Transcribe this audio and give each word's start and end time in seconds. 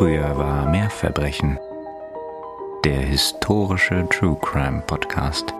Früher 0.00 0.38
war 0.38 0.66
mehr 0.66 0.88
Verbrechen. 0.88 1.58
Der 2.86 3.02
historische 3.02 4.08
True 4.08 4.38
Crime 4.40 4.80
Podcast. 4.86 5.52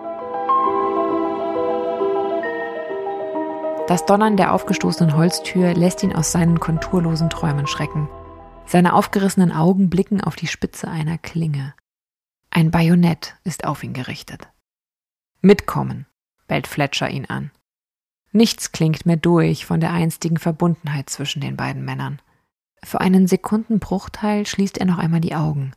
Das 3.87 4.03
Donnern 4.07 4.37
der 4.37 4.55
aufgestoßenen 4.55 5.15
Holztür 5.15 5.75
lässt 5.75 6.01
ihn 6.01 6.15
aus 6.15 6.31
seinen 6.31 6.59
konturlosen 6.59 7.29
Träumen 7.29 7.67
schrecken. 7.67 8.09
Seine 8.65 8.95
aufgerissenen 8.95 9.51
Augen 9.51 9.91
blicken 9.91 10.21
auf 10.21 10.35
die 10.35 10.47
Spitze 10.47 10.87
einer 10.87 11.19
Klinge. 11.19 11.75
Ein 12.49 12.71
Bajonett 12.71 13.35
ist 13.43 13.65
auf 13.65 13.83
ihn 13.83 13.93
gerichtet. 13.93 14.49
Mitkommen, 15.41 16.07
bellt 16.47 16.65
Fletcher 16.65 17.11
ihn 17.11 17.27
an. 17.27 17.51
Nichts 18.31 18.71
klingt 18.71 19.05
mehr 19.05 19.17
durch 19.17 19.67
von 19.67 19.79
der 19.79 19.91
einstigen 19.91 20.37
Verbundenheit 20.37 21.11
zwischen 21.11 21.41
den 21.41 21.57
beiden 21.57 21.85
Männern. 21.85 22.19
Für 22.83 23.01
einen 23.01 23.27
Sekundenbruchteil 23.27 24.45
schließt 24.45 24.77
er 24.77 24.85
noch 24.85 24.97
einmal 24.97 25.21
die 25.21 25.35
Augen. 25.35 25.73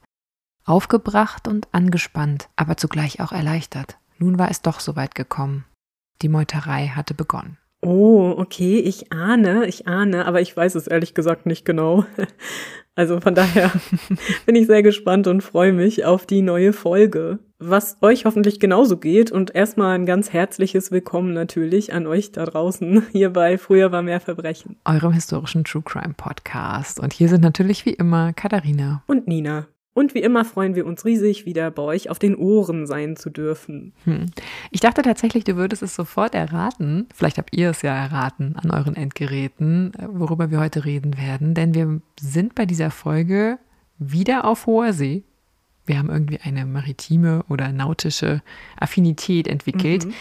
Aufgebracht 0.65 1.47
und 1.47 1.69
angespannt, 1.73 2.49
aber 2.57 2.77
zugleich 2.77 3.21
auch 3.21 3.33
erleichtert. 3.33 3.99
Nun 4.19 4.39
war 4.39 4.51
es 4.51 4.63
doch 4.63 4.81
so 4.81 4.97
weit 4.97 5.15
gekommen. 5.15 5.67
Die 6.23 6.29
Meuterei 6.29 6.89
hatte 6.89 7.15
begonnen. 7.15 7.59
Oh, 7.85 8.35
okay, 8.39 8.79
ich 8.79 9.13
ahne, 9.13 9.67
ich 9.67 9.87
ahne, 9.87 10.27
aber 10.27 10.41
ich 10.41 10.57
weiß 10.57 10.75
es 10.75 10.87
ehrlich 10.87 11.15
gesagt 11.15 11.47
nicht 11.47 11.65
genau. 11.65 12.05
Also 12.97 13.19
von 13.19 13.35
daher 13.35 13.73
bin 14.47 14.55
ich 14.55 14.69
sehr 14.69 14.85
gespannt 14.85 15.27
und 15.27 15.43
freue 15.43 15.73
mich 15.73 16.05
auf 16.05 16.27
die 16.27 16.43
neue 16.43 16.73
Folge. 16.73 17.41
Was 17.59 17.97
euch 18.03 18.25
hoffentlich 18.25 18.61
genauso 18.61 18.99
geht 18.99 19.33
und 19.33 19.53
erstmal 19.53 19.97
ein 19.97 20.07
ganz 20.07 20.33
herzliches 20.33 20.93
Willkommen 20.93 21.33
natürlich 21.33 21.93
an 21.93 22.07
euch 22.07 22.31
da 22.31 22.45
draußen 22.45 23.05
hier 23.13 23.33
bei 23.33 23.59
Früher 23.59 23.91
war 23.91 24.03
mehr 24.03 24.21
Verbrechen. 24.21 24.77
Eurem 24.85 25.13
historischen 25.13 25.65
True 25.65 25.83
Crime 25.85 26.15
Podcast. 26.17 27.01
Und 27.01 27.13
hier 27.13 27.29
sind 27.29 27.41
natürlich 27.41 27.85
wie 27.85 27.95
immer 27.95 28.33
Katharina 28.33 29.03
und 29.09 29.27
Nina. 29.27 29.67
Und 29.95 30.13
wie 30.15 30.23
immer 30.23 30.45
freuen 30.45 30.75
wir 30.75 30.87
uns 30.87 31.05
riesig, 31.05 31.47
wieder 31.47 31.71
bei 31.71 31.83
euch 31.83 32.11
auf 32.11 32.19
den 32.19 32.35
Ohren 32.35 32.87
sein 32.87 33.15
zu 33.17 33.31
dürfen. 33.31 33.93
Hm. 34.05 34.27
Ich 34.73 34.81
dachte 34.81 35.03
tatsächlich, 35.03 35.45
du 35.45 35.55
würdest 35.55 35.85
es 35.85 35.95
sofort 35.95 36.35
erraten. 36.35 37.07
Vielleicht 37.15 37.39
habt 37.39 37.57
ihr 37.57 37.71
es 37.71 37.83
ja 37.83 37.95
erraten 37.95 38.57
an 38.61 38.73
euren 38.73 38.97
Endgeräten, 38.97 39.93
worüber 40.09 40.51
wir 40.51 40.59
heute 40.59 40.85
reden 40.85 41.17
werden. 41.17 41.55
Denn 41.55 41.75
wir 41.75 42.01
sind 42.21 42.57
bei 42.57 42.67
dieser 42.67 42.91
Folge 42.91 43.59
wieder 43.99 44.45
auf 44.45 44.67
hoher 44.67 44.93
See. 44.93 45.23
Wir 45.87 45.99
haben 45.99 46.11
irgendwie 46.11 46.41
eine 46.43 46.67
maritime 46.67 47.45
oder 47.49 47.71
nautische 47.71 48.43
Affinität 48.77 49.47
entwickelt. 49.47 50.07
Mhm. 50.07 50.15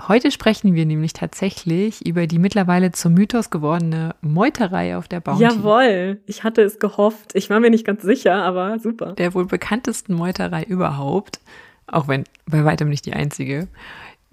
Heute 0.00 0.32
sprechen 0.32 0.74
wir 0.74 0.86
nämlich 0.86 1.12
tatsächlich 1.12 2.04
über 2.04 2.26
die 2.26 2.40
mittlerweile 2.40 2.90
zum 2.90 3.14
Mythos 3.14 3.50
gewordene 3.50 4.16
Meuterei 4.22 4.96
auf 4.96 5.06
der 5.06 5.20
Bounty. 5.20 5.44
Jawohl, 5.44 6.20
ich 6.26 6.42
hatte 6.42 6.62
es 6.62 6.80
gehofft. 6.80 7.34
Ich 7.34 7.48
war 7.48 7.60
mir 7.60 7.70
nicht 7.70 7.86
ganz 7.86 8.02
sicher, 8.02 8.42
aber 8.42 8.78
super. 8.80 9.12
Der 9.12 9.34
wohl 9.34 9.46
bekanntesten 9.46 10.14
Meuterei 10.14 10.64
überhaupt, 10.64 11.40
auch 11.86 12.08
wenn 12.08 12.24
bei 12.46 12.64
weitem 12.64 12.88
nicht 12.88 13.06
die 13.06 13.12
einzige. 13.12 13.68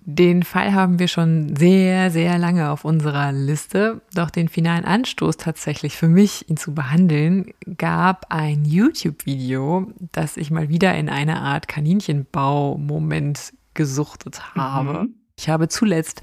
Den 0.03 0.41
Fall 0.41 0.73
haben 0.73 0.97
wir 0.97 1.07
schon 1.07 1.55
sehr, 1.55 2.09
sehr 2.09 2.39
lange 2.39 2.71
auf 2.71 2.83
unserer 2.83 3.31
Liste. 3.31 4.01
Doch 4.15 4.31
den 4.31 4.49
finalen 4.49 4.83
Anstoß 4.83 5.37
tatsächlich 5.37 5.95
für 5.95 6.07
mich, 6.07 6.49
ihn 6.49 6.57
zu 6.57 6.73
behandeln, 6.73 7.53
gab 7.77 8.25
ein 8.29 8.65
YouTube-Video, 8.65 9.91
das 10.11 10.37
ich 10.37 10.49
mal 10.49 10.69
wieder 10.69 10.95
in 10.95 11.07
einer 11.07 11.43
Art 11.43 11.67
Kaninchenbau-Moment 11.67 13.53
gesuchtet 13.75 14.55
habe. 14.55 15.03
Mhm. 15.03 15.20
Ich 15.37 15.49
habe 15.49 15.67
zuletzt 15.67 16.21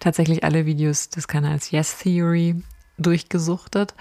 tatsächlich 0.00 0.44
alle 0.44 0.66
Videos 0.66 1.08
des 1.08 1.28
Kanals 1.28 1.70
Yes 1.70 1.98
Theory 1.98 2.62
durchgesuchtet 2.98 3.94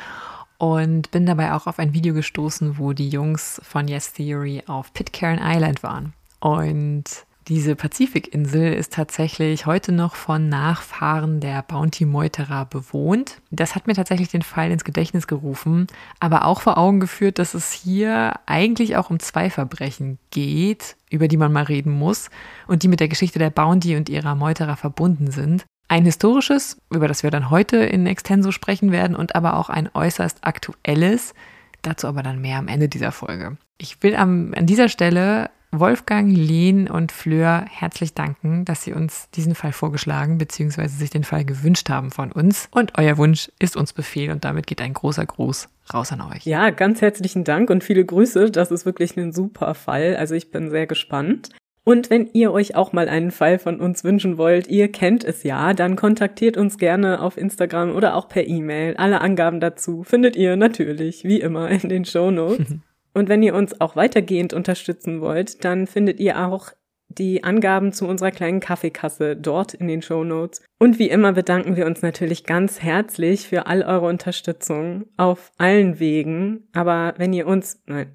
und 0.58 1.12
bin 1.12 1.26
dabei 1.26 1.54
auch 1.54 1.68
auf 1.68 1.80
ein 1.80 1.94
Video 1.94 2.14
gestoßen, 2.14 2.78
wo 2.78 2.94
die 2.94 3.10
Jungs 3.10 3.60
von 3.64 3.88
Yes 3.88 4.14
Theory 4.14 4.64
auf 4.68 4.94
Pitcairn 4.94 5.40
Island 5.42 5.84
waren. 5.84 6.14
Und 6.40 7.26
diese 7.48 7.76
Pazifikinsel 7.76 8.74
ist 8.74 8.94
tatsächlich 8.94 9.66
heute 9.66 9.92
noch 9.92 10.16
von 10.16 10.50
Nachfahren 10.50 11.40
der 11.40 11.62
Bounty-Meuterer 11.62 12.66
bewohnt. 12.66 13.42
Das 13.52 13.76
hat 13.76 13.88
mir 13.88 13.94
tatsächlich 13.94 14.30
den 14.30 14.42
Fall 14.44 14.72
ins 14.72 14.84
Gedächtnis 14.84 15.28
gerufen, 15.28 15.88
aber 16.20 16.46
auch 16.46 16.62
vor 16.62 16.78
Augen 16.78 17.00
geführt, 17.00 17.40
dass 17.40 17.54
es 17.54 17.72
hier 17.72 18.34
eigentlich 18.46 18.96
auch 18.96 19.10
um 19.10 19.20
zwei 19.20 19.50
Verbrechen 19.50 20.20
geht, 20.32 20.96
über 21.10 21.28
die 21.28 21.38
man 21.38 21.52
mal 21.52 21.64
reden 21.64 21.92
muss 21.92 22.30
und 22.68 22.84
die 22.84 22.88
mit 22.88 23.00
der 23.00 23.10
Geschichte 23.10 23.40
der 23.40 23.50
Bounty 23.50 23.96
und 23.98 24.10
ihrer 24.10 24.36
Meuterer 24.36 24.78
verbunden 24.78 25.32
sind. 25.32 25.66
Ein 25.90 26.06
historisches, 26.06 26.78
über 26.92 27.08
das 27.08 27.24
wir 27.24 27.32
dann 27.32 27.50
heute 27.50 27.78
in 27.78 28.08
Extenso 28.08 28.52
sprechen 28.52 28.92
werden, 28.92 29.16
und 29.16 29.36
aber 29.36 29.58
auch 29.58 29.70
ein 29.70 29.90
äußerst 29.94 30.40
aktuelles, 30.42 31.34
dazu 31.82 32.08
aber 32.08 32.24
dann 32.24 32.42
mehr 32.42 32.58
am 32.58 32.70
Ende 32.70 32.88
dieser 32.88 33.12
Folge. 33.12 33.58
Ich 33.78 34.02
will 34.02 34.16
am, 34.16 34.54
an 34.56 34.66
dieser 34.66 34.88
Stelle 34.88 35.50
Wolfgang, 35.80 36.32
Len 36.32 36.88
und 36.88 37.12
Fleur 37.12 37.66
herzlich 37.68 38.14
danken, 38.14 38.64
dass 38.64 38.84
Sie 38.84 38.94
uns 38.94 39.30
diesen 39.32 39.56
Fall 39.56 39.72
vorgeschlagen 39.72 40.38
bzw. 40.38 40.88
sich 40.88 41.10
den 41.10 41.24
Fall 41.24 41.46
gewünscht 41.46 41.90
haben 41.90 42.12
von 42.12 42.32
uns. 42.32 42.70
Und 42.72 42.94
euer 42.98 43.18
Wunsch 43.18 43.52
ist 43.60 43.76
uns 43.76 43.92
Befehl 43.92 44.30
und 44.30 44.46
damit 44.46 44.68
geht 44.68 44.82
ein 44.82 44.94
großer 44.94 45.26
Gruß 45.26 45.70
raus 45.92 46.12
an 46.12 46.22
euch. 46.22 46.46
Ja, 46.46 46.70
ganz 46.70 47.02
herzlichen 47.02 47.44
Dank 47.44 47.72
und 47.72 47.84
viele 47.84 48.06
Grüße. 48.06 48.52
Das 48.52 48.70
ist 48.70 48.86
wirklich 48.86 49.18
ein 49.18 49.34
super 49.34 49.74
Fall. 49.74 50.16
Also 50.16 50.36
ich 50.36 50.52
bin 50.52 50.70
sehr 50.70 50.86
gespannt. 50.86 51.50
Und 51.86 52.10
wenn 52.10 52.30
ihr 52.32 52.54
euch 52.54 52.76
auch 52.76 52.94
mal 52.94 53.10
einen 53.10 53.32
Fall 53.32 53.60
von 53.60 53.82
uns 53.82 54.04
wünschen 54.04 54.38
wollt, 54.38 54.68
ihr 54.68 54.90
kennt 54.90 55.26
es 55.26 55.44
ja, 55.44 55.74
dann 55.74 55.98
kontaktiert 55.98 56.56
uns 56.56 56.78
gerne 56.78 57.22
auf 57.22 57.36
Instagram 57.36 57.94
oder 57.94 58.16
auch 58.16 58.30
per 58.30 58.48
E-Mail. 58.48 58.96
Alle 58.96 59.20
Angaben 59.20 59.60
dazu 59.60 60.04
findet 60.04 60.36
ihr 60.38 60.56
natürlich, 60.56 61.26
wie 61.26 61.42
immer, 61.42 61.70
in 61.70 61.90
den 61.90 62.06
Show 62.06 62.32
Notes. 62.32 62.76
Und 63.14 63.30
wenn 63.30 63.44
ihr 63.44 63.54
uns 63.54 63.80
auch 63.80 63.96
weitergehend 63.96 64.54
unterstützen 64.54 65.22
wollt, 65.22 65.64
dann 65.64 65.88
findet 65.88 66.20
ihr 66.20 66.48
auch 66.48 66.72
die 67.10 67.44
Angaben 67.44 67.94
zu 67.94 68.08
unserer 68.08 68.32
kleinen 68.32 68.60
Kaffeekasse 68.60 69.36
dort 69.36 69.74
in 69.74 69.88
den 69.88 70.02
Show 70.02 70.24
Notes. 70.24 70.64
Und 70.80 71.00
wie 71.00 71.10
immer 71.10 71.34
bedanken 71.34 71.76
wir 71.76 71.86
uns 71.86 72.02
natürlich 72.02 72.44
ganz 72.44 72.82
herzlich 72.82 73.48
für 73.48 73.68
all 73.68 73.84
eure 73.84 74.08
Unterstützung 74.08 75.06
auf 75.18 75.52
allen 75.58 76.00
Wegen. 76.00 76.68
Aber 76.74 77.14
wenn 77.18 77.34
ihr 77.34 77.48
uns, 77.48 77.82
nein, 77.86 78.14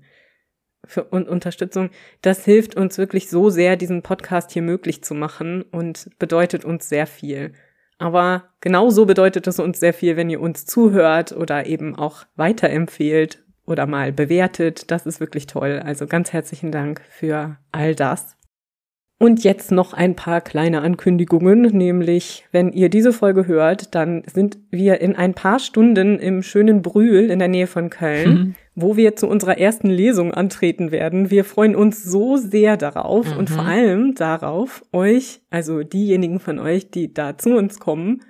für 0.84 1.04
Unterstützung, 1.04 1.90
das 2.22 2.44
hilft 2.44 2.76
uns 2.76 2.98
wirklich 2.98 3.28
so 3.28 3.50
sehr, 3.50 3.76
diesen 3.76 4.02
Podcast 4.02 4.52
hier 4.52 4.62
möglich 4.62 5.04
zu 5.04 5.14
machen 5.14 5.62
und 5.62 6.08
bedeutet 6.18 6.64
uns 6.64 6.88
sehr 6.88 7.06
viel. 7.06 7.52
Aber 7.98 8.50
genauso 8.60 9.04
bedeutet 9.04 9.46
es 9.48 9.58
uns 9.58 9.80
sehr 9.80 9.92
viel, 9.92 10.16
wenn 10.16 10.30
ihr 10.30 10.40
uns 10.40 10.64
zuhört 10.66 11.32
oder 11.32 11.66
eben 11.66 11.96
auch 11.96 12.24
weiterempfehlt 12.36 13.44
oder 13.68 13.86
mal 13.86 14.12
bewertet. 14.12 14.90
Das 14.90 15.06
ist 15.06 15.20
wirklich 15.20 15.46
toll. 15.46 15.80
Also 15.84 16.06
ganz 16.06 16.32
herzlichen 16.32 16.72
Dank 16.72 17.02
für 17.08 17.56
all 17.72 17.94
das. 17.94 18.38
Und 19.20 19.42
jetzt 19.42 19.72
noch 19.72 19.94
ein 19.94 20.14
paar 20.14 20.40
kleine 20.40 20.80
Ankündigungen, 20.82 21.62
nämlich 21.62 22.44
wenn 22.52 22.72
ihr 22.72 22.88
diese 22.88 23.12
Folge 23.12 23.48
hört, 23.48 23.96
dann 23.96 24.22
sind 24.32 24.58
wir 24.70 25.00
in 25.00 25.16
ein 25.16 25.34
paar 25.34 25.58
Stunden 25.58 26.20
im 26.20 26.44
schönen 26.44 26.82
Brühl 26.82 27.28
in 27.28 27.40
der 27.40 27.48
Nähe 27.48 27.66
von 27.66 27.90
Köln, 27.90 28.30
mhm. 28.30 28.54
wo 28.76 28.96
wir 28.96 29.16
zu 29.16 29.26
unserer 29.26 29.58
ersten 29.58 29.90
Lesung 29.90 30.32
antreten 30.32 30.92
werden. 30.92 31.32
Wir 31.32 31.44
freuen 31.44 31.74
uns 31.74 32.04
so 32.04 32.36
sehr 32.36 32.76
darauf 32.76 33.32
mhm. 33.32 33.38
und 33.38 33.50
vor 33.50 33.64
allem 33.64 34.14
darauf, 34.14 34.84
euch, 34.92 35.40
also 35.50 35.82
diejenigen 35.82 36.38
von 36.38 36.60
euch, 36.60 36.92
die 36.92 37.12
da 37.12 37.36
zu 37.36 37.56
uns 37.56 37.80
kommen, 37.80 38.20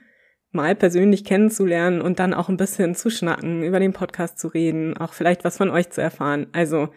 mal 0.51 0.75
persönlich 0.75 1.25
kennenzulernen 1.25 2.01
und 2.01 2.19
dann 2.19 2.35
auch 2.35 2.49
ein 2.49 2.57
bisschen 2.57 2.95
zu 2.95 3.11
schnacken, 3.11 3.63
über 3.63 3.81
den 3.81 3.93
Podcast 3.93 4.39
zu 4.39 4.49
reden, 4.49 4.97
auch 4.97 5.13
vielleicht 5.13 5.45
was 5.45 5.59
von 5.59 5.71
euch 5.71 5.91
zu 5.91 6.01
erfahren. 6.01 6.47
Also, 6.53 6.89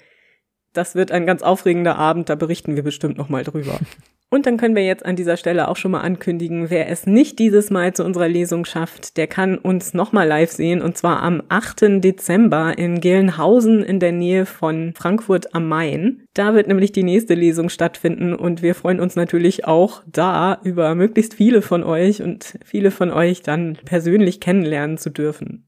das 0.74 0.96
wird 0.96 1.12
ein 1.12 1.26
ganz 1.26 1.42
aufregender 1.42 1.98
Abend, 1.98 2.30
da 2.30 2.36
berichten 2.36 2.76
wir 2.76 2.84
bestimmt 2.84 3.18
noch 3.18 3.30
mal 3.30 3.44
drüber. 3.44 3.80
Und 4.34 4.46
dann 4.46 4.56
können 4.56 4.78
wir 4.78 4.86
jetzt 4.86 5.06
an 5.06 5.18
dieser 5.18 5.36
Stelle 5.36 5.68
auch 5.68 5.76
schon 5.76 5.92
mal 5.92 6.00
ankündigen, 6.00 6.70
wer 6.70 6.88
es 6.88 7.06
nicht 7.06 7.38
dieses 7.38 7.70
Mal 7.70 7.94
zu 7.94 8.06
unserer 8.06 8.30
Lesung 8.30 8.64
schafft, 8.64 9.18
der 9.18 9.28
kann 9.28 9.58
uns 9.58 9.94
nochmal 9.94 10.26
live 10.26 10.52
sehen 10.52 10.82
und 10.82 10.98
zwar 10.98 11.22
am 11.22 11.44
8. 11.50 12.02
Dezember 12.02 12.78
in 12.78 13.02
Gelnhausen 13.02 13.84
in 13.84 14.00
der 14.00 14.14
Nähe 14.14 14.46
von 14.46 14.94
Frankfurt 14.96 15.54
am 15.54 15.68
Main. 15.68 16.24
Da 16.34 16.54
wird 16.56 16.70
nämlich 16.70 16.94
die 16.94 17.04
nächste 17.04 17.34
Lesung 17.34 17.68
stattfinden 17.68 18.34
und 18.34 18.62
wir 18.62 18.74
freuen 18.74 19.02
uns 19.02 19.18
natürlich 19.18 19.66
auch 19.68 20.02
da 20.08 20.62
über 20.64 20.96
möglichst 20.96 21.34
viele 21.34 21.62
von 21.62 21.84
euch 21.84 22.22
und 22.22 22.58
viele 22.64 22.92
von 22.92 23.12
euch 23.12 23.42
dann 23.42 23.78
persönlich 23.84 24.40
kennenlernen 24.40 24.98
zu 24.98 25.10
dürfen. 25.10 25.66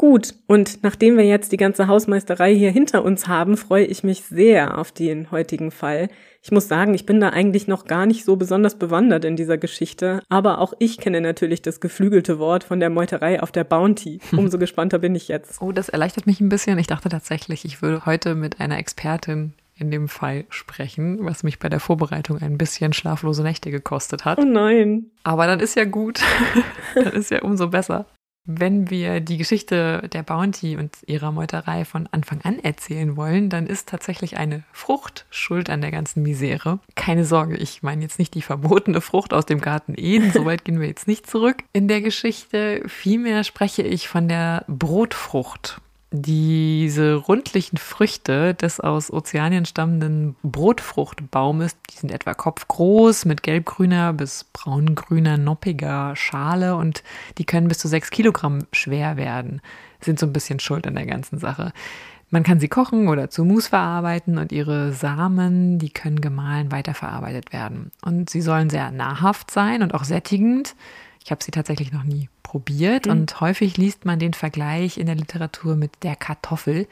Gut, 0.00 0.32
und 0.46 0.82
nachdem 0.82 1.18
wir 1.18 1.26
jetzt 1.26 1.52
die 1.52 1.58
ganze 1.58 1.86
Hausmeisterei 1.86 2.54
hier 2.54 2.70
hinter 2.70 3.04
uns 3.04 3.28
haben, 3.28 3.58
freue 3.58 3.84
ich 3.84 4.02
mich 4.02 4.22
sehr 4.22 4.78
auf 4.78 4.92
den 4.92 5.30
heutigen 5.30 5.70
Fall. 5.70 6.08
Ich 6.40 6.50
muss 6.50 6.68
sagen, 6.68 6.94
ich 6.94 7.04
bin 7.04 7.20
da 7.20 7.28
eigentlich 7.28 7.68
noch 7.68 7.84
gar 7.84 8.06
nicht 8.06 8.24
so 8.24 8.36
besonders 8.36 8.78
bewandert 8.78 9.26
in 9.26 9.36
dieser 9.36 9.58
Geschichte, 9.58 10.22
aber 10.30 10.60
auch 10.60 10.72
ich 10.78 10.96
kenne 10.96 11.20
natürlich 11.20 11.60
das 11.60 11.80
geflügelte 11.80 12.38
Wort 12.38 12.64
von 12.64 12.80
der 12.80 12.88
Meuterei 12.88 13.42
auf 13.42 13.52
der 13.52 13.64
Bounty. 13.64 14.20
Umso 14.32 14.56
gespannter 14.56 14.98
bin 14.98 15.14
ich 15.14 15.28
jetzt. 15.28 15.60
Oh, 15.60 15.70
das 15.70 15.90
erleichtert 15.90 16.26
mich 16.26 16.40
ein 16.40 16.48
bisschen. 16.48 16.78
Ich 16.78 16.86
dachte 16.86 17.10
tatsächlich, 17.10 17.66
ich 17.66 17.82
würde 17.82 18.06
heute 18.06 18.34
mit 18.34 18.58
einer 18.58 18.78
Expertin 18.78 19.52
in 19.74 19.90
dem 19.90 20.08
Fall 20.08 20.46
sprechen, 20.48 21.18
was 21.20 21.42
mich 21.42 21.58
bei 21.58 21.68
der 21.68 21.78
Vorbereitung 21.78 22.38
ein 22.40 22.56
bisschen 22.56 22.94
schlaflose 22.94 23.42
Nächte 23.42 23.70
gekostet 23.70 24.24
hat. 24.24 24.38
Oh 24.38 24.44
nein. 24.46 25.10
Aber 25.24 25.46
dann 25.46 25.60
ist 25.60 25.76
ja 25.76 25.84
gut. 25.84 26.22
dann 26.94 27.12
ist 27.12 27.30
ja 27.30 27.42
umso 27.42 27.68
besser. 27.68 28.06
Wenn 28.46 28.90
wir 28.90 29.20
die 29.20 29.36
Geschichte 29.36 30.08
der 30.12 30.22
Bounty 30.22 30.76
und 30.76 30.96
ihrer 31.06 31.30
Meuterei 31.30 31.84
von 31.84 32.08
Anfang 32.10 32.40
an 32.42 32.58
erzählen 32.58 33.16
wollen, 33.16 33.50
dann 33.50 33.66
ist 33.66 33.88
tatsächlich 33.88 34.38
eine 34.38 34.64
Frucht 34.72 35.26
schuld 35.30 35.68
an 35.68 35.82
der 35.82 35.90
ganzen 35.90 36.22
Misere. 36.22 36.78
Keine 36.94 37.24
Sorge, 37.24 37.56
ich 37.56 37.82
meine 37.82 38.02
jetzt 38.02 38.18
nicht 38.18 38.34
die 38.34 38.42
verbotene 38.42 39.00
Frucht 39.00 39.34
aus 39.34 39.46
dem 39.46 39.60
Garten 39.60 39.94
Eden, 39.96 40.30
soweit 40.34 40.64
gehen 40.64 40.80
wir 40.80 40.88
jetzt 40.88 41.06
nicht 41.06 41.28
zurück 41.28 41.62
in 41.72 41.86
der 41.86 42.00
Geschichte. 42.00 42.82
Vielmehr 42.86 43.44
spreche 43.44 43.82
ich 43.82 44.08
von 44.08 44.26
der 44.26 44.64
Brotfrucht 44.68 45.80
diese 46.12 47.14
rundlichen 47.14 47.78
Früchte 47.78 48.54
des 48.54 48.80
aus 48.80 49.12
Ozeanien 49.12 49.64
stammenden 49.64 50.34
Brotfruchtbaumes, 50.42 51.76
die 51.88 51.96
sind 51.96 52.10
etwa 52.10 52.34
kopfgroß 52.34 53.26
mit 53.26 53.44
gelbgrüner 53.44 54.12
bis 54.12 54.44
braungrüner, 54.52 55.36
noppiger 55.36 56.16
Schale 56.16 56.74
und 56.74 57.04
die 57.38 57.44
können 57.44 57.68
bis 57.68 57.78
zu 57.78 57.86
sechs 57.86 58.10
Kilogramm 58.10 58.66
schwer 58.72 59.16
werden, 59.16 59.60
sind 60.00 60.18
so 60.18 60.26
ein 60.26 60.32
bisschen 60.32 60.58
schuld 60.58 60.86
an 60.86 60.96
der 60.96 61.06
ganzen 61.06 61.38
Sache. 61.38 61.72
Man 62.32 62.44
kann 62.44 62.60
sie 62.60 62.68
kochen 62.68 63.08
oder 63.08 63.28
zu 63.28 63.44
Mousse 63.44 63.70
verarbeiten 63.70 64.38
und 64.38 64.52
ihre 64.52 64.92
Samen, 64.92 65.78
die 65.78 65.90
können 65.90 66.20
gemahlen 66.20 66.70
weiterverarbeitet 66.70 67.52
werden. 67.52 67.90
Und 68.04 68.30
sie 68.30 68.40
sollen 68.40 68.70
sehr 68.70 68.92
nahrhaft 68.92 69.50
sein 69.50 69.82
und 69.82 69.94
auch 69.94 70.04
sättigend. 70.04 70.76
Ich 71.24 71.30
habe 71.30 71.42
sie 71.44 71.50
tatsächlich 71.50 71.92
noch 71.92 72.04
nie 72.04 72.28
probiert 72.42 73.06
mhm. 73.06 73.12
und 73.12 73.40
häufig 73.40 73.76
liest 73.76 74.04
man 74.04 74.18
den 74.18 74.34
Vergleich 74.34 74.98
in 74.98 75.06
der 75.06 75.16
Literatur 75.16 75.76
mit 75.76 76.02
der 76.02 76.16
Kartoffel. 76.16 76.86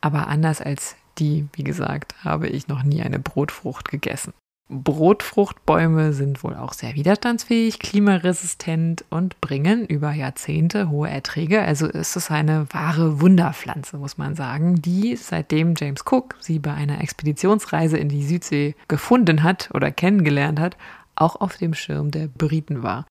Aber 0.00 0.28
anders 0.28 0.60
als 0.60 0.96
die, 1.18 1.46
wie 1.52 1.64
gesagt, 1.64 2.14
habe 2.24 2.48
ich 2.48 2.68
noch 2.68 2.82
nie 2.82 3.02
eine 3.02 3.18
Brotfrucht 3.18 3.90
gegessen. 3.90 4.32
Brotfruchtbäume 4.72 6.12
sind 6.12 6.44
wohl 6.44 6.54
auch 6.54 6.74
sehr 6.74 6.94
widerstandsfähig, 6.94 7.80
klimaresistent 7.80 9.04
und 9.10 9.40
bringen 9.40 9.84
über 9.84 10.12
Jahrzehnte 10.12 10.88
hohe 10.88 11.10
Erträge. 11.10 11.62
Also 11.62 11.88
ist 11.88 12.14
es 12.14 12.30
eine 12.30 12.66
wahre 12.72 13.20
Wunderpflanze, 13.20 13.98
muss 13.98 14.16
man 14.16 14.36
sagen, 14.36 14.80
die 14.80 15.16
seitdem 15.16 15.74
James 15.76 16.04
Cook 16.06 16.36
sie 16.38 16.60
bei 16.60 16.72
einer 16.72 17.00
Expeditionsreise 17.00 17.98
in 17.98 18.08
die 18.08 18.22
Südsee 18.22 18.76
gefunden 18.86 19.42
hat 19.42 19.70
oder 19.74 19.90
kennengelernt 19.90 20.60
hat, 20.60 20.76
auch 21.16 21.40
auf 21.40 21.56
dem 21.56 21.74
Schirm 21.74 22.12
der 22.12 22.28
Briten 22.28 22.84
war. 22.84 23.06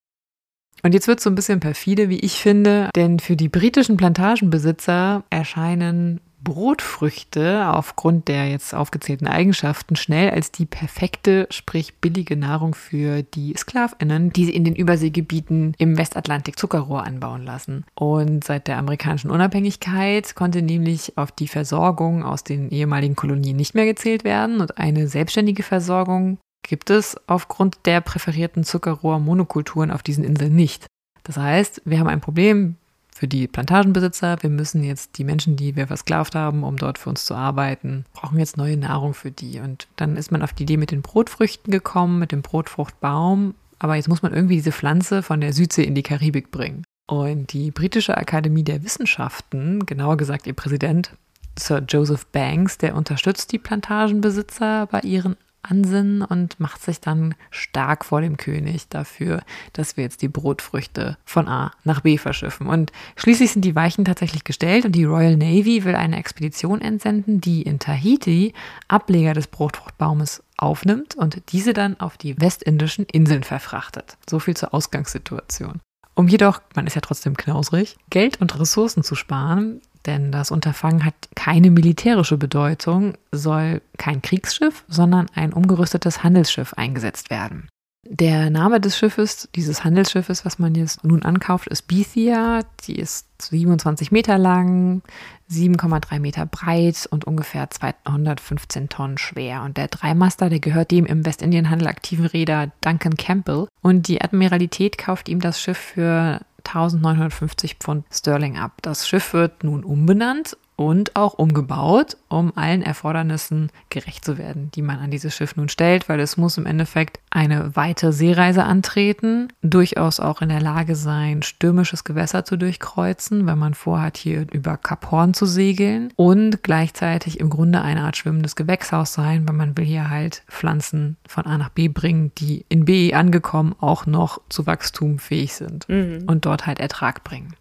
Und 0.84 0.94
jetzt 0.94 1.08
wird 1.08 1.20
es 1.20 1.24
so 1.24 1.30
ein 1.30 1.36
bisschen 1.36 1.60
perfide, 1.60 2.10
wie 2.10 2.20
ich 2.20 2.40
finde, 2.40 2.90
denn 2.96 3.20
für 3.20 3.36
die 3.36 3.50
britischen 3.50 3.98
Plantagenbesitzer 3.98 5.24
erscheinen 5.30 6.22
Brotfrüchte 6.42 7.68
aufgrund 7.68 8.28
der 8.28 8.50
jetzt 8.50 8.74
aufgezählten 8.74 9.28
Eigenschaften 9.28 9.96
schnell 9.96 10.30
als 10.30 10.52
die 10.52 10.66
perfekte, 10.66 11.48
sprich 11.52 11.96
billige 11.96 12.38
Nahrung 12.38 12.76
für 12.76 13.24
die 13.24 13.54
Sklavinnen, 13.58 14.32
die 14.32 14.46
sie 14.46 14.56
in 14.56 14.64
den 14.64 14.76
Überseegebieten 14.76 15.74
im 15.78 15.98
Westatlantik 15.98 16.58
Zuckerrohr 16.58 17.06
anbauen 17.06 17.44
lassen. 17.44 17.86
Und 17.94 18.44
seit 18.44 18.68
der 18.68 18.78
amerikanischen 18.78 19.32
Unabhängigkeit 19.32 20.34
konnte 20.36 20.62
nämlich 20.62 21.18
auf 21.18 21.32
die 21.32 21.48
Versorgung 21.48 22.24
aus 22.24 22.44
den 22.44 22.70
ehemaligen 22.70 23.16
Kolonien 23.16 23.58
nicht 23.58 23.76
mehr 23.76 23.86
gezählt 23.86 24.24
werden 24.24 24.62
und 24.62 24.78
eine 24.78 25.08
selbstständige 25.08 25.64
Versorgung 25.64 26.38
gibt 26.64 26.90
es 26.90 27.18
aufgrund 27.28 27.86
der 27.86 28.02
präferierten 28.02 28.64
Zuckerrohrmonokulturen 28.64 29.92
auf 29.92 30.04
diesen 30.04 30.24
Inseln 30.24 30.56
nicht. 30.56 30.86
Das 31.24 31.38
heißt, 31.38 31.82
wir 31.86 32.00
haben 32.00 32.08
ein 32.08 32.22
Problem 32.22 32.76
für 33.14 33.28
die 33.28 33.48
Plantagenbesitzer. 33.48 34.38
Wir 34.42 34.50
müssen 34.50 34.84
jetzt 34.84 35.18
die 35.18 35.24
Menschen, 35.24 35.58
die 35.58 35.76
wir 35.76 35.88
versklavt 35.88 36.36
haben, 36.36 36.64
um 36.64 36.78
dort 36.78 36.98
für 36.98 37.10
uns 37.10 37.26
zu 37.26 37.36
arbeiten, 37.36 38.06
brauchen 38.14 38.40
jetzt 38.40 38.58
neue 38.58 38.78
Nahrung 38.78 39.14
für 39.14 39.30
die. 39.30 39.60
Und 39.60 39.88
dann 39.98 40.16
ist 40.16 40.32
man 40.32 40.42
auf 40.42 40.54
die 40.54 40.64
Idee 40.64 40.78
mit 40.78 40.92
den 40.92 41.02
Brotfrüchten 41.02 41.72
gekommen, 41.72 42.20
mit 42.20 42.32
dem 42.32 42.42
Brotfruchtbaum. 42.42 43.56
Aber 43.78 43.96
jetzt 43.96 44.08
muss 44.08 44.22
man 44.22 44.34
irgendwie 44.34 44.56
diese 44.56 44.72
Pflanze 44.72 45.22
von 45.22 45.42
der 45.42 45.54
Südsee 45.54 45.84
in 45.84 45.96
die 45.96 46.04
Karibik 46.04 46.52
bringen. 46.52 46.84
Und 47.08 47.54
die 47.54 47.72
britische 47.72 48.16
Akademie 48.18 48.64
der 48.64 48.84
Wissenschaften, 48.84 49.86
genauer 49.86 50.18
gesagt 50.18 50.48
ihr 50.48 50.54
Präsident 50.54 51.12
Sir 51.58 51.84
Joseph 51.88 52.26
Banks, 52.28 52.78
der 52.78 52.96
unterstützt 52.96 53.52
die 53.52 53.60
Plantagenbesitzer 53.60 54.88
bei 54.88 55.02
ihren 55.02 55.36
ansinnen 55.62 56.22
und 56.22 56.60
macht 56.60 56.82
sich 56.82 57.02
dann 57.02 57.36
stark 57.52 58.06
vor 58.06 58.22
dem 58.22 58.38
König 58.38 58.88
dafür, 58.90 59.42
dass 59.74 59.98
wir 59.98 60.04
jetzt 60.04 60.22
die 60.22 60.28
Brotfrüchte 60.28 61.18
von 61.26 61.48
A 61.48 61.72
nach 61.84 62.02
B 62.02 62.18
verschiffen. 62.18 62.68
Und 62.68 62.92
schließlich 63.16 63.52
sind 63.52 63.66
die 63.66 63.76
Weichen 63.76 64.06
tatsächlich 64.06 64.44
gestellt 64.44 64.86
und 64.86 64.94
die 64.94 65.04
Royal 65.04 65.36
Navy 65.36 65.84
will 65.84 65.96
eine 65.96 66.18
Expedition 66.18 66.82
entsenden, 66.82 67.42
die 67.42 67.62
in 67.62 67.80
Tahiti 67.80 68.54
Ableger 68.88 69.34
des 69.34 69.48
Brotfruchtbaumes 69.48 70.44
aufnimmt 70.58 71.16
und 71.16 71.52
diese 71.52 71.74
dann 71.74 72.00
auf 72.00 72.18
die 72.18 72.40
westindischen 72.40 73.06
Inseln 73.06 73.44
verfrachtet. 73.44 74.18
So 74.30 74.40
viel 74.40 74.56
zur 74.56 74.74
Ausgangssituation. 74.74 75.80
Um 76.20 76.28
jedoch, 76.28 76.60
man 76.76 76.86
ist 76.86 76.96
ja 76.96 77.02
trotzdem 77.02 77.38
knausrig, 77.38 77.96
Geld 78.10 78.42
und 78.42 78.60
Ressourcen 78.60 79.04
zu 79.04 79.16
sparen, 79.16 79.80
denn 80.06 80.34
das 80.34 80.52
Unterfangen 80.52 81.06
hat 81.06 81.14
keine 81.34 81.72
militärische 81.72 82.36
Bedeutung, 82.36 83.14
soll 83.32 83.82
kein 83.98 84.22
Kriegsschiff, 84.22 84.84
sondern 84.90 85.28
ein 85.34 85.54
umgerüstetes 85.54 86.22
Handelsschiff 86.22 86.74
eingesetzt 86.74 87.30
werden. 87.30 87.70
Der 88.12 88.50
Name 88.50 88.82
des 88.82 88.98
Schiffes, 88.98 89.50
dieses 89.54 89.84
Handelsschiffes, 89.84 90.44
was 90.44 90.58
man 90.58 90.74
jetzt 90.74 91.04
nun 91.04 91.22
ankauft, 91.22 91.68
ist 91.68 91.84
Bethia. 91.84 92.62
Die 92.88 92.96
ist 92.96 93.28
27 93.40 94.12
Meter 94.12 94.40
lang, 94.40 95.04
7,3 95.52 96.20
Meter 96.20 96.48
breit 96.48 97.08
und 97.12 97.26
ungefähr 97.26 97.70
215 97.70 98.90
Tonnen 98.90 99.20
schwer. 99.20 99.62
Und 99.62 99.78
der 99.78 99.90
Dreimaster, 99.90 100.50
der 100.50 100.60
gehört 100.60 100.90
dem 100.90 101.06
im 101.06 101.24
Westindienhandel 101.24 101.88
aktiven 101.88 102.26
Räder 102.26 102.72
Duncan 102.82 103.16
Campbell. 103.16 103.68
Und 103.84 104.08
die 104.08 104.20
Admiralität 104.20 104.98
kauft 104.98 105.30
ihm 105.30 105.40
das 105.40 105.62
Schiff 105.62 105.78
für 105.78 106.40
1950 106.66 107.76
Pfund 107.76 108.06
Sterling 108.12 108.58
ab. 108.58 108.72
Das 108.82 109.08
Schiff 109.08 109.34
wird 109.34 109.64
nun 109.64 109.84
umbenannt 109.84 110.58
und 110.80 111.18
auch 111.18 111.34
umgebaut, 111.34 112.16
um 112.30 112.54
allen 112.56 112.82
Erfordernissen 112.82 113.70
gerecht 113.90 114.24
zu 114.24 114.38
werden, 114.38 114.72
die 114.76 114.82
man 114.82 115.00
an 115.00 115.12
dieses 115.12 115.36
Schiff 115.36 115.58
nun 115.58 115.68
stellt, 115.68 116.08
weil 116.08 116.22
es 116.22 116.38
muss 116.38 116.58
im 116.58 116.66
Endeffekt 116.66 117.20
eine 117.32 117.76
weite 117.76 118.14
Seereise 118.14 118.64
antreten, 118.64 119.50
durchaus 119.62 120.22
auch 120.22 120.42
in 120.42 120.48
der 120.48 120.62
Lage 120.62 120.96
sein, 120.96 121.42
stürmisches 121.42 122.06
Gewässer 122.06 122.46
zu 122.46 122.56
durchkreuzen, 122.56 123.46
wenn 123.46 123.58
man 123.58 123.74
vorhat, 123.74 124.16
hier 124.16 124.48
über 124.54 124.78
Kap 124.78 125.12
Horn 125.12 125.34
zu 125.34 125.46
segeln 125.46 126.14
und 126.16 126.64
gleichzeitig 126.64 127.42
im 127.42 127.50
Grunde 127.50 127.82
eine 127.82 128.04
Art 128.04 128.16
schwimmendes 128.16 128.56
Gewächshaus 128.56 129.12
sein, 129.12 129.46
weil 129.50 129.56
man 129.56 129.78
will 129.78 129.84
hier 129.84 130.10
halt 130.10 130.44
Pflanzen 130.48 131.18
von 131.28 131.46
A 131.46 131.58
nach 131.58 131.72
B 131.72 131.90
bringen, 131.90 132.32
die 132.38 132.66
in 132.70 132.86
B 132.86 133.14
angekommen 133.14 133.76
auch 133.82 134.06
noch 134.06 134.40
zu 134.48 134.66
Wachstum 134.66 135.20
fähig 135.20 135.56
sind 135.56 135.90
mhm. 135.90 136.24
und 136.26 136.46
dort 136.46 136.68
halt 136.68 136.80
Ertrag 136.80 137.26
bringen. 137.26 137.54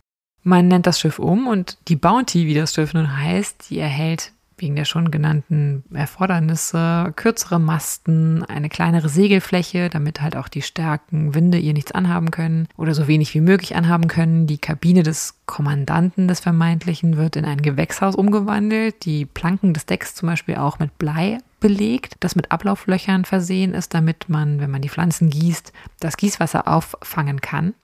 Man 0.43 0.69
nennt 0.69 0.87
das 0.87 1.01
Schiff 1.01 1.19
um 1.19 1.47
und 1.47 1.79
die 1.89 1.97
Bounty, 1.97 2.47
wie 2.47 2.55
das 2.55 2.75
Schiff 2.75 2.95
nun 2.95 3.17
heißt, 3.17 3.71
die 3.71 3.79
erhält 3.79 4.33
wegen 4.61 4.77
der 4.77 4.85
schon 4.85 5.11
genannten 5.11 5.85
Erfordernisse 5.93 7.13
kürzere 7.17 7.59
Masten, 7.59 8.45
eine 8.45 8.69
kleinere 8.69 9.09
Segelfläche, 9.09 9.89
damit 9.89 10.21
halt 10.21 10.37
auch 10.37 10.49
die 10.49 10.63
starken 10.63 11.35
Winde 11.35 11.59
ihr 11.59 11.73
nichts 11.73 11.93
anhaben 11.93 12.31
können 12.31 12.69
oder 12.77 12.95
so 12.95 13.09
wenig 13.09 13.35
wie 13.35 13.41
möglich 13.41 13.77
anhaben 13.77 14.09
können. 14.09 14.47
Die 14.47 14.59
Kabine 14.59 15.03
des 15.03 15.35
Kommandanten 15.47 16.29
des 16.29 16.41
Vermeintlichen 16.41 17.17
wird 17.17 17.37
in 17.37 17.45
ein 17.45 17.63
Gewächshaus 17.63 18.15
umgewandelt. 18.15 19.05
Die 19.05 19.27
Planken 19.27 19.75
des 19.75 19.87
Decks 19.87 20.15
zum 20.15 20.29
Beispiel 20.29 20.57
auch 20.57 20.79
mit 20.79 20.99
Blei 20.99 21.39
belegt, 21.61 22.17
das 22.21 22.37
mit 22.37 22.53
Ablauflöchern 22.53 23.25
versehen 23.25 23.75
ist, 23.75 23.95
damit 23.95 24.29
man, 24.29 24.61
wenn 24.61 24.71
man 24.71 24.83
die 24.83 24.89
Pflanzen 24.89 25.31
gießt, 25.31 25.73
das 26.01 26.17
Gießwasser 26.17 26.69
auffangen 26.69 27.41
kann. 27.41 27.75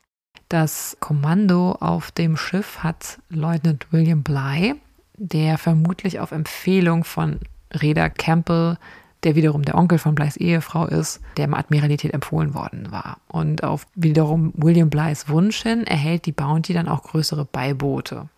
Das 0.48 0.96
Kommando 1.00 1.72
auf 1.72 2.10
dem 2.10 2.36
Schiff 2.36 2.78
hat 2.82 3.18
Leutnant 3.28 3.86
William 3.90 4.22
Bly, 4.22 4.74
der 5.16 5.58
vermutlich 5.58 6.20
auf 6.20 6.32
Empfehlung 6.32 7.04
von 7.04 7.40
Reda 7.72 8.08
Campbell, 8.08 8.78
der 9.24 9.34
wiederum 9.34 9.62
der 9.62 9.76
Onkel 9.76 9.98
von 9.98 10.14
Blys 10.14 10.36
Ehefrau 10.36 10.86
ist, 10.86 11.20
der 11.36 11.46
im 11.46 11.54
Admiralität 11.54 12.12
empfohlen 12.12 12.54
worden 12.54 12.92
war. 12.92 13.18
Und 13.26 13.64
auf 13.64 13.86
wiederum 13.94 14.52
William 14.54 14.90
Blys 14.90 15.28
Wunsch 15.28 15.62
hin 15.62 15.86
erhält 15.86 16.26
die 16.26 16.32
Bounty 16.32 16.74
dann 16.74 16.88
auch 16.88 17.02
größere 17.02 17.46
Beiboote. 17.46 18.28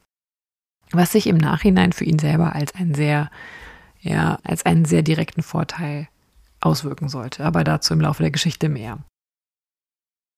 Was 0.93 1.13
sich 1.13 1.27
im 1.27 1.37
Nachhinein 1.37 1.93
für 1.93 2.05
ihn 2.05 2.21
selber 2.21 2.55
als 2.55 2.75
einen 2.75 2.95
sehr, 2.95 3.31
ja, 4.01 4.39
als 4.45 4.65
einen 4.65 4.85
sehr 4.85 5.03
direkten 5.03 5.43
Vorteil 5.43 6.09
auswirken 6.61 7.09
sollte. 7.09 7.45
Aber 7.45 7.65
dazu 7.65 7.93
im 7.93 8.01
Laufe 8.01 8.23
der 8.23 8.31
Geschichte 8.31 8.69
mehr. 8.69 8.99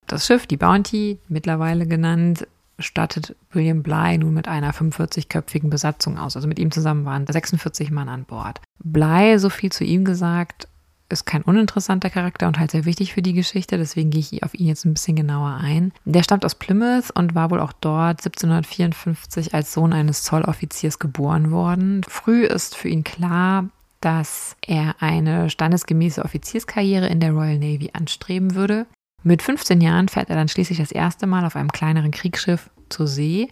Das 0.08 0.26
Schiff, 0.26 0.46
die 0.46 0.56
Bounty, 0.56 1.18
mittlerweile 1.28 1.86
genannt, 1.86 2.46
stattet 2.78 3.36
William 3.52 3.82
Bly 3.82 4.18
nun 4.18 4.34
mit 4.34 4.48
einer 4.48 4.72
45-köpfigen 4.72 5.68
Besatzung 5.68 6.18
aus. 6.18 6.34
Also 6.34 6.48
mit 6.48 6.58
ihm 6.58 6.70
zusammen 6.70 7.04
waren 7.04 7.26
46 7.26 7.90
Mann 7.90 8.08
an 8.08 8.24
Bord. 8.24 8.60
Bly, 8.82 9.38
so 9.38 9.50
viel 9.50 9.70
zu 9.70 9.84
ihm 9.84 10.04
gesagt, 10.04 10.68
ist 11.10 11.26
kein 11.26 11.42
uninteressanter 11.42 12.10
Charakter 12.10 12.46
und 12.46 12.58
halt 12.58 12.70
sehr 12.70 12.84
wichtig 12.84 13.14
für 13.14 13.22
die 13.22 13.32
Geschichte, 13.32 13.78
deswegen 13.78 14.10
gehe 14.10 14.20
ich 14.20 14.42
auf 14.42 14.54
ihn 14.54 14.66
jetzt 14.66 14.84
ein 14.84 14.92
bisschen 14.94 15.16
genauer 15.16 15.58
ein. 15.60 15.92
Der 16.04 16.22
stammt 16.22 16.44
aus 16.44 16.54
Plymouth 16.54 17.10
und 17.14 17.34
war 17.34 17.50
wohl 17.50 17.60
auch 17.60 17.72
dort 17.72 18.24
1754 18.24 19.54
als 19.54 19.72
Sohn 19.72 19.92
eines 19.92 20.22
Zolloffiziers 20.22 20.98
geboren 20.98 21.50
worden. 21.50 22.02
Früh 22.08 22.44
ist 22.44 22.76
für 22.76 22.88
ihn 22.88 23.04
klar, 23.04 23.68
dass 24.00 24.56
er 24.66 24.96
eine 25.00 25.50
standesgemäße 25.50 26.24
Offizierskarriere 26.24 27.08
in 27.08 27.20
der 27.20 27.32
Royal 27.32 27.58
Navy 27.58 27.90
anstreben 27.94 28.54
würde. 28.54 28.86
Mit 29.22 29.42
15 29.42 29.80
Jahren 29.80 30.08
fährt 30.08 30.30
er 30.30 30.36
dann 30.36 30.48
schließlich 30.48 30.78
das 30.78 30.92
erste 30.92 31.26
Mal 31.26 31.44
auf 31.44 31.56
einem 31.56 31.72
kleineren 31.72 32.10
Kriegsschiff 32.10 32.70
zur 32.88 33.06
See 33.06 33.48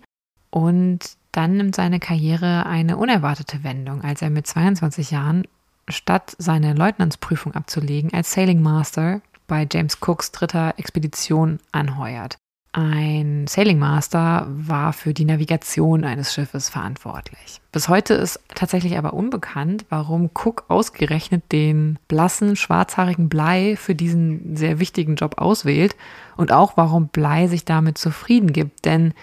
und 0.51 1.17
dann 1.33 1.57
nimmt 1.57 1.75
seine 1.75 2.01
Karriere 2.01 2.67
eine 2.67 2.97
unerwartete 2.97 3.63
Wendung, 3.63 4.03
als 4.03 4.23
er 4.23 4.31
mit 4.31 4.47
22 4.47 5.11
Jahren 5.11 5.47
statt 5.89 6.35
seine 6.39 6.75
Leutnantsprüfung 6.75 7.55
abzulegen 7.55 8.13
als 8.13 8.33
Sailing 8.33 8.63
Master 8.63 9.21
bei 9.47 9.67
James 9.71 9.99
Cooks 10.01 10.33
dritter 10.33 10.75
Expedition 10.79 11.59
anheuert. 11.73 12.37
Ein 12.79 13.47
Sailing 13.47 13.79
Master 13.79 14.47
war 14.51 14.93
für 14.93 15.15
die 15.15 15.25
Navigation 15.25 16.05
eines 16.05 16.35
Schiffes 16.35 16.69
verantwortlich. 16.69 17.63
Bis 17.73 17.89
heute 17.89 18.13
ist 18.13 18.39
tatsächlich 18.55 18.99
aber 18.99 19.15
unbekannt, 19.15 19.87
warum 19.89 20.29
Cook 20.35 20.67
ausgerechnet 20.69 21.53
den 21.53 21.99
blassen, 22.07 22.55
schwarzhaarigen 22.55 23.31
Blei 23.31 23.77
für 23.77 23.95
diesen 23.95 24.57
sehr 24.57 24.79
wichtigen 24.79 25.17
Job 25.17 25.39
auswählt 25.39 25.97
und 26.37 26.53
auch 26.53 26.77
warum 26.77 27.09
Blei 27.09 27.47
sich 27.47 27.65
damit 27.65 27.97
zufrieden 27.97 28.53
gibt, 28.53 28.85
denn 28.85 29.15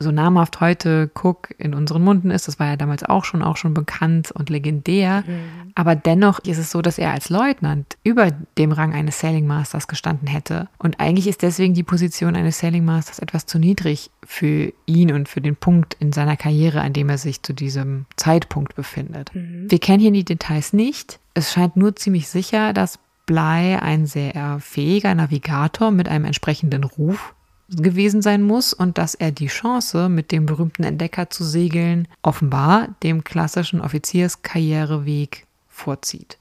so 0.00 0.10
namhaft 0.10 0.60
heute 0.60 1.10
Cook 1.14 1.54
in 1.58 1.74
unseren 1.74 2.02
Munden 2.02 2.30
ist, 2.30 2.48
das 2.48 2.58
war 2.58 2.68
ja 2.68 2.76
damals 2.76 3.04
auch 3.04 3.24
schon, 3.24 3.42
auch 3.42 3.58
schon 3.58 3.74
bekannt 3.74 4.32
und 4.32 4.48
legendär. 4.48 5.22
Mhm. 5.26 5.72
Aber 5.74 5.94
dennoch 5.94 6.38
ist 6.40 6.58
es 6.58 6.70
so, 6.70 6.80
dass 6.80 6.98
er 6.98 7.12
als 7.12 7.28
Leutnant 7.28 7.98
über 8.02 8.30
dem 8.56 8.72
Rang 8.72 8.94
eines 8.94 9.20
Sailing 9.20 9.46
Masters 9.46 9.88
gestanden 9.88 10.26
hätte. 10.26 10.68
Und 10.78 11.00
eigentlich 11.00 11.26
ist 11.26 11.42
deswegen 11.42 11.74
die 11.74 11.82
Position 11.82 12.34
eines 12.34 12.58
Sailing 12.58 12.84
Masters 12.84 13.18
etwas 13.18 13.44
zu 13.44 13.58
niedrig 13.58 14.10
für 14.24 14.72
ihn 14.86 15.12
und 15.12 15.28
für 15.28 15.42
den 15.42 15.54
Punkt 15.54 15.94
in 16.00 16.12
seiner 16.12 16.38
Karriere, 16.38 16.80
an 16.80 16.94
dem 16.94 17.10
er 17.10 17.18
sich 17.18 17.42
zu 17.42 17.52
diesem 17.52 18.06
Zeitpunkt 18.16 18.74
befindet. 18.74 19.34
Mhm. 19.34 19.70
Wir 19.70 19.78
kennen 19.78 20.00
hier 20.00 20.12
die 20.12 20.24
Details 20.24 20.72
nicht. 20.72 21.20
Es 21.34 21.52
scheint 21.52 21.76
nur 21.76 21.94
ziemlich 21.94 22.28
sicher, 22.28 22.72
dass 22.72 22.98
Bly 23.26 23.76
ein 23.76 24.06
sehr 24.06 24.58
fähiger 24.60 25.14
Navigator 25.14 25.90
mit 25.90 26.08
einem 26.08 26.24
entsprechenden 26.24 26.84
Ruf 26.84 27.34
gewesen 27.70 28.22
sein 28.22 28.42
muss 28.42 28.72
und 28.72 28.98
dass 28.98 29.14
er 29.14 29.32
die 29.32 29.46
Chance, 29.46 30.08
mit 30.08 30.32
dem 30.32 30.46
berühmten 30.46 30.84
Entdecker 30.84 31.30
zu 31.30 31.44
segeln, 31.44 32.08
offenbar 32.22 32.88
dem 33.02 33.24
klassischen 33.24 33.80
Offizierskarriereweg 33.80 35.46
vorzieht. 35.68 36.38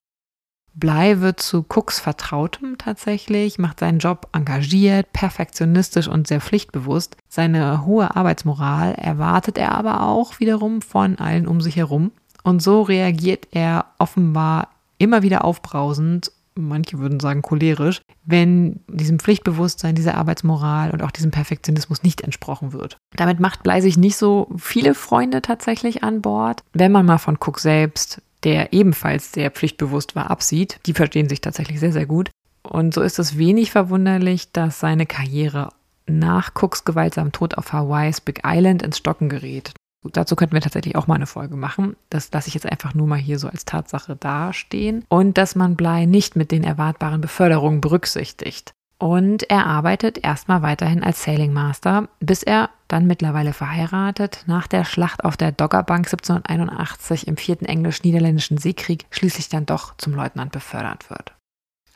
Bly 0.75 1.19
wird 1.19 1.41
zu 1.41 1.65
Cooks 1.67 1.99
Vertrautem 1.99 2.77
tatsächlich, 2.77 3.59
macht 3.59 3.79
seinen 3.79 3.99
Job 3.99 4.29
engagiert, 4.31 5.11
perfektionistisch 5.11 6.07
und 6.07 6.27
sehr 6.27 6.39
pflichtbewusst. 6.39 7.17
Seine 7.27 7.85
hohe 7.85 8.15
Arbeitsmoral 8.15 8.93
erwartet 8.93 9.57
er 9.57 9.73
aber 9.73 10.03
auch 10.03 10.39
wiederum 10.39 10.81
von 10.81 11.17
allen 11.19 11.47
um 11.47 11.59
sich 11.59 11.75
herum. 11.75 12.11
Und 12.43 12.61
so 12.61 12.81
reagiert 12.81 13.49
er 13.51 13.87
offenbar 13.97 14.69
immer 14.97 15.21
wieder 15.21 15.43
aufbrausend 15.43 16.31
manche 16.67 16.99
würden 16.99 17.19
sagen 17.19 17.41
cholerisch, 17.41 18.01
wenn 18.25 18.81
diesem 18.87 19.19
Pflichtbewusstsein, 19.19 19.95
dieser 19.95 20.15
Arbeitsmoral 20.15 20.91
und 20.91 21.01
auch 21.01 21.11
diesem 21.11 21.31
Perfektionismus 21.31 22.03
nicht 22.03 22.21
entsprochen 22.21 22.73
wird. 22.73 22.97
Damit 23.15 23.39
macht 23.39 23.63
Blei 23.63 23.81
sich 23.81 23.97
nicht 23.97 24.17
so 24.17 24.49
viele 24.57 24.95
Freunde 24.95 25.41
tatsächlich 25.41 26.03
an 26.03 26.21
Bord. 26.21 26.61
Wenn 26.73 26.91
man 26.91 27.05
mal 27.05 27.17
von 27.17 27.37
Cook 27.39 27.59
selbst, 27.59 28.21
der 28.43 28.73
ebenfalls 28.73 29.31
sehr 29.31 29.51
pflichtbewusst 29.51 30.15
war, 30.15 30.29
absieht, 30.29 30.79
die 30.85 30.93
verstehen 30.93 31.29
sich 31.29 31.41
tatsächlich 31.41 31.79
sehr, 31.79 31.91
sehr 31.91 32.05
gut. 32.05 32.29
Und 32.63 32.93
so 32.93 33.01
ist 33.01 33.19
es 33.19 33.37
wenig 33.37 33.71
verwunderlich, 33.71 34.51
dass 34.51 34.79
seine 34.79 35.05
Karriere 35.05 35.69
nach 36.05 36.51
Cooks 36.55 36.85
gewaltsamen 36.85 37.31
Tod 37.31 37.55
auf 37.57 37.71
Hawaiis 37.73 38.21
Big 38.21 38.41
Island 38.45 38.81
ins 38.81 38.97
Stocken 38.97 39.29
gerät. 39.29 39.71
Dazu 40.03 40.35
könnten 40.35 40.53
wir 40.53 40.61
tatsächlich 40.61 40.95
auch 40.95 41.07
mal 41.07 41.15
eine 41.15 41.27
Folge 41.27 41.55
machen. 41.55 41.95
Das 42.09 42.31
lasse 42.31 42.47
ich 42.47 42.53
jetzt 42.53 42.65
einfach 42.65 42.93
nur 42.93 43.07
mal 43.07 43.17
hier 43.19 43.37
so 43.37 43.49
als 43.49 43.65
Tatsache 43.65 44.15
dastehen. 44.15 45.03
Und 45.09 45.37
dass 45.37 45.55
man 45.55 45.75
Blei 45.75 46.05
nicht 46.05 46.35
mit 46.35 46.51
den 46.51 46.63
erwartbaren 46.63 47.21
Beförderungen 47.21 47.81
berücksichtigt. 47.81 48.71
Und 48.97 49.49
er 49.49 49.65
arbeitet 49.65 50.23
erstmal 50.23 50.61
weiterhin 50.61 51.03
als 51.03 51.23
Sailing 51.23 51.53
Master, 51.53 52.09
bis 52.19 52.43
er 52.43 52.69
dann 52.89 53.07
mittlerweile 53.07 53.53
verheiratet 53.53 54.43
nach 54.45 54.67
der 54.67 54.83
Schlacht 54.83 55.23
auf 55.23 55.37
der 55.37 55.53
Doggerbank 55.53 56.05
1781 56.05 57.27
im 57.27 57.37
vierten 57.37 57.65
englisch-niederländischen 57.65 58.57
Seekrieg 58.57 59.05
schließlich 59.09 59.47
dann 59.47 59.65
doch 59.65 59.95
zum 59.97 60.13
Leutnant 60.13 60.51
befördert 60.51 61.09
wird. 61.09 61.33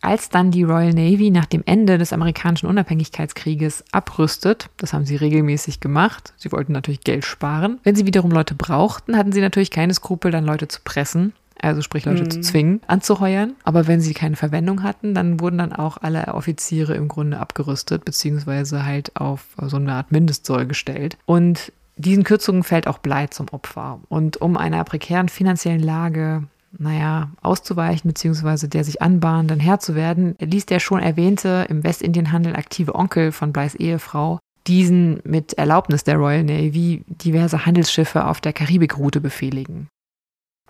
Als 0.03 0.27
dann 0.27 0.51
die 0.51 0.63
Royal 0.63 0.93
Navy 0.93 1.31
nach 1.31 1.45
dem 1.45 1.63
Ende 1.65 1.97
des 1.97 2.11
amerikanischen 2.11 2.67
Unabhängigkeitskrieges 2.67 3.85
abrüstet, 3.93 4.69
das 4.75 4.91
haben 4.91 5.05
sie 5.05 5.15
regelmäßig 5.15 5.79
gemacht, 5.79 6.33
sie 6.35 6.51
wollten 6.51 6.73
natürlich 6.73 7.05
Geld 7.05 7.23
sparen. 7.23 7.79
Wenn 7.83 7.95
sie 7.95 8.05
wiederum 8.05 8.29
Leute 8.29 8.53
brauchten, 8.53 9.15
hatten 9.15 9.31
sie 9.31 9.39
natürlich 9.39 9.71
keine 9.71 9.93
Skrupel, 9.93 10.29
dann 10.29 10.43
Leute 10.43 10.67
zu 10.67 10.81
pressen, 10.83 11.31
also 11.61 11.81
sprich 11.81 12.03
Leute 12.03 12.23
mhm. 12.23 12.31
zu 12.31 12.41
zwingen, 12.41 12.81
anzuheuern. 12.85 13.53
Aber 13.63 13.87
wenn 13.87 14.01
sie 14.01 14.13
keine 14.13 14.35
Verwendung 14.35 14.83
hatten, 14.83 15.13
dann 15.13 15.39
wurden 15.39 15.59
dann 15.59 15.71
auch 15.71 15.95
alle 16.01 16.33
Offiziere 16.33 16.95
im 16.95 17.07
Grunde 17.07 17.39
abgerüstet, 17.39 18.03
beziehungsweise 18.03 18.85
halt 18.85 19.15
auf 19.15 19.45
so 19.61 19.77
eine 19.77 19.93
Art 19.93 20.11
Mindestsoll 20.11 20.65
gestellt. 20.65 21.17
Und 21.25 21.71
diesen 21.95 22.25
Kürzungen 22.25 22.63
fällt 22.63 22.87
auch 22.87 22.97
Blei 22.97 23.27
zum 23.27 23.47
Opfer. 23.53 24.01
Und 24.09 24.35
um 24.41 24.57
einer 24.57 24.83
prekären 24.83 25.29
finanziellen 25.29 25.81
Lage 25.81 26.43
naja, 26.77 27.31
auszuweichen 27.41 28.09
bzw. 28.09 28.67
der 28.67 28.83
sich 28.83 29.01
anbahnenden 29.01 29.59
Herr 29.59 29.79
zu 29.79 29.95
werden, 29.95 30.35
ließ 30.39 30.65
der 30.65 30.79
schon 30.79 30.99
erwähnte 30.99 31.65
im 31.69 31.83
Westindienhandel 31.83 32.55
aktive 32.55 32.95
Onkel 32.95 33.31
von 33.31 33.53
Bleis 33.53 33.75
Ehefrau 33.75 34.39
diesen 34.67 35.19
mit 35.23 35.53
Erlaubnis 35.53 36.03
der 36.03 36.15
Royal 36.15 36.43
Navy 36.43 37.03
diverse 37.07 37.65
Handelsschiffe 37.65 38.25
auf 38.25 38.41
der 38.41 38.53
Karibikroute 38.53 39.19
befehligen. 39.19 39.89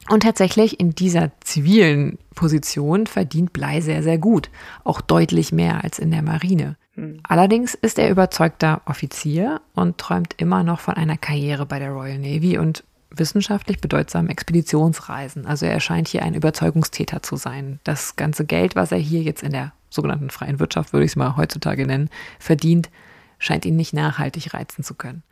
Und 0.10 0.24
tatsächlich 0.24 0.80
in 0.80 0.96
dieser 0.96 1.32
zivilen 1.42 2.18
Position 2.36 3.08
verdient 3.08 3.54
Blei 3.54 3.80
sehr, 3.80 4.04
sehr 4.04 4.18
gut, 4.18 4.50
auch 4.84 5.00
deutlich 5.00 5.52
mehr 5.52 5.84
als 5.84 6.00
in 6.00 6.12
der 6.12 6.22
Marine. 6.22 6.76
Hm. 6.96 7.20
Allerdings 7.24 7.74
ist 7.74 8.00
er 8.00 8.10
überzeugter 8.10 8.82
Offizier 8.86 9.62
und 9.74 9.98
träumt 9.98 10.34
immer 10.38 10.64
noch 10.64 10.80
von 10.80 10.96
einer 10.96 11.18
Karriere 11.18 11.66
bei 11.66 11.80
der 11.80 11.92
Royal 11.92 12.20
Navy 12.20 12.58
und 12.58 12.84
wissenschaftlich 13.16 13.80
bedeutsamen 13.80 14.30
Expeditionsreisen. 14.30 15.46
Also 15.46 15.66
er 15.66 15.80
scheint 15.80 16.08
hier 16.08 16.24
ein 16.24 16.34
Überzeugungstäter 16.34 17.22
zu 17.22 17.36
sein. 17.36 17.80
Das 17.84 18.16
ganze 18.16 18.46
Geld, 18.46 18.76
was 18.76 18.92
er 18.92 18.98
hier 18.98 19.22
jetzt 19.22 19.44
in 19.44 19.52
der 19.52 19.74
sogenannten 19.90 20.30
freien 20.30 20.60
Wirtschaft, 20.60 20.94
würde 20.94 21.06
ich 21.06 21.12
es 21.12 21.16
mal 21.16 21.38
heutzutage 21.38 21.86
nennen, 21.86 22.10
verdient, 22.40 22.90
scheint 23.38 23.66
ihn 23.66 23.76
nicht 23.76 23.94
nachhaltig 23.94 24.54
reizen 24.54 24.84
zu 24.84 24.96
können. 24.96 25.24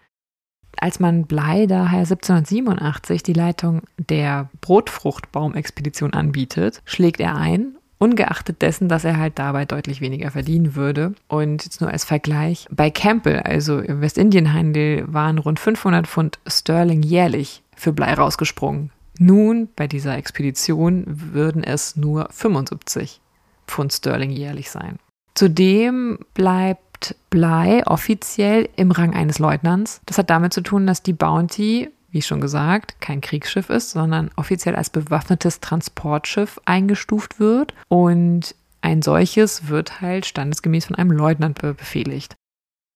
Als 0.77 0.99
man 0.99 1.25
Blei 1.25 1.65
daher 1.65 1.99
1787 1.99 3.23
die 3.23 3.33
Leitung 3.33 3.81
der 3.97 4.49
Brotfruchtbaumexpedition 4.61 6.13
anbietet, 6.13 6.81
schlägt 6.85 7.19
er 7.19 7.35
ein 7.35 7.75
ungeachtet 8.01 8.63
dessen, 8.63 8.89
dass 8.89 9.05
er 9.05 9.17
halt 9.17 9.37
dabei 9.37 9.65
deutlich 9.65 10.01
weniger 10.01 10.31
verdienen 10.31 10.75
würde. 10.75 11.13
Und 11.27 11.63
jetzt 11.63 11.81
nur 11.81 11.91
als 11.91 12.03
Vergleich, 12.03 12.67
bei 12.71 12.89
Campbell, 12.89 13.41
also 13.41 13.77
im 13.77 14.01
Westindienhandel, 14.01 15.05
waren 15.07 15.37
rund 15.37 15.59
500 15.59 16.07
Pfund 16.07 16.39
Sterling 16.47 17.03
jährlich 17.03 17.61
für 17.75 17.93
Blei 17.93 18.13
rausgesprungen. 18.15 18.89
Nun, 19.19 19.69
bei 19.75 19.87
dieser 19.87 20.17
Expedition 20.17 21.03
würden 21.05 21.63
es 21.63 21.95
nur 21.95 22.27
75 22.31 23.21
Pfund 23.67 23.93
Sterling 23.93 24.31
jährlich 24.31 24.71
sein. 24.71 24.97
Zudem 25.35 26.17
bleibt 26.33 27.15
Blei 27.29 27.85
offiziell 27.85 28.67
im 28.75 28.89
Rang 28.91 29.13
eines 29.13 29.37
Leutnants. 29.37 30.01
Das 30.07 30.17
hat 30.17 30.31
damit 30.31 30.53
zu 30.53 30.61
tun, 30.61 30.87
dass 30.87 31.03
die 31.03 31.13
Bounty, 31.13 31.89
wie 32.11 32.21
schon 32.21 32.41
gesagt, 32.41 32.99
kein 32.99 33.21
Kriegsschiff 33.21 33.69
ist, 33.69 33.91
sondern 33.91 34.29
offiziell 34.35 34.75
als 34.75 34.89
bewaffnetes 34.89 35.59
Transportschiff 35.59 36.59
eingestuft 36.65 37.39
wird. 37.39 37.73
Und 37.87 38.55
ein 38.81 39.01
solches 39.01 39.67
wird 39.67 40.01
halt 40.01 40.25
standesgemäß 40.25 40.85
von 40.85 40.95
einem 40.95 41.11
Leutnant 41.11 41.59
befehligt. 41.59 42.35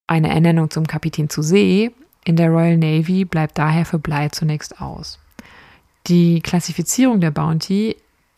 Eine 0.07 0.29
Ernennung 0.29 0.69
zum 0.69 0.85
Kapitän 0.85 1.29
zu 1.29 1.41
See 1.41 1.91
in 2.25 2.35
der 2.35 2.49
Royal 2.49 2.77
Navy 2.77 3.23
bleibt 3.23 3.57
daher 3.57 3.85
für 3.85 3.99
Bly 3.99 4.29
zunächst 4.31 4.81
aus. 4.81 5.19
Die 6.07 6.41
Klassifizierung 6.41 7.21
der 7.21 7.31
Bounty 7.31 7.95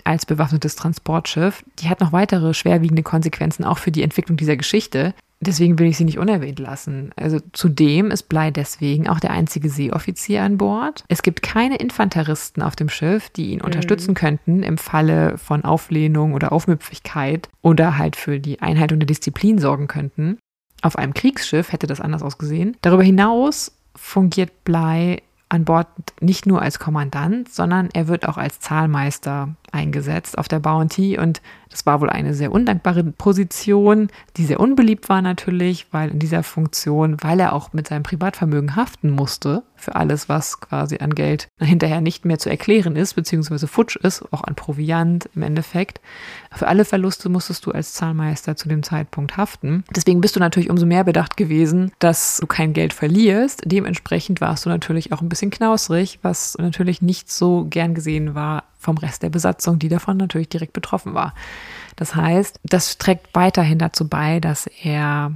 als 0.08 0.26
bewaffnetes 0.26 0.76
Transportschiff, 0.76 1.64
die 1.80 1.90
hat 1.90 2.00
noch 2.00 2.14
weitere 2.14 2.54
schwerwiegende 2.54 3.04
Konsequenzen 3.04 3.66
auch 3.66 3.78
für 3.78 3.92
die 3.92 4.04
Entwicklung 4.04 4.38
dieser 4.38 4.56
Geschichte. 4.56 5.14
Deswegen 5.40 5.78
will 5.78 5.88
ich 5.88 5.98
sie 5.98 6.06
nicht 6.06 6.18
unerwähnt 6.18 6.58
lassen. 6.58 7.12
Also 7.16 7.40
zudem 7.52 8.10
ist 8.10 8.24
Bly 8.24 8.52
deswegen 8.52 9.08
auch 9.08 9.20
der 9.20 9.32
einzige 9.32 9.70
Seeoffizier 9.70 10.42
an 10.42 10.58
Bord. 10.58 11.04
Es 11.10 11.22
gibt 11.22 11.44
keine 11.44 11.76
Infanteristen 11.76 12.64
auf 12.64 12.76
dem 12.76 12.90
Schiff, 12.90 13.30
die 13.30 13.52
ihn 13.52 13.60
mhm. 13.60 13.66
unterstützen 13.66 14.16
könnten 14.16 14.64
im 14.64 14.80
Falle 14.80 15.38
von 15.38 15.64
Auflehnung 15.64 16.34
oder 16.34 16.52
Aufmüpfigkeit 16.52 17.50
oder 17.62 18.00
halt 18.00 18.16
für 18.16 18.40
die 18.40 18.62
Einhaltung 18.62 19.00
der 19.00 19.08
Disziplin 19.08 19.60
sorgen 19.60 19.88
könnten. 19.88 20.40
Auf 20.82 20.96
einem 20.98 21.14
Kriegsschiff 21.14 21.72
hätte 21.72 21.86
das 21.86 22.02
anders 22.02 22.24
ausgesehen. 22.24 22.78
Darüber 22.82 23.04
hinaus 23.04 23.74
fungiert 23.96 24.64
Blei 24.64 25.22
an 25.50 25.66
Bord 25.66 25.88
nicht 26.20 26.46
nur 26.46 26.62
als 26.62 26.80
Kommandant, 26.80 27.50
sondern 27.50 27.90
er 27.94 28.08
wird 28.08 28.28
auch 28.28 28.38
als 28.38 28.60
Zahlmeister 28.60 29.56
eingesetzt 29.72 30.38
auf 30.38 30.48
der 30.48 30.60
Bounty 30.60 31.18
und 31.18 31.42
das 31.70 31.86
war 31.86 32.02
wohl 32.02 32.10
eine 32.10 32.34
sehr 32.34 32.52
undankbare 32.52 33.04
Position, 33.04 34.10
die 34.38 34.46
sehr 34.46 34.60
unbeliebt 34.60 35.10
war 35.10 35.22
natürlich, 35.22 35.88
weil 35.92 36.12
in 36.12 36.20
dieser 36.20 36.44
Funktion, 36.44 37.18
weil 37.22 37.40
er 37.40 37.54
auch 37.54 37.74
mit 37.74 37.88
seinem 37.88 38.04
Privatvermögen 38.04 38.76
haften 38.76 39.10
musste 39.10 39.64
für 39.76 39.96
alles, 39.96 40.28
was 40.28 40.60
quasi 40.60 40.98
an 40.98 41.14
Geld 41.14 41.50
hinterher 41.60 42.02
nicht 42.02 42.26
mehr 42.26 42.40
zu 42.40 42.50
erklären 42.50 42.96
ist, 42.96 43.14
beziehungsweise 43.14 43.68
futsch 43.68 43.96
ist, 43.96 44.24
auch 44.34 44.44
an 44.44 44.56
Proviant 44.56 45.30
im 45.36 45.44
Endeffekt. 45.44 46.02
Für 46.52 46.68
alle 46.68 46.86
Verluste 46.86 47.30
musstest 47.30 47.66
du 47.66 47.72
als 47.72 47.94
Zahlmeister 47.94 48.56
zu 48.56 48.70
dem 48.70 48.82
Zeitpunkt 48.82 49.38
haften. 49.38 49.84
Deswegen 49.96 50.22
bist 50.22 50.36
du 50.36 50.40
natürlich 50.40 50.70
umso 50.70 50.86
mehr 50.86 51.04
bedacht 51.04 51.38
gewesen, 51.38 51.92
dass 52.00 52.38
du 52.38 52.48
kein 52.48 52.74
Geld 52.74 52.94
verlierst. 52.94 53.62
Dementsprechend 53.66 54.42
warst 54.42 54.66
du 54.66 54.70
natürlich 54.70 55.12
auch 55.14 55.22
ein 55.22 55.30
bisschen 55.30 55.52
knausrig, 55.52 56.20
was 56.24 56.58
natürlich 56.58 57.02
nicht 57.02 57.32
so 57.32 57.66
gern 57.70 57.94
gesehen 57.94 58.34
war 58.34 58.64
vom 58.88 58.98
Rest 58.98 59.22
der 59.22 59.30
Besatzung, 59.30 59.80
die 59.80 59.90
davon 59.90 60.16
natürlich 60.16 60.48
direkt 60.48 60.72
betroffen 60.72 61.14
war. 61.14 61.34
Das 61.98 62.16
heißt, 62.16 62.62
das 62.64 62.98
trägt 62.98 63.28
weiterhin 63.34 63.80
dazu 63.80 64.08
bei, 64.08 64.40
dass 64.40 64.66
er 64.82 65.34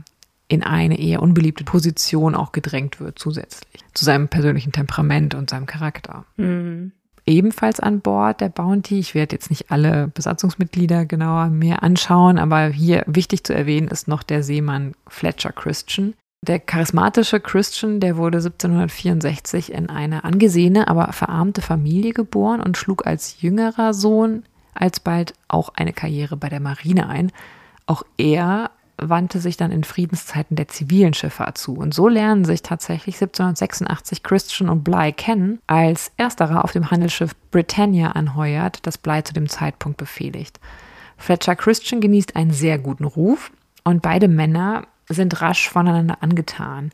in 0.48 0.64
eine 0.64 0.98
eher 0.98 1.22
unbeliebte 1.22 1.66
Position 1.66 2.34
auch 2.34 2.54
gedrängt 2.54 3.02
wird 3.02 3.20
zusätzlich 3.20 3.84
zu 3.94 4.06
seinem 4.06 4.30
persönlichen 4.30 4.72
Temperament 4.72 5.36
und 5.36 5.50
seinem 5.50 5.66
Charakter. 5.66 6.24
Mhm. 6.38 6.94
Ebenfalls 7.26 7.82
an 7.82 8.00
Bord 8.00 8.40
der 8.40 8.50
Bounty, 8.50 9.00
ich 9.00 9.16
werde 9.16 9.36
jetzt 9.36 9.50
nicht 9.50 9.70
alle 9.70 10.08
Besatzungsmitglieder 10.08 11.06
genauer 11.06 11.48
mehr 11.48 11.84
anschauen, 11.84 12.40
aber 12.40 12.68
hier 12.68 13.04
wichtig 13.06 13.44
zu 13.44 13.54
erwähnen 13.54 13.90
ist 13.90 14.08
noch 14.08 14.24
der 14.24 14.44
Seemann 14.44 14.94
Fletcher 15.08 15.52
Christian. 15.52 16.14
Der 16.44 16.60
charismatische 16.60 17.40
Christian, 17.40 18.00
der 18.00 18.18
wurde 18.18 18.40
1764 18.40 19.72
in 19.72 19.90
eine 19.92 20.24
angesehene, 20.24 20.88
aber 20.88 21.14
verarmte 21.14 21.62
Familie 21.62 22.14
geboren 22.14 22.62
und 22.62 22.78
schlug 22.78 23.06
als 23.06 23.42
jüngerer 23.42 23.94
Sohn 23.94 24.44
alsbald 24.74 25.34
auch 25.48 25.70
eine 25.76 25.94
Karriere 25.94 26.38
bei 26.38 26.50
der 26.50 26.60
Marine 26.60 27.08
ein. 27.08 27.32
Auch 27.86 28.02
er 28.18 28.72
wandte 28.98 29.40
sich 29.40 29.56
dann 29.56 29.72
in 29.72 29.84
Friedenszeiten 29.84 30.56
der 30.56 30.68
zivilen 30.68 31.14
Schifffahrt 31.14 31.60
zu. 31.60 31.76
Und 31.76 31.94
so 31.94 32.08
lernen 32.08 32.44
sich 32.44 32.64
tatsächlich 32.64 33.16
1786 33.16 34.24
Christian 34.24 34.70
und 34.70 34.84
Bligh 34.84 35.14
kennen, 35.14 35.60
als 35.68 36.12
ersterer 36.18 36.64
auf 36.64 36.72
dem 36.72 36.90
Handelsschiff 36.90 37.36
Britannia 37.52 38.14
anheuert, 38.14 38.80
das 38.88 38.98
Bligh 38.98 39.24
zu 39.26 39.34
dem 39.34 39.48
Zeitpunkt 39.48 39.98
befehligt. 39.98 40.60
Fletcher 41.18 41.56
Christian 41.56 42.02
genießt 42.02 42.36
einen 42.36 42.52
sehr 42.52 42.80
guten 42.80 43.06
Ruf 43.06 43.52
und 43.84 44.02
beide 44.02 44.28
Männer 44.28 44.88
sind 45.14 45.42
rasch 45.42 45.70
voneinander 45.70 46.18
angetan. 46.22 46.92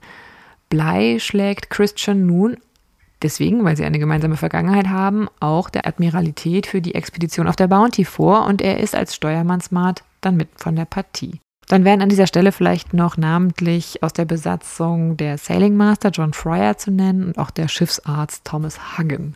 Bligh 0.69 1.19
schlägt 1.19 1.69
Christian 1.69 2.25
nun 2.25 2.57
deswegen, 3.21 3.63
weil 3.63 3.77
sie 3.77 3.85
eine 3.85 3.99
gemeinsame 3.99 4.37
Vergangenheit 4.37 4.87
haben, 4.87 5.27
auch 5.39 5.69
der 5.69 5.87
Admiralität 5.87 6.67
für 6.67 6.81
die 6.81 6.95
Expedition 6.95 7.47
auf 7.47 7.55
der 7.55 7.67
Bounty 7.67 8.05
vor 8.05 8.45
und 8.45 8.61
er 8.61 8.79
ist 8.79 8.95
als 8.95 9.15
Steuermannsmat 9.15 10.03
dann 10.21 10.37
mit 10.37 10.49
von 10.55 10.75
der 10.75 10.85
Partie. 10.85 11.39
Dann 11.67 11.83
wären 11.83 12.01
an 12.01 12.09
dieser 12.09 12.27
Stelle 12.27 12.53
vielleicht 12.53 12.93
noch 12.93 13.17
namentlich 13.17 14.01
aus 14.01 14.13
der 14.13 14.25
Besatzung 14.25 15.17
der 15.17 15.37
Sailing 15.37 15.75
Master 15.75 16.11
John 16.11 16.33
Fryer 16.33 16.77
zu 16.77 16.91
nennen 16.91 17.25
und 17.25 17.37
auch 17.37 17.51
der 17.51 17.67
Schiffsarzt 17.67 18.45
Thomas 18.45 18.97
Hagen. 18.97 19.35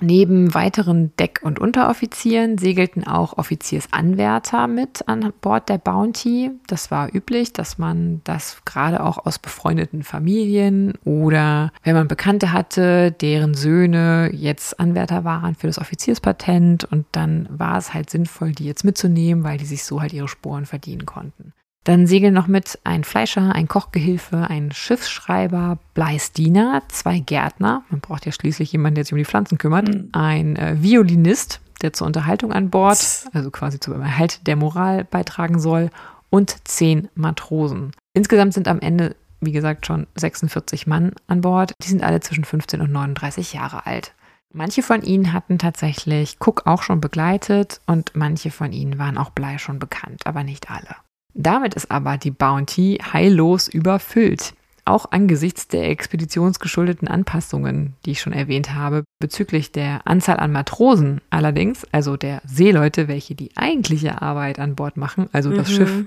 Neben 0.00 0.54
weiteren 0.54 1.14
Deck- 1.16 1.40
und 1.42 1.58
Unteroffizieren 1.58 2.58
segelten 2.58 3.06
auch 3.06 3.38
Offiziersanwärter 3.38 4.66
mit 4.66 5.08
an 5.08 5.32
Bord 5.40 5.68
der 5.68 5.78
Bounty. 5.78 6.50
Das 6.66 6.90
war 6.90 7.14
üblich, 7.14 7.52
dass 7.52 7.78
man 7.78 8.20
das 8.24 8.62
gerade 8.64 9.02
auch 9.02 9.24
aus 9.24 9.38
befreundeten 9.38 10.02
Familien 10.02 10.94
oder 11.04 11.72
wenn 11.82 11.94
man 11.94 12.08
Bekannte 12.08 12.52
hatte, 12.52 13.12
deren 13.12 13.54
Söhne 13.54 14.30
jetzt 14.32 14.80
Anwärter 14.80 15.24
waren 15.24 15.54
für 15.54 15.68
das 15.68 15.78
Offizierspatent 15.78 16.84
und 16.84 17.06
dann 17.12 17.48
war 17.50 17.78
es 17.78 17.94
halt 17.94 18.10
sinnvoll, 18.10 18.52
die 18.52 18.64
jetzt 18.64 18.84
mitzunehmen, 18.84 19.44
weil 19.44 19.58
die 19.58 19.64
sich 19.64 19.84
so 19.84 20.00
halt 20.00 20.12
ihre 20.12 20.28
Sporen 20.28 20.66
verdienen 20.66 21.06
konnten. 21.06 21.52
Dann 21.84 22.06
segeln 22.06 22.32
noch 22.32 22.46
mit 22.46 22.78
ein 22.84 23.04
Fleischer, 23.04 23.54
ein 23.54 23.68
Kochgehilfe, 23.68 24.48
ein 24.48 24.72
Schiffsschreiber, 24.72 25.78
Bleisdiener, 25.92 26.82
zwei 26.88 27.18
Gärtner, 27.18 27.82
man 27.90 28.00
braucht 28.00 28.24
ja 28.24 28.32
schließlich 28.32 28.72
jemanden, 28.72 28.96
der 28.96 29.04
sich 29.04 29.12
um 29.12 29.18
die 29.18 29.26
Pflanzen 29.26 29.58
kümmert, 29.58 29.88
mhm. 29.88 30.08
ein 30.12 30.56
äh, 30.56 30.82
Violinist, 30.82 31.60
der 31.82 31.92
zur 31.92 32.06
Unterhaltung 32.06 32.52
an 32.52 32.70
Bord, 32.70 33.26
also 33.34 33.50
quasi 33.50 33.78
zum 33.78 34.00
Erhalt 34.00 34.46
der 34.46 34.56
Moral 34.56 35.04
beitragen 35.04 35.60
soll, 35.60 35.90
und 36.30 36.66
zehn 36.66 37.08
Matrosen. 37.14 37.92
Insgesamt 38.14 38.54
sind 38.54 38.66
am 38.66 38.80
Ende, 38.80 39.14
wie 39.40 39.52
gesagt, 39.52 39.86
schon 39.86 40.06
46 40.16 40.86
Mann 40.86 41.12
an 41.28 41.42
Bord. 41.42 41.74
Die 41.82 41.88
sind 41.88 42.02
alle 42.02 42.20
zwischen 42.20 42.44
15 42.44 42.80
und 42.80 42.90
39 42.90 43.52
Jahre 43.52 43.86
alt. 43.86 44.14
Manche 44.52 44.82
von 44.82 45.02
ihnen 45.02 45.32
hatten 45.32 45.58
tatsächlich 45.58 46.38
Cook 46.40 46.66
auch 46.66 46.82
schon 46.82 47.00
begleitet 47.00 47.80
und 47.86 48.12
manche 48.14 48.50
von 48.50 48.72
ihnen 48.72 48.98
waren 48.98 49.18
auch 49.18 49.30
Blei 49.30 49.58
schon 49.58 49.78
bekannt, 49.78 50.26
aber 50.26 50.44
nicht 50.44 50.70
alle. 50.70 50.96
Damit 51.34 51.74
ist 51.74 51.90
aber 51.90 52.16
die 52.16 52.30
Bounty 52.30 53.00
heillos 53.12 53.68
überfüllt. 53.68 54.54
Auch 54.86 55.10
angesichts 55.10 55.66
der 55.66 55.88
expeditionsgeschuldeten 55.88 57.08
Anpassungen, 57.08 57.94
die 58.04 58.12
ich 58.12 58.20
schon 58.20 58.34
erwähnt 58.34 58.74
habe, 58.74 59.04
bezüglich 59.18 59.72
der 59.72 60.06
Anzahl 60.06 60.38
an 60.38 60.52
Matrosen 60.52 61.20
allerdings, 61.30 61.86
also 61.90 62.16
der 62.16 62.42
Seeleute, 62.44 63.08
welche 63.08 63.34
die 63.34 63.56
eigentliche 63.56 64.20
Arbeit 64.20 64.58
an 64.58 64.74
Bord 64.74 64.96
machen, 64.96 65.28
also 65.32 65.50
das 65.50 65.70
mhm. 65.70 65.74
Schiff 65.74 66.04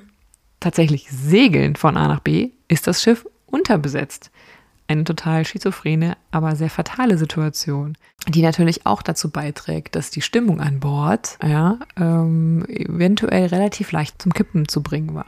tatsächlich 0.60 1.10
segeln 1.10 1.76
von 1.76 1.98
A 1.98 2.08
nach 2.08 2.20
B, 2.20 2.52
ist 2.68 2.88
das 2.88 3.02
Schiff 3.02 3.26
unterbesetzt 3.48 4.32
eine 4.88 5.04
total 5.04 5.46
schizophrene, 5.46 6.18
aber 6.32 6.56
sehr 6.56 6.70
fatale 6.70 7.18
Situation, 7.18 7.98
die 8.28 8.42
natürlich 8.42 8.86
auch 8.86 9.02
dazu 9.02 9.30
beiträgt, 9.30 9.96
dass 9.96 10.12
die 10.12 10.22
Stimmung 10.22 10.62
an 10.62 10.80
Bord 10.80 11.38
ja, 11.44 11.80
ähm, 11.98 12.66
eventuell 12.68 13.48
relativ 13.48 13.92
leicht 13.92 14.22
zum 14.22 14.34
Kippen 14.34 14.68
zu 14.68 14.82
bringen 14.82 15.14
war. 15.14 15.28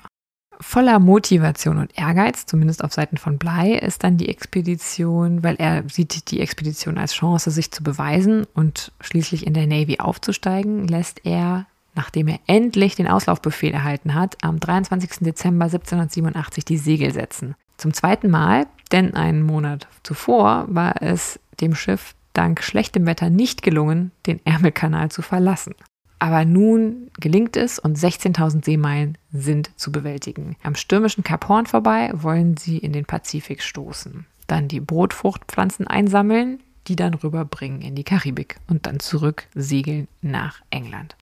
Voller 0.61 0.99
Motivation 0.99 1.77
und 1.77 1.97
Ehrgeiz, 1.97 2.45
zumindest 2.45 2.83
auf 2.83 2.91
Seiten 2.91 3.15
von 3.15 3.37
Blei, 3.37 3.75
ist 3.75 4.03
dann 4.03 4.17
die 4.17 4.27
Expedition, 4.27 5.41
weil 5.41 5.55
er 5.55 5.83
sieht 5.87 6.31
die 6.31 6.41
Expedition 6.41 6.97
als 6.97 7.13
Chance, 7.13 7.49
sich 7.51 7.71
zu 7.71 7.81
beweisen 7.81 8.45
und 8.53 8.91
schließlich 8.99 9.47
in 9.47 9.53
der 9.53 9.67
Navy 9.67 9.99
aufzusteigen, 9.99 10.85
lässt 10.85 11.25
er, 11.25 11.65
nachdem 11.95 12.27
er 12.27 12.39
endlich 12.45 12.95
den 12.95 13.07
Auslaufbefehl 13.07 13.71
erhalten 13.73 14.15
hat, 14.15 14.35
am 14.41 14.59
23. 14.59 15.19
Dezember 15.21 15.65
1787 15.65 16.65
die 16.65 16.77
Segel 16.77 17.13
setzen. 17.13 17.55
Zum 17.79 17.93
zweiten 17.93 18.29
Mal, 18.29 18.67
denn 18.91 19.13
einen 19.13 19.41
Monat 19.41 19.87
zuvor 20.03 20.65
war 20.67 21.01
es 21.01 21.39
dem 21.61 21.75
Schiff 21.75 22.13
dank 22.33 22.61
schlechtem 22.61 23.05
Wetter 23.05 23.29
nicht 23.29 23.63
gelungen, 23.63 24.11
den 24.27 24.45
Ärmelkanal 24.45 25.09
zu 25.09 25.21
verlassen. 25.21 25.75
Aber 26.19 26.43
nun 26.43 27.09
gelingt 27.21 27.55
es 27.55 27.79
und 27.79 27.97
16.000 27.97 28.65
Seemeilen 28.65 29.17
sind 29.31 29.71
zu 29.79 29.93
bewältigen. 29.93 30.57
Am 30.61 30.75
stürmischen 30.75 31.23
Kap 31.23 31.47
Horn 31.47 31.67
vorbei 31.67 32.11
wollen 32.13 32.57
sie 32.57 32.77
in 32.77 32.91
den 32.91 33.05
Pazifik 33.05 33.63
stoßen. 33.63 34.25
Dann 34.47 34.67
die 34.67 34.81
Brotfruchtpflanzen 34.81 35.87
einsammeln, 35.87 36.59
die 36.87 36.97
dann 36.97 37.13
rüberbringen 37.13 37.81
in 37.81 37.95
die 37.95 38.03
Karibik 38.03 38.57
und 38.67 38.87
dann 38.87 38.99
zurück 38.99 39.47
segeln 39.55 40.09
nach 40.21 40.59
England. 40.69 41.15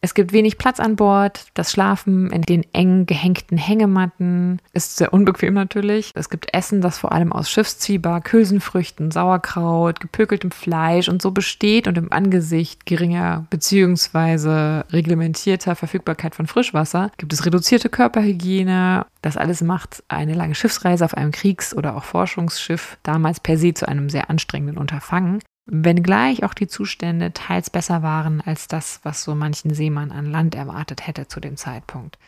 Es 0.00 0.14
gibt 0.14 0.32
wenig 0.32 0.58
Platz 0.58 0.78
an 0.78 0.94
Bord. 0.94 1.46
Das 1.54 1.72
Schlafen 1.72 2.30
in 2.30 2.42
den 2.42 2.64
eng 2.72 3.06
gehängten 3.06 3.58
Hängematten 3.58 4.62
ist 4.72 4.96
sehr 4.96 5.12
unbequem 5.12 5.54
natürlich. 5.54 6.12
Es 6.14 6.30
gibt 6.30 6.54
Essen, 6.54 6.80
das 6.80 6.98
vor 6.98 7.10
allem 7.10 7.32
aus 7.32 7.50
Schiffszwieback, 7.50 8.32
Hülsenfrüchten, 8.32 9.10
Sauerkraut, 9.10 10.00
gepökeltem 10.00 10.52
Fleisch 10.52 11.08
und 11.08 11.20
so 11.20 11.32
besteht 11.32 11.88
und 11.88 11.98
im 11.98 12.12
Angesicht 12.12 12.86
geringer 12.86 13.46
bzw. 13.50 14.84
reglementierter 14.92 15.74
Verfügbarkeit 15.74 16.36
von 16.36 16.46
Frischwasser 16.46 17.10
gibt 17.16 17.32
es 17.32 17.44
reduzierte 17.44 17.88
Körperhygiene. 17.88 19.04
Das 19.20 19.36
alles 19.36 19.62
macht 19.62 20.04
eine 20.06 20.34
lange 20.34 20.54
Schiffsreise 20.54 21.04
auf 21.04 21.14
einem 21.14 21.32
Kriegs- 21.32 21.74
oder 21.74 21.96
auch 21.96 22.04
Forschungsschiff 22.04 22.98
damals 23.02 23.40
per 23.40 23.58
se 23.58 23.74
zu 23.74 23.88
einem 23.88 24.08
sehr 24.10 24.30
anstrengenden 24.30 24.78
Unterfangen 24.78 25.40
wenngleich 25.68 26.44
auch 26.44 26.54
die 26.54 26.66
Zustände 26.66 27.32
teils 27.32 27.70
besser 27.70 28.02
waren 28.02 28.40
als 28.40 28.68
das, 28.68 29.00
was 29.04 29.22
so 29.22 29.34
manchen 29.34 29.74
Seemann 29.74 30.10
an 30.10 30.30
Land 30.30 30.54
erwartet 30.54 31.06
hätte 31.06 31.28
zu 31.28 31.40
dem 31.40 31.56
Zeitpunkt. 31.56 32.18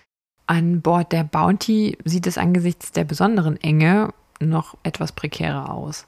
An 0.47 0.81
Bord 0.81 1.13
der 1.13 1.25
Bounty 1.25 1.97
sieht 2.05 2.27
es 2.27 2.39
angesichts 2.39 2.93
der 2.93 3.05
besonderen 3.05 3.57
Enge 3.57 4.13
noch 4.41 4.77
etwas 4.83 5.13
prekärer 5.13 5.71
aus. 5.73 6.07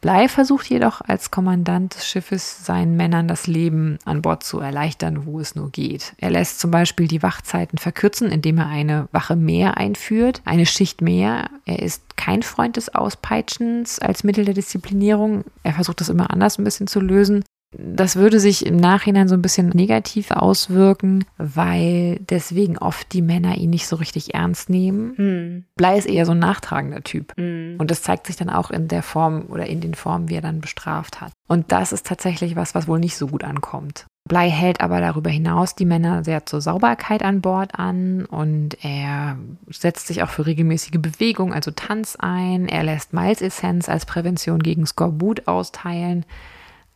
Blei 0.00 0.28
versucht 0.28 0.70
jedoch 0.70 1.00
als 1.00 1.32
Kommandant 1.32 1.96
des 1.96 2.06
Schiffes 2.06 2.64
seinen 2.64 2.96
Männern 2.96 3.26
das 3.26 3.48
Leben 3.48 3.98
an 4.04 4.22
Bord 4.22 4.44
zu 4.44 4.60
erleichtern, 4.60 5.26
wo 5.26 5.40
es 5.40 5.56
nur 5.56 5.70
geht. 5.70 6.14
Er 6.18 6.30
lässt 6.30 6.60
zum 6.60 6.70
Beispiel 6.70 7.08
die 7.08 7.22
Wachzeiten 7.22 7.78
verkürzen, 7.78 8.30
indem 8.30 8.58
er 8.58 8.68
eine 8.68 9.08
Wache 9.10 9.34
mehr 9.34 9.76
einführt, 9.76 10.40
eine 10.44 10.66
Schicht 10.66 11.00
mehr. 11.00 11.50
Er 11.64 11.82
ist 11.82 12.16
kein 12.16 12.44
Freund 12.44 12.76
des 12.76 12.94
Auspeitschens 12.94 13.98
als 13.98 14.22
Mittel 14.22 14.44
der 14.44 14.54
Disziplinierung. 14.54 15.42
Er 15.64 15.74
versucht 15.74 16.00
das 16.00 16.10
immer 16.10 16.30
anders 16.30 16.58
ein 16.58 16.64
bisschen 16.64 16.86
zu 16.86 17.00
lösen. 17.00 17.42
Das 17.76 18.16
würde 18.16 18.40
sich 18.40 18.64
im 18.64 18.76
Nachhinein 18.76 19.28
so 19.28 19.34
ein 19.34 19.42
bisschen 19.42 19.68
negativ 19.68 20.30
auswirken, 20.30 21.24
weil 21.36 22.18
deswegen 22.20 22.78
oft 22.78 23.12
die 23.12 23.20
Männer 23.20 23.56
ihn 23.58 23.70
nicht 23.70 23.86
so 23.86 23.96
richtig 23.96 24.34
ernst 24.34 24.70
nehmen. 24.70 25.12
Hm. 25.16 25.64
Blei 25.76 25.98
ist 25.98 26.08
eher 26.08 26.24
so 26.24 26.32
ein 26.32 26.38
nachtragender 26.38 27.02
Typ. 27.02 27.34
Hm. 27.36 27.76
Und 27.78 27.90
das 27.90 28.02
zeigt 28.02 28.26
sich 28.26 28.36
dann 28.36 28.48
auch 28.48 28.70
in 28.70 28.88
der 28.88 29.02
Form 29.02 29.46
oder 29.48 29.66
in 29.66 29.80
den 29.80 29.94
Formen, 29.94 30.30
wie 30.30 30.36
er 30.36 30.40
dann 30.40 30.60
bestraft 30.60 31.20
hat. 31.20 31.32
Und 31.46 31.70
das 31.70 31.92
ist 31.92 32.06
tatsächlich 32.06 32.56
was, 32.56 32.74
was 32.74 32.88
wohl 32.88 33.00
nicht 33.00 33.16
so 33.16 33.26
gut 33.26 33.44
ankommt. 33.44 34.06
Blei 34.28 34.50
hält 34.50 34.80
aber 34.80 35.00
darüber 35.00 35.30
hinaus 35.30 35.74
die 35.74 35.86
Männer 35.86 36.22
sehr 36.22 36.44
zur 36.44 36.60
Sauberkeit 36.60 37.22
an 37.22 37.40
Bord 37.40 37.78
an 37.78 38.26
und 38.26 38.76
er 38.84 39.38
setzt 39.70 40.06
sich 40.06 40.22
auch 40.22 40.28
für 40.28 40.44
regelmäßige 40.44 41.00
Bewegung, 41.00 41.54
also 41.54 41.70
Tanz 41.70 42.16
ein. 42.18 42.68
Er 42.68 42.82
lässt 42.82 43.14
Malzessenz 43.14 43.88
als 43.88 44.04
Prävention 44.04 44.62
gegen 44.62 44.86
Skorbut 44.86 45.48
austeilen. 45.48 46.26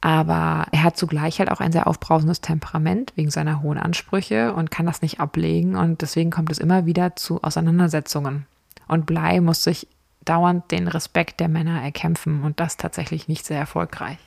Aber 0.02 0.66
er 0.72 0.82
hat 0.82 0.96
zugleich 0.96 1.38
halt 1.38 1.50
auch 1.50 1.60
ein 1.60 1.70
sehr 1.70 1.86
aufbrausendes 1.86 2.40
Temperament 2.40 3.12
wegen 3.14 3.30
seiner 3.30 3.62
hohen 3.62 3.78
Ansprüche 3.78 4.52
und 4.52 4.72
kann 4.72 4.84
das 4.84 5.00
nicht 5.00 5.20
ablegen. 5.20 5.76
Und 5.76 6.02
deswegen 6.02 6.30
kommt 6.30 6.50
es 6.50 6.58
immer 6.58 6.86
wieder 6.86 7.14
zu 7.14 7.42
Auseinandersetzungen. 7.42 8.46
Und 8.88 9.06
Blei 9.06 9.40
muss 9.40 9.62
sich 9.62 9.86
dauernd 10.24 10.70
den 10.72 10.88
Respekt 10.88 11.38
der 11.38 11.48
Männer 11.48 11.80
erkämpfen 11.80 12.42
und 12.42 12.58
das 12.58 12.76
tatsächlich 12.76 13.28
nicht 13.28 13.46
sehr 13.46 13.58
erfolgreich. 13.58 14.18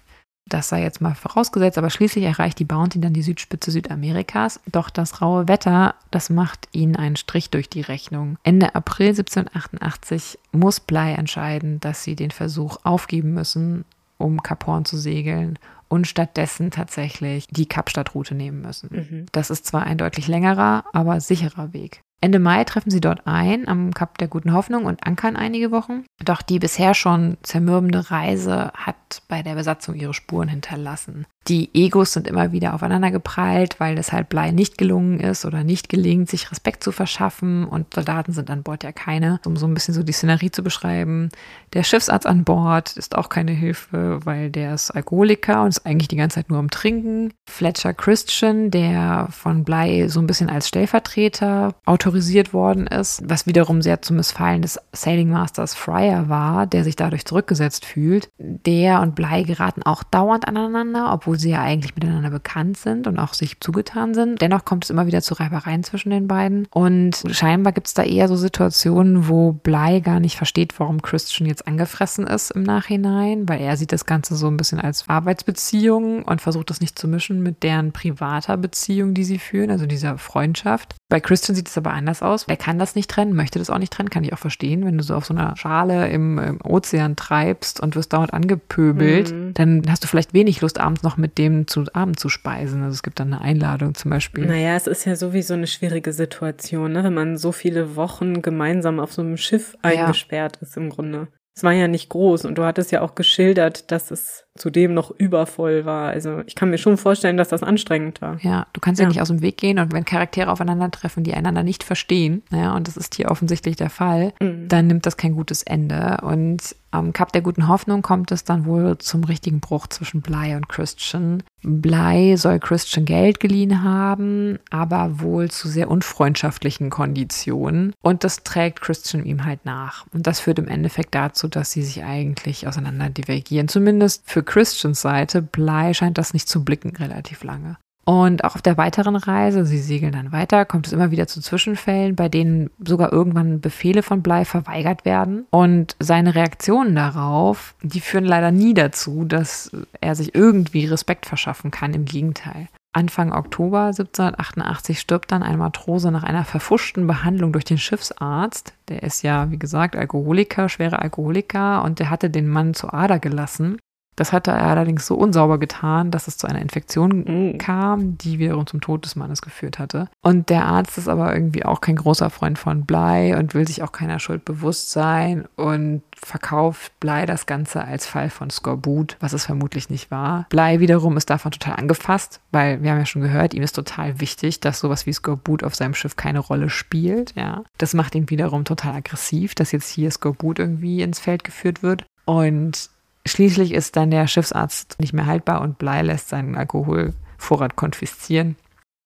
Das 0.48 0.70
sei 0.70 0.82
jetzt 0.84 1.02
mal 1.02 1.16
vorausgesetzt, 1.16 1.78
aber 1.78 1.90
schließlich 1.90 2.24
erreicht 2.24 2.60
die 2.60 2.66
Bounty 2.66 3.02
dann 3.02 3.14
die 3.14 3.24
Südspitze 3.24 3.72
Südamerikas. 3.72 4.62
Doch 4.72 4.92
das 4.92 5.22
raue 5.22 5.48
Wetter, 5.48 5.96
das 6.12 6.30
macht 6.30 6.70
ihnen 6.72 6.96
einen 6.96 7.16
Strich 7.16 7.50
durch 7.50 7.68
die 7.68 7.82
Rechnung. 7.82 8.38
Ende 8.44 8.76
April 8.76 9.10
1788 9.10 10.38
muss 10.52 10.80
Blei 10.80 11.14
entscheiden, 11.14 11.80
dass 11.80 12.04
sie 12.04 12.16
den 12.16 12.30
Versuch 12.30 12.78
aufgeben 12.84 13.34
müssen, 13.34 13.86
um 14.18 14.42
Cap 14.44 14.68
Horn 14.68 14.86
zu 14.86 14.98
segeln 14.98 15.60
und 15.88 16.08
stattdessen 16.08 16.72
tatsächlich 16.72 17.48
die 17.48 17.68
Kapstadtroute 17.68 18.36
nehmen 18.36 18.62
müssen. 18.62 18.90
Mhm. 18.92 19.26
Das 19.32 19.50
ist 19.50 19.66
zwar 19.66 19.84
ein 19.84 19.98
deutlich 19.98 20.28
längerer, 20.28 20.86
aber 20.94 21.20
sicherer 21.22 21.74
Weg. 21.74 22.02
Ende 22.22 22.40
Mai 22.40 22.64
treffen 22.64 22.90
sie 22.90 23.02
dort 23.02 23.28
ein 23.28 23.68
am 23.68 23.94
Kap 23.94 24.18
der 24.18 24.28
Guten 24.28 24.54
Hoffnung 24.54 24.86
und 24.86 25.06
ankern 25.06 25.36
einige 25.36 25.72
Wochen. 25.72 26.06
Doch 26.24 26.42
die 26.42 26.60
bisher 26.60 26.94
schon 26.94 27.38
zermürbende 27.44 28.10
Reise 28.10 28.72
hat 28.74 29.22
bei 29.28 29.44
der 29.44 29.54
Besatzung 29.54 29.96
ihre 29.96 30.14
Spuren 30.14 30.48
hinterlassen. 30.48 31.28
Die 31.48 31.70
Egos 31.76 32.14
sind 32.14 32.28
immer 32.28 32.52
wieder 32.52 32.74
aufeinander 32.74 33.12
geprallt, 33.12 33.80
weil 33.80 34.00
es 34.00 34.12
halt 34.12 34.30
Blei 34.30 34.50
nicht 34.50 34.80
gelungen 34.80 35.20
ist 35.20 35.46
oder 35.46 35.64
nicht 35.64 35.90
gelingt, 35.90 36.28
sich 36.28 36.50
Respekt 36.50 36.84
zu 36.84 36.92
verschaffen 36.92 37.66
und 37.66 37.94
Soldaten 37.94 38.32
sind 38.32 38.50
an 38.50 38.64
Bord 38.64 38.84
ja 38.84 38.92
keine. 38.92 39.40
Um 39.46 39.56
so 39.56 39.68
ein 39.68 39.76
bisschen 39.76 39.94
so 39.94 40.02
die 40.02 40.12
Szenerie 40.12 40.50
zu 40.50 40.64
beschreiben. 40.64 41.30
Der 41.74 41.84
Schiffsarzt 41.84 42.26
an 42.26 42.46
Bord 42.46 42.98
ist 42.98 43.16
auch 43.16 43.30
keine 43.30 43.52
Hilfe, 43.52 44.20
weil 44.26 44.50
der 44.50 44.74
ist 44.74 44.90
Alkoholiker 44.90 45.62
und 45.62 45.70
ist 45.70 45.86
eigentlich 45.86 46.08
die 46.08 46.16
ganze 46.16 46.36
Zeit 46.36 46.50
nur 46.50 46.58
am 46.58 46.72
Trinken. 46.72 47.32
Fletcher 47.48 47.94
Christian, 47.94 48.72
der 48.72 49.28
von 49.30 49.64
Blei 49.64 50.08
so 50.08 50.22
ein 50.22 50.28
bisschen 50.28 50.50
als 50.50 50.68
Stellvertreter 50.68 51.76
autorisiert 51.86 52.54
worden 52.54 52.88
ist, 52.88 53.22
was 53.24 53.46
wiederum 53.46 53.84
sehr 53.84 54.02
zum 54.02 54.16
Missfallen 54.16 54.64
des 54.64 54.80
Sailing 54.94 55.30
Masters 55.30 55.76
Fryer 55.76 56.28
war, 56.28 56.66
der 56.66 56.84
sich 56.84 56.96
dadurch 56.96 57.26
zurückgesetzt 57.26 57.86
fühlt. 57.86 58.30
Der 58.40 59.02
und 59.02 59.14
Blei 59.14 59.44
geraten 59.44 59.84
auch 59.84 60.02
dauernd 60.02 60.48
aneinander, 60.48 61.14
obwohl 61.14 61.35
sie 61.38 61.52
ja 61.52 61.62
eigentlich 61.62 61.96
miteinander 61.96 62.30
bekannt 62.30 62.78
sind 62.78 63.08
und 63.08 63.20
auch 63.20 63.34
sich 63.34 63.60
zugetan 63.60 64.14
sind. 64.14 64.42
Dennoch 64.42 64.66
kommt 64.66 64.84
es 64.86 64.90
immer 64.90 65.08
wieder 65.08 65.22
zu 65.22 65.34
Reibereien 65.36 65.84
zwischen 65.84 66.10
den 66.10 66.28
beiden. 66.28 66.68
Und 66.72 67.24
scheinbar 67.32 67.74
gibt 67.74 67.88
es 67.88 67.94
da 67.94 68.04
eher 68.04 68.28
so 68.28 68.36
Situationen, 68.36 69.28
wo 69.28 69.52
Blei 69.54 70.00
gar 70.00 70.20
nicht 70.20 70.38
versteht, 70.38 70.80
warum 70.80 71.02
Christian 71.02 71.48
jetzt 71.48 71.68
angefressen 71.68 72.28
ist 72.28 72.52
im 72.52 72.64
Nachhinein, 72.64 73.48
weil 73.48 73.62
er 73.62 73.78
sieht 73.78 73.92
das 73.92 74.06
Ganze 74.06 74.36
so 74.36 74.48
ein 74.48 74.58
bisschen 74.58 74.80
als 74.80 75.08
Arbeitsbeziehung 75.10 76.24
und 76.24 76.42
versucht 76.42 76.70
das 76.70 76.82
nicht 76.82 76.98
zu 76.98 77.08
mischen 77.08 77.42
mit 77.42 77.64
deren 77.64 77.92
privater 77.92 78.58
Beziehung, 78.58 79.14
die 79.14 79.24
sie 79.24 79.40
führen, 79.40 79.72
also 79.72 79.86
dieser 79.86 80.18
Freundschaft. 80.18 80.96
Bei 81.10 81.20
Christian 81.20 81.56
sieht 81.56 81.68
es 81.70 81.78
aber 81.78 81.94
anders 81.94 82.22
aus. 82.22 82.46
Er 82.48 82.58
kann 82.58 82.80
das 82.80 82.96
nicht 82.96 83.10
trennen, 83.10 83.36
möchte 83.36 83.60
das 83.60 83.70
auch 83.70 83.78
nicht 83.78 83.94
trennen, 83.94 84.10
kann 84.10 84.24
ich 84.24 84.34
auch 84.34 84.40
verstehen. 84.40 84.86
Wenn 84.86 84.98
du 84.98 85.04
so 85.04 85.16
auf 85.16 85.26
so 85.26 85.34
einer 85.34 85.56
Schale 85.56 86.10
im, 86.10 86.38
im 86.40 86.60
Ozean 86.64 87.16
treibst 87.16 87.80
und 87.80 87.96
wirst 87.96 88.14
dauernd 88.14 88.34
angepöbelt, 88.34 89.32
Mhm. 89.32 89.54
dann 89.54 89.84
hast 89.90 90.04
du 90.04 90.08
vielleicht 90.08 90.34
wenig 90.34 90.62
Lust, 90.62 90.80
abends 90.80 91.04
noch 91.04 91.18
mit 91.18 91.25
dem 91.28 91.68
zu 91.68 91.86
Abend 91.94 92.20
zu 92.20 92.30
speisen. 92.30 92.84
Also 92.84 92.94
es 92.94 93.04
gibt 93.04 93.20
dann 93.20 93.34
eine 93.34 93.42
Einladung 93.42 93.96
zum 93.96 94.12
Beispiel. 94.12 94.46
Naja, 94.46 94.76
es 94.76 94.88
ist 94.88 95.06
ja 95.06 95.16
sowieso 95.16 95.54
eine 95.54 95.68
schwierige 95.68 96.14
Situation, 96.14 96.94
ne? 96.94 97.04
wenn 97.04 97.14
man 97.14 97.38
so 97.38 97.52
viele 97.52 97.96
Wochen 97.96 98.42
gemeinsam 98.42 99.00
auf 99.00 99.14
so 99.14 99.22
einem 99.22 99.38
Schiff 99.38 99.76
eingesperrt 99.82 100.58
ist 100.62 100.78
im 100.78 100.90
Grunde. 100.90 101.28
Es 101.56 101.64
war 101.64 101.72
ja 101.72 101.88
nicht 101.88 102.10
groß 102.10 102.46
und 102.46 102.58
du 102.58 102.64
hattest 102.64 102.92
ja 102.92 103.02
auch 103.02 103.16
geschildert, 103.16 103.92
dass 103.92 104.12
es 104.12 104.45
zudem 104.58 104.94
noch 104.94 105.12
übervoll 105.12 105.86
war. 105.86 106.10
Also 106.10 106.42
ich 106.46 106.56
kann 106.56 106.70
mir 106.70 106.78
schon 106.78 106.98
vorstellen, 106.98 107.38
dass 107.38 107.50
das 107.50 107.62
anstrengend 107.64 108.22
war. 108.22 108.38
Ja, 108.42 108.68
du 108.74 108.80
kannst 108.80 109.00
ja. 109.00 109.04
Ja. 109.06 109.10
nicht 109.10 109.22
aus 109.22 109.28
dem 109.28 109.42
Weg 109.42 109.58
gehen 109.58 109.80
und 109.80 109.92
wenn 109.94 110.06
Charaktere 110.06 110.50
aufeinandertreffen, 110.52 111.24
die 111.24 111.34
einander 111.34 111.64
nicht 111.64 111.84
verstehen, 111.84 112.42
ja, 112.52 112.76
und 112.76 112.88
das 112.88 112.98
ist 112.98 113.16
hier 113.16 113.30
offensichtlich 113.32 113.76
der 113.76 113.90
Fall, 113.90 114.34
Mhm. 114.42 114.68
dann 114.70 114.88
nimmt 114.88 115.06
das 115.06 115.18
kein 115.18 115.34
gutes 115.36 115.64
Ende. 115.64 116.18
Und 116.24 116.76
am 116.92 117.12
Kap 117.12 117.34
der 117.34 117.42
guten 117.42 117.68
Hoffnung 117.68 118.02
kommt 118.02 118.32
es 118.32 118.46
dann 118.46 118.66
wohl 118.66 118.98
zum 119.00 119.26
richtigen 119.26 119.60
Bruch 119.60 119.88
zwischen 119.88 120.22
Blei 120.22 120.56
und 120.56 120.70
Christian. 120.70 121.44
Blei 121.62 122.36
soll 122.38 122.60
Christian 122.60 123.06
Geld 123.06 123.42
geliehen 123.42 123.84
haben, 123.84 124.60
aber 124.70 125.20
wohl 125.20 125.50
zu 125.52 125.68
sehr 125.68 125.90
unfreundschaftlichen 125.92 126.90
Konditionen. 126.90 127.94
Und 128.02 128.24
das 128.24 128.44
trägt 128.44 128.80
Christian 128.82 129.26
ihm 129.26 129.44
halt 129.44 129.66
nach. 129.66 130.06
Und 130.14 130.26
das 130.28 130.40
führt 130.40 130.60
im 130.60 130.68
Endeffekt 130.70 131.14
dazu, 131.16 131.48
dass 131.50 131.72
sie 131.72 131.82
sich 131.84 132.04
eigentlich 132.06 132.68
auseinander 132.68 133.10
divergieren. 133.10 133.68
Zumindest 133.68 134.24
für 134.26 134.44
Christians 134.46 135.02
Seite. 135.02 135.42
Blei 135.42 135.94
scheint 135.94 136.18
das 136.18 136.34
nicht 136.34 136.48
zu 136.48 136.64
blicken 136.64 136.96
relativ 136.96 137.44
lange. 137.44 137.78
Und 138.06 138.44
auch 138.44 138.54
auf 138.54 138.62
der 138.62 138.78
weiteren 138.78 139.16
Reise, 139.16 139.66
sie 139.66 139.80
segeln 139.80 140.12
dann 140.12 140.32
weiter, 140.32 140.64
kommt 140.66 140.86
es 140.86 140.94
immer 140.94 141.10
wieder 141.10 141.26
zu 141.26 141.42
Zwischenfällen, 141.42 142.16
bei 142.16 142.30
denen 142.30 142.70
sogar 142.86 143.12
irgendwann 143.12 143.62
Befehle 143.62 144.04
von 144.04 144.22
Blei 144.22 144.46
verweigert 144.46 145.06
werden. 145.06 145.48
Und 145.50 145.96
seine 146.00 146.36
Reaktionen 146.36 146.96
darauf, 146.96 147.74
die 147.82 148.02
führen 148.02 148.26
leider 148.26 148.52
nie 148.52 148.76
dazu, 148.76 149.26
dass 149.26 149.72
er 150.02 150.14
sich 150.14 150.36
irgendwie 150.36 150.86
Respekt 150.86 151.26
verschaffen 151.26 151.72
kann. 151.72 151.96
Im 151.96 152.06
Gegenteil. 152.06 152.68
Anfang 152.96 153.34
Oktober 153.34 153.88
1788 153.88 155.00
stirbt 155.00 155.32
dann 155.32 155.44
ein 155.44 155.58
Matrose 155.58 156.12
nach 156.12 156.24
einer 156.24 156.46
verfuschten 156.46 157.08
Behandlung 157.08 157.52
durch 157.52 157.66
den 157.66 157.78
Schiffsarzt. 157.78 158.74
Der 158.88 159.04
ist 159.04 159.22
ja, 159.22 159.52
wie 159.52 159.60
gesagt, 159.60 159.98
Alkoholiker, 159.98 160.70
schwerer 160.70 161.02
Alkoholiker 161.02 161.84
und 161.84 162.00
der 162.00 162.10
hatte 162.10 162.30
den 162.30 162.48
Mann 162.48 162.74
zur 162.74 162.94
Ader 162.94 163.20
gelassen. 163.20 163.80
Das 164.16 164.32
hatte 164.32 164.52
er 164.52 164.64
allerdings 164.68 165.06
so 165.08 165.16
unsauber 165.16 165.58
getan, 165.60 166.12
dass 166.12 166.28
es 166.28 166.38
zu 166.38 166.48
einer 166.48 166.62
Infektion 166.62 167.24
Mhm. 167.26 167.58
kam, 167.58 168.18
die 168.18 168.40
wiederum 168.40 168.66
zum 168.66 168.82
Tod 168.82 169.04
des 169.06 169.16
Mannes 169.16 169.42
geführt 169.42 169.80
hatte. 169.80 170.08
Und 170.22 170.50
der 170.50 170.66
Arzt 170.66 170.98
ist 170.98 171.08
aber 171.10 171.34
irgendwie 171.34 171.66
auch 171.66 171.82
kein 171.82 171.96
großer 171.98 172.30
Freund 172.30 172.58
von 172.58 172.86
Blei 172.86 173.38
und 173.38 173.54
will 173.54 173.68
sich 173.68 173.84
auch 173.84 173.92
keiner 173.92 174.20
Schuld 174.20 174.46
bewusst 174.46 174.92
sein 174.92 175.46
und 175.56 176.02
verkauft 176.16 176.98
Blei 177.00 177.26
das 177.26 177.46
Ganze 177.46 177.84
als 177.84 178.06
Fall 178.08 178.30
von 178.30 178.50
Skorbut, 178.50 179.18
was 179.20 179.34
es 179.34 179.46
vermutlich 179.46 179.90
nicht 179.90 180.12
war. 180.12 180.46
Blei 180.50 180.80
wiederum 180.80 181.18
ist 181.18 181.30
davon 181.30 181.52
total 181.52 181.76
angefasst, 181.76 182.40
weil 182.52 182.82
wir 182.82 182.92
haben 182.92 183.00
ja 183.00 183.06
schon 183.06 183.22
gehört, 183.22 183.54
ihm 183.54 183.64
ist 183.64 183.74
total 183.76 184.20
wichtig, 184.20 184.60
dass 184.60 184.80
sowas 184.80 185.06
wie 185.06 185.14
Skorbut 185.14 185.64
auf 185.64 185.76
seinem 185.76 185.94
Schiff 185.94 186.16
keine 186.16 186.40
Rolle 186.40 186.70
spielt. 186.70 187.34
Ja, 187.36 187.64
das 187.78 187.94
macht 187.94 188.16
ihn 188.16 188.30
wiederum 188.30 188.64
total 188.66 188.96
aggressiv, 188.96 189.56
dass 189.56 189.72
jetzt 189.72 189.90
hier 189.90 190.10
Skorbut 190.12 190.60
irgendwie 190.60 191.02
ins 191.02 191.20
Feld 191.20 191.44
geführt 191.44 191.84
wird. 191.84 192.06
Und 192.26 192.90
Schließlich 193.28 193.74
ist 193.74 193.96
dann 193.96 194.12
der 194.12 194.28
Schiffsarzt 194.28 195.00
nicht 195.00 195.14
mehr 195.14 195.26
haltbar 195.26 195.62
und 195.62 195.78
Blei 195.78 196.02
lässt 196.04 196.30
seinen 196.30 196.56
Alkoholvorrat 196.56 197.76
konfiszieren. 197.76 198.56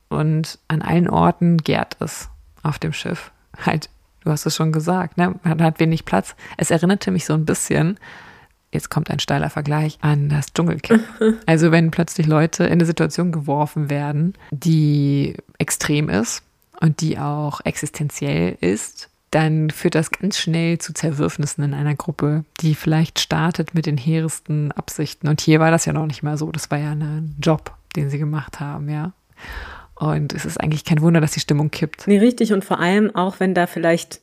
Und 0.10 0.60
an 0.68 0.82
allen 0.82 1.10
Orten 1.10 1.58
gärt 1.58 1.96
es 2.00 2.30
auf 2.64 2.80
dem 2.80 2.94
Schiff. 2.94 3.32
Halt, 3.66 3.90
du 4.24 4.32
hast 4.32 4.46
es 4.46 4.56
schon 4.56 4.72
gesagt, 4.72 5.18
ne? 5.18 5.36
Man 5.44 5.62
hat 5.62 5.80
wenig 5.80 6.04
Platz. 6.06 6.36
Es 6.58 6.72
erinnerte 6.72 7.12
mich 7.12 7.26
so 7.26 7.34
ein 7.34 7.46
bisschen, 7.46 7.98
jetzt 8.72 8.90
kommt 8.90 9.10
ein 9.10 9.20
steiler 9.20 9.50
Vergleich, 9.50 9.98
an 10.02 10.30
das 10.30 10.52
Dschungelcamp. 10.54 11.04
Also 11.46 11.72
wenn 11.72 11.92
plötzlich 11.92 12.28
Leute 12.28 12.66
in 12.66 12.74
eine 12.74 12.86
Situation 12.86 13.32
geworfen 13.32 13.90
werden, 13.90 14.34
die 14.52 15.36
extrem 15.58 16.10
ist 16.10 16.44
und 16.82 17.02
die 17.02 17.20
auch 17.20 17.62
existenziell 17.64 18.58
ist, 18.60 19.10
dann 19.32 19.70
führt 19.70 19.96
das 19.96 20.12
ganz 20.12 20.38
schnell 20.38 20.78
zu 20.80 20.94
Zerwürfnissen 20.94 21.64
in 21.64 21.74
einer 21.74 21.96
Gruppe, 21.96 22.46
die 22.62 22.76
vielleicht 22.76 23.20
startet 23.20 23.76
mit 23.76 23.86
den 23.86 23.98
hehresten 23.98 24.72
Absichten. 24.72 25.28
Und 25.28 25.42
hier 25.42 25.60
war 25.60 25.72
das 25.72 25.86
ja 25.86 25.94
noch 25.94 26.06
nicht 26.06 26.24
mal 26.24 26.38
so. 26.38 26.52
Das 26.52 26.72
war 26.72 26.80
ja 26.80 26.92
ein 26.92 27.36
Job, 27.42 27.74
den 27.96 28.10
sie 28.10 28.18
gemacht 28.18 28.60
haben, 28.60 28.90
ja. 28.90 29.14
Und 29.96 30.34
es 30.34 30.46
ist 30.46 30.60
eigentlich 30.60 30.86
kein 30.86 31.02
Wunder, 31.02 31.22
dass 31.22 31.32
die 31.32 31.42
Stimmung 31.42 31.72
kippt. 31.72 32.08
Nee, 32.08 32.20
richtig. 32.20 32.54
Und 32.54 32.64
vor 32.64 32.80
allem 32.80 33.14
auch, 33.16 33.40
wenn 33.40 33.54
da 33.54 33.68
vielleicht 33.68 34.22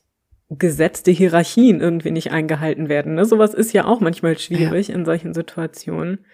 gesetzte 0.49 1.11
Hierarchien 1.11 1.81
irgendwie 1.81 2.13
nicht 2.13 2.31
eingehalten 2.31 2.89
werden. 2.89 3.15
Ne? 3.15 3.25
Sowas 3.25 3.53
ist 3.53 3.73
ja 3.73 3.85
auch 3.85 4.01
manchmal 4.01 4.39
schwierig 4.39 4.91
in 4.91 5.05
solchen 5.05 5.35
Situationen. 5.35 6.25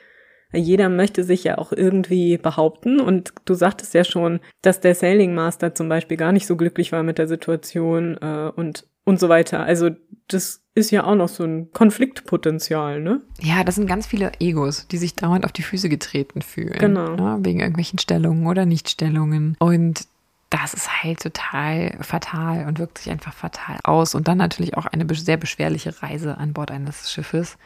Jeder 0.52 0.88
möchte 0.88 1.24
sich 1.24 1.44
ja 1.44 1.58
auch 1.58 1.72
irgendwie 1.72 2.38
behaupten 2.38 3.00
und 3.00 3.32
du 3.44 3.54
sagtest 3.54 3.94
ja 3.94 4.04
schon, 4.04 4.40
dass 4.60 4.80
der 4.80 4.94
Sailing 4.94 5.34
Master 5.34 5.74
zum 5.74 5.88
Beispiel 5.88 6.16
gar 6.16 6.32
nicht 6.32 6.46
so 6.46 6.56
glücklich 6.56 6.92
war 6.92 7.02
mit 7.02 7.18
der 7.18 7.28
Situation 7.28 8.16
äh, 8.20 8.50
und 8.54 8.86
und 9.04 9.18
so 9.18 9.28
weiter. 9.28 9.64
Also 9.64 9.90
das 10.28 10.62
ist 10.74 10.90
ja 10.90 11.04
auch 11.04 11.14
noch 11.14 11.28
so 11.28 11.44
ein 11.44 11.70
Konfliktpotenzial, 11.72 13.00
ne? 13.00 13.20
Ja, 13.40 13.64
das 13.64 13.74
sind 13.74 13.86
ganz 13.86 14.06
viele 14.06 14.32
Egos, 14.40 14.86
die 14.88 14.96
sich 14.96 15.14
dauernd 15.14 15.44
auf 15.44 15.52
die 15.52 15.62
Füße 15.62 15.88
getreten 15.88 16.40
fühlen. 16.40 16.78
Genau. 16.78 17.16
Ne? 17.16 17.38
Wegen 17.42 17.60
irgendwelchen 17.60 17.98
Stellungen 17.98 18.46
oder 18.46 18.64
Nichtstellungen. 18.64 19.56
Und 19.58 20.06
das 20.50 20.74
ist 20.74 21.02
halt 21.02 21.20
total 21.20 21.96
fatal 22.00 22.66
und 22.66 22.78
wirkt 22.78 22.98
sich 22.98 23.10
einfach 23.10 23.32
fatal 23.32 23.78
aus. 23.84 24.14
Und 24.14 24.28
dann 24.28 24.38
natürlich 24.38 24.76
auch 24.76 24.86
eine 24.86 25.06
sehr 25.14 25.36
beschwerliche 25.36 26.02
Reise 26.02 26.38
an 26.38 26.52
Bord 26.52 26.70
eines 26.70 27.10
Schiffes. 27.10 27.56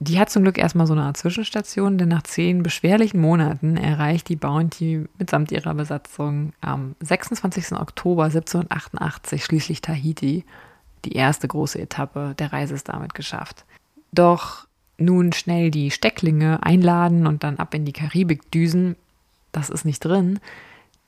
Die 0.00 0.18
hat 0.20 0.30
zum 0.30 0.44
Glück 0.44 0.58
erstmal 0.58 0.86
so 0.86 0.92
eine 0.92 1.02
Art 1.02 1.16
Zwischenstation, 1.16 1.98
denn 1.98 2.08
nach 2.08 2.22
zehn 2.22 2.62
beschwerlichen 2.62 3.20
Monaten 3.20 3.76
erreicht 3.76 4.28
die 4.28 4.36
Bounty 4.36 5.06
mitsamt 5.18 5.50
ihrer 5.50 5.74
Besatzung 5.74 6.52
am 6.60 6.94
26. 7.00 7.72
Oktober 7.72 8.24
1788 8.24 9.44
schließlich 9.44 9.82
Tahiti. 9.82 10.44
Die 11.04 11.12
erste 11.12 11.48
große 11.48 11.80
Etappe 11.80 12.34
der 12.38 12.52
Reise 12.52 12.74
ist 12.74 12.88
damit 12.88 13.14
geschafft. 13.14 13.64
Doch 14.12 14.68
nun 14.98 15.32
schnell 15.32 15.70
die 15.72 15.90
Stecklinge 15.90 16.62
einladen 16.62 17.26
und 17.26 17.42
dann 17.42 17.56
ab 17.58 17.74
in 17.74 17.84
die 17.84 17.92
Karibik 17.92 18.50
düsen, 18.52 18.94
das 19.50 19.68
ist 19.68 19.84
nicht 19.84 20.04
drin. 20.04 20.38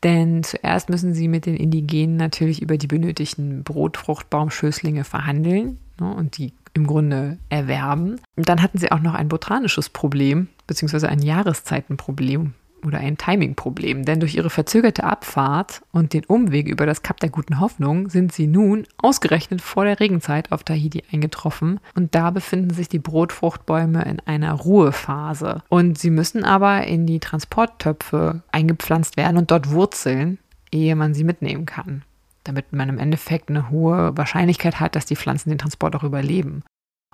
Denn 0.02 0.42
zuerst 0.42 0.88
müssen 0.88 1.14
sie 1.14 1.28
mit 1.28 1.46
den 1.46 1.56
Indigenen 1.56 2.16
natürlich 2.16 2.62
über 2.62 2.76
die 2.76 2.86
benötigten 2.86 3.62
Brotfruchtbaumschößlinge 3.62 5.04
verhandeln 5.04 5.78
ne, 6.00 6.12
und 6.12 6.38
die 6.38 6.52
im 6.74 6.86
Grunde 6.86 7.38
erwerben. 7.48 8.20
Und 8.36 8.48
dann 8.48 8.62
hatten 8.62 8.78
sie 8.78 8.92
auch 8.92 9.00
noch 9.00 9.14
ein 9.14 9.28
botanisches 9.28 9.88
Problem, 9.88 10.48
beziehungsweise 10.66 11.08
ein 11.08 11.22
Jahreszeitenproblem 11.22 12.54
oder 12.84 12.98
ein 12.98 13.18
Timingproblem, 13.18 14.04
denn 14.04 14.20
durch 14.20 14.34
ihre 14.34 14.50
verzögerte 14.50 15.04
Abfahrt 15.04 15.82
und 15.92 16.12
den 16.12 16.24
Umweg 16.24 16.66
über 16.66 16.86
das 16.86 17.02
Kap 17.02 17.20
der 17.20 17.28
Guten 17.28 17.60
Hoffnung 17.60 18.08
sind 18.08 18.32
sie 18.32 18.46
nun 18.46 18.86
ausgerechnet 18.96 19.60
vor 19.60 19.84
der 19.84 20.00
Regenzeit 20.00 20.52
auf 20.52 20.64
Tahiti 20.64 21.02
eingetroffen. 21.12 21.80
Und 21.94 22.14
da 22.14 22.30
befinden 22.30 22.70
sich 22.70 22.88
die 22.88 22.98
Brotfruchtbäume 22.98 24.02
in 24.04 24.20
einer 24.20 24.52
Ruhephase. 24.52 25.62
Und 25.68 25.98
sie 25.98 26.10
müssen 26.10 26.44
aber 26.44 26.86
in 26.86 27.06
die 27.06 27.20
Transporttöpfe 27.20 28.42
eingepflanzt 28.50 29.16
werden 29.16 29.36
und 29.36 29.50
dort 29.50 29.70
wurzeln, 29.70 30.38
ehe 30.72 30.96
man 30.96 31.14
sie 31.14 31.24
mitnehmen 31.24 31.66
kann 31.66 32.02
damit 32.44 32.72
man 32.72 32.88
im 32.88 32.98
Endeffekt 32.98 33.48
eine 33.48 33.70
hohe 33.70 34.16
Wahrscheinlichkeit 34.16 34.80
hat, 34.80 34.96
dass 34.96 35.06
die 35.06 35.16
Pflanzen 35.16 35.50
den 35.50 35.58
Transport 35.58 35.94
auch 35.96 36.04
überleben. 36.04 36.62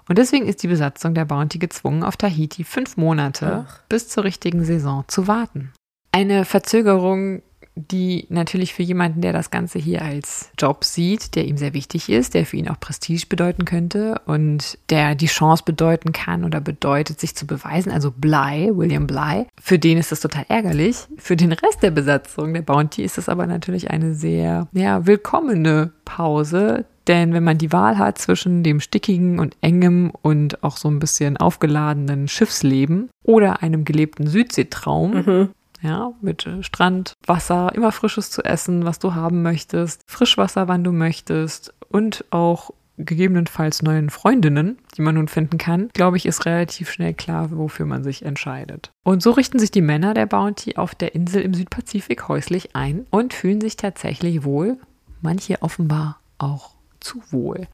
Und 0.09 0.19
deswegen 0.19 0.47
ist 0.47 0.63
die 0.63 0.69
Besatzung 0.69 1.15
der 1.15 1.25
Bounty 1.25 1.59
gezwungen, 1.59 2.05
auf 2.05 2.17
Tahiti 2.17 2.65
fünf 2.65 2.97
Monate 2.97 3.67
Ach. 3.67 3.81
bis 3.89 4.09
zur 4.09 4.25
richtigen 4.25 4.65
Saison 4.65 5.05
zu 5.09 5.27
warten. 5.27 5.73
Eine 6.13 6.45
Verzögerung 6.45 7.43
die 7.77 8.27
natürlich 8.31 8.73
für 8.73 8.83
jemanden, 8.83 9.21
der 9.21 9.35
das 9.35 9.51
Ganze 9.51 9.79
hier 9.79 10.03
als 10.03 10.51
Job 10.59 10.83
sieht, 10.83 11.35
der 11.35 11.45
ihm 11.45 11.59
sehr 11.59 11.75
wichtig 11.75 12.09
ist, 12.09 12.33
der 12.33 12.47
für 12.47 12.57
ihn 12.57 12.69
auch 12.69 12.81
Prestige 12.81 13.27
bedeuten 13.29 13.67
könnte 13.67 14.21
und 14.25 14.79
der 14.89 15.15
die 15.15 15.27
Chance 15.27 15.63
bedeuten 15.65 16.13
kann 16.13 16.45
oder 16.45 16.61
bedeutet, 16.61 17.21
sich 17.21 17.37
zu 17.37 17.47
beweisen, 17.47 17.93
also 17.93 18.11
Bly, 18.11 18.73
William 18.75 19.07
Bly, 19.07 19.47
für 19.61 19.79
den 19.79 19.99
ist 19.99 20.11
das 20.11 20.21
total 20.21 20.47
ärgerlich. 20.49 21.07
Für 21.19 21.37
den 21.37 21.53
Rest 21.53 21.83
der 21.83 21.91
Besatzung 21.91 22.55
der 22.55 22.63
Bounty 22.63 23.03
ist 23.05 23.19
es 23.19 23.29
aber 23.29 23.47
natürlich 23.47 23.91
eine 23.91 24.15
sehr, 24.15 24.69
ja, 24.73 25.07
willkommene 25.07 25.93
Pause, 26.07 26.87
denn 27.09 27.35
wenn 27.35 27.45
man 27.45 27.59
die 27.59 27.73
Wahl 27.73 27.99
hat 27.99 28.19
zwischen 28.19 28.63
dem 28.63 28.81
stickigen 28.81 29.39
und 29.39 29.57
engem 29.61 30.11
und 30.23 30.65
auch 30.65 30.79
so 30.79 30.89
ein 30.89 30.99
bisschen 30.99 31.37
aufgeladenen 31.37 32.27
Schiffsleben 32.27 33.11
oder 33.23 33.63
einem 33.63 33.85
gelebten 33.85 34.27
Südseetraum, 34.27 35.11
mhm 35.13 35.49
ja, 35.83 36.13
mit 36.21 36.47
äh, 36.47 36.63
Strand, 36.63 37.15
Wasser, 37.27 37.73
immer 37.75 37.93
frisches 37.93 38.31
zu 38.31 38.43
essen, 38.45 38.85
was 38.85 38.99
du 38.99 39.15
haben 39.15 39.43
möchtest, 39.43 40.03
Frischwasser, 40.07 40.69
wann 40.69 40.85
du 40.85 40.93
möchtest 40.93 41.75
und 41.89 42.25
auch 42.31 42.71
gegebenenfalls 42.99 43.83
neuen 43.83 44.11
Freundinnen, 44.11 44.79
die 44.97 45.03
man 45.03 45.17
nun 45.17 45.29
finden 45.29 45.59
kann, 45.59 45.91
glaube 45.93 46.17
ich, 46.17 46.27
ist 46.27 46.47
relativ 46.47 46.91
schnell 46.91 47.15
klar, 47.15 47.51
wofür 47.51 47.87
man 47.87 48.03
sich 48.03 48.25
entscheidet. 48.25 48.91
Und 49.05 49.23
so 49.23 49.33
richten 49.33 49.59
sich 49.59 49.71
die 49.71 49.83
Männer 49.83 50.15
der 50.15 50.27
Bounty 50.27 50.77
auf 50.77 50.95
der 50.95 51.15
Insel 51.15 51.43
im 51.43 51.55
Südpazifik 51.55 52.29
häuslich 52.29 52.75
ein 52.75 53.07
und 53.11 53.35
fühlen 53.35 53.61
sich 53.61 53.77
tatsächlich 53.77 54.45
wohl, 54.45 54.79
manche 55.21 55.61
offenbar 55.63 56.21
auch 56.39 56.71
zu 57.01 57.21
wohl. 57.31 57.67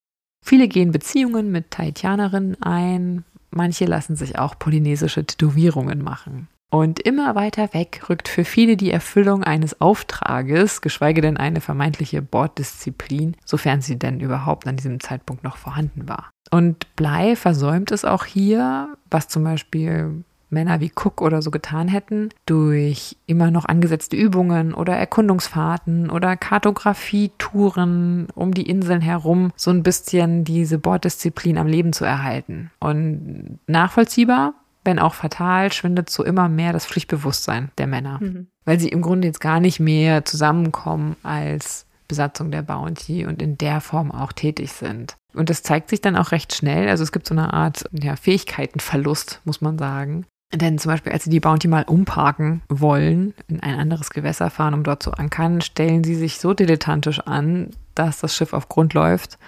Viele 0.44 0.66
gehen 0.66 0.90
Beziehungen 0.90 1.52
mit 1.52 1.70
Tahitianerinnen 1.70 2.60
ein, 2.60 3.24
manche 3.50 3.84
lassen 3.84 4.16
sich 4.16 4.38
auch 4.38 4.58
polynesische 4.58 5.24
Tätowierungen 5.24 6.02
machen. 6.02 6.48
Und 6.72 7.00
immer 7.00 7.35
weiter 7.35 7.74
weg 7.74 8.04
rückt 8.08 8.28
für 8.28 8.46
viele 8.46 8.78
die 8.78 8.90
Erfüllung 8.90 9.44
eines 9.44 9.82
Auftrages, 9.82 10.80
geschweige 10.80 11.20
denn 11.20 11.37
eine 11.37 11.61
vermeintliche 11.61 12.22
Borddisziplin, 12.22 13.37
sofern 13.44 13.82
sie 13.82 13.98
denn 13.98 14.20
überhaupt 14.20 14.66
an 14.66 14.76
diesem 14.76 14.98
Zeitpunkt 14.98 15.44
noch 15.44 15.58
vorhanden 15.58 16.08
war. 16.08 16.30
Und 16.50 16.96
Blei 16.96 17.37
versäumt 17.37 17.92
es 17.92 18.06
auch 18.06 18.24
hier, 18.24 18.96
was 19.11 19.28
zum 19.28 19.44
Beispiel 19.44 20.24
Männer 20.48 20.80
wie 20.80 20.92
Cook 20.94 21.20
oder 21.20 21.42
so 21.42 21.50
getan 21.50 21.88
hätten, 21.88 22.30
durch 22.46 23.18
immer 23.26 23.50
noch 23.50 23.66
angesetzte 23.66 24.16
Übungen 24.16 24.72
oder 24.72 24.94
Erkundungsfahrten 24.96 26.08
oder 26.08 26.38
Kartografietouren 26.38 28.28
um 28.35 28.54
die 28.54 28.68
Inseln 28.68 29.02
herum, 29.02 29.52
so 29.56 29.70
ein 29.70 29.82
bisschen 29.82 30.44
diese 30.44 30.78
Borddisziplin 30.78 31.58
am 31.58 31.66
Leben 31.66 31.92
zu 31.92 32.06
erhalten. 32.06 32.70
Und 32.80 33.58
nachvollziehbar, 33.66 34.54
wenn 34.84 34.98
auch 34.98 35.14
fatal, 35.14 35.72
schwindet 35.72 36.10
so 36.10 36.24
immer 36.24 36.48
mehr 36.48 36.72
das 36.72 36.86
Pflichtbewusstsein 36.86 37.70
der 37.78 37.86
Männer, 37.86 38.18
mhm. 38.20 38.48
weil 38.64 38.80
sie 38.80 38.88
im 38.88 39.02
Grunde 39.02 39.28
jetzt 39.28 39.40
gar 39.40 39.60
nicht 39.60 39.80
mehr 39.80 40.24
zusammenkommen 40.24 41.16
als 41.22 41.86
Besatzung 42.08 42.50
der 42.50 42.62
Bounty 42.62 43.26
und 43.26 43.40
in 43.40 43.56
der 43.56 43.80
Form 43.80 44.10
auch 44.10 44.32
tätig 44.32 44.72
sind. 44.72 45.16
Und 45.34 45.48
das 45.48 45.62
zeigt 45.62 45.88
sich 45.88 46.00
dann 46.00 46.16
auch 46.16 46.32
recht 46.32 46.54
schnell. 46.54 46.88
Also 46.88 47.04
es 47.04 47.12
gibt 47.12 47.26
so 47.26 47.34
eine 47.34 47.54
Art 47.54 47.84
ja, 47.92 48.16
Fähigkeitenverlust, 48.16 49.40
muss 49.44 49.60
man 49.60 49.78
sagen. 49.78 50.26
Denn 50.54 50.78
zum 50.78 50.90
Beispiel, 50.90 51.12
als 51.12 51.24
sie 51.24 51.30
die 51.30 51.40
Bounty 51.40 51.68
mal 51.68 51.84
umparken 51.84 52.60
wollen, 52.68 53.32
in 53.48 53.60
ein 53.60 53.78
anderes 53.78 54.10
Gewässer 54.10 54.50
fahren, 54.50 54.74
um 54.74 54.82
dort 54.82 55.02
zu 55.02 55.12
ankern, 55.12 55.62
stellen 55.62 56.04
sie 56.04 56.14
sich 56.14 56.38
so 56.38 56.52
dilettantisch 56.52 57.20
an, 57.20 57.70
dass 57.94 58.20
das 58.20 58.36
Schiff 58.36 58.52
auf 58.52 58.68
Grund 58.68 58.92
läuft 58.92 59.38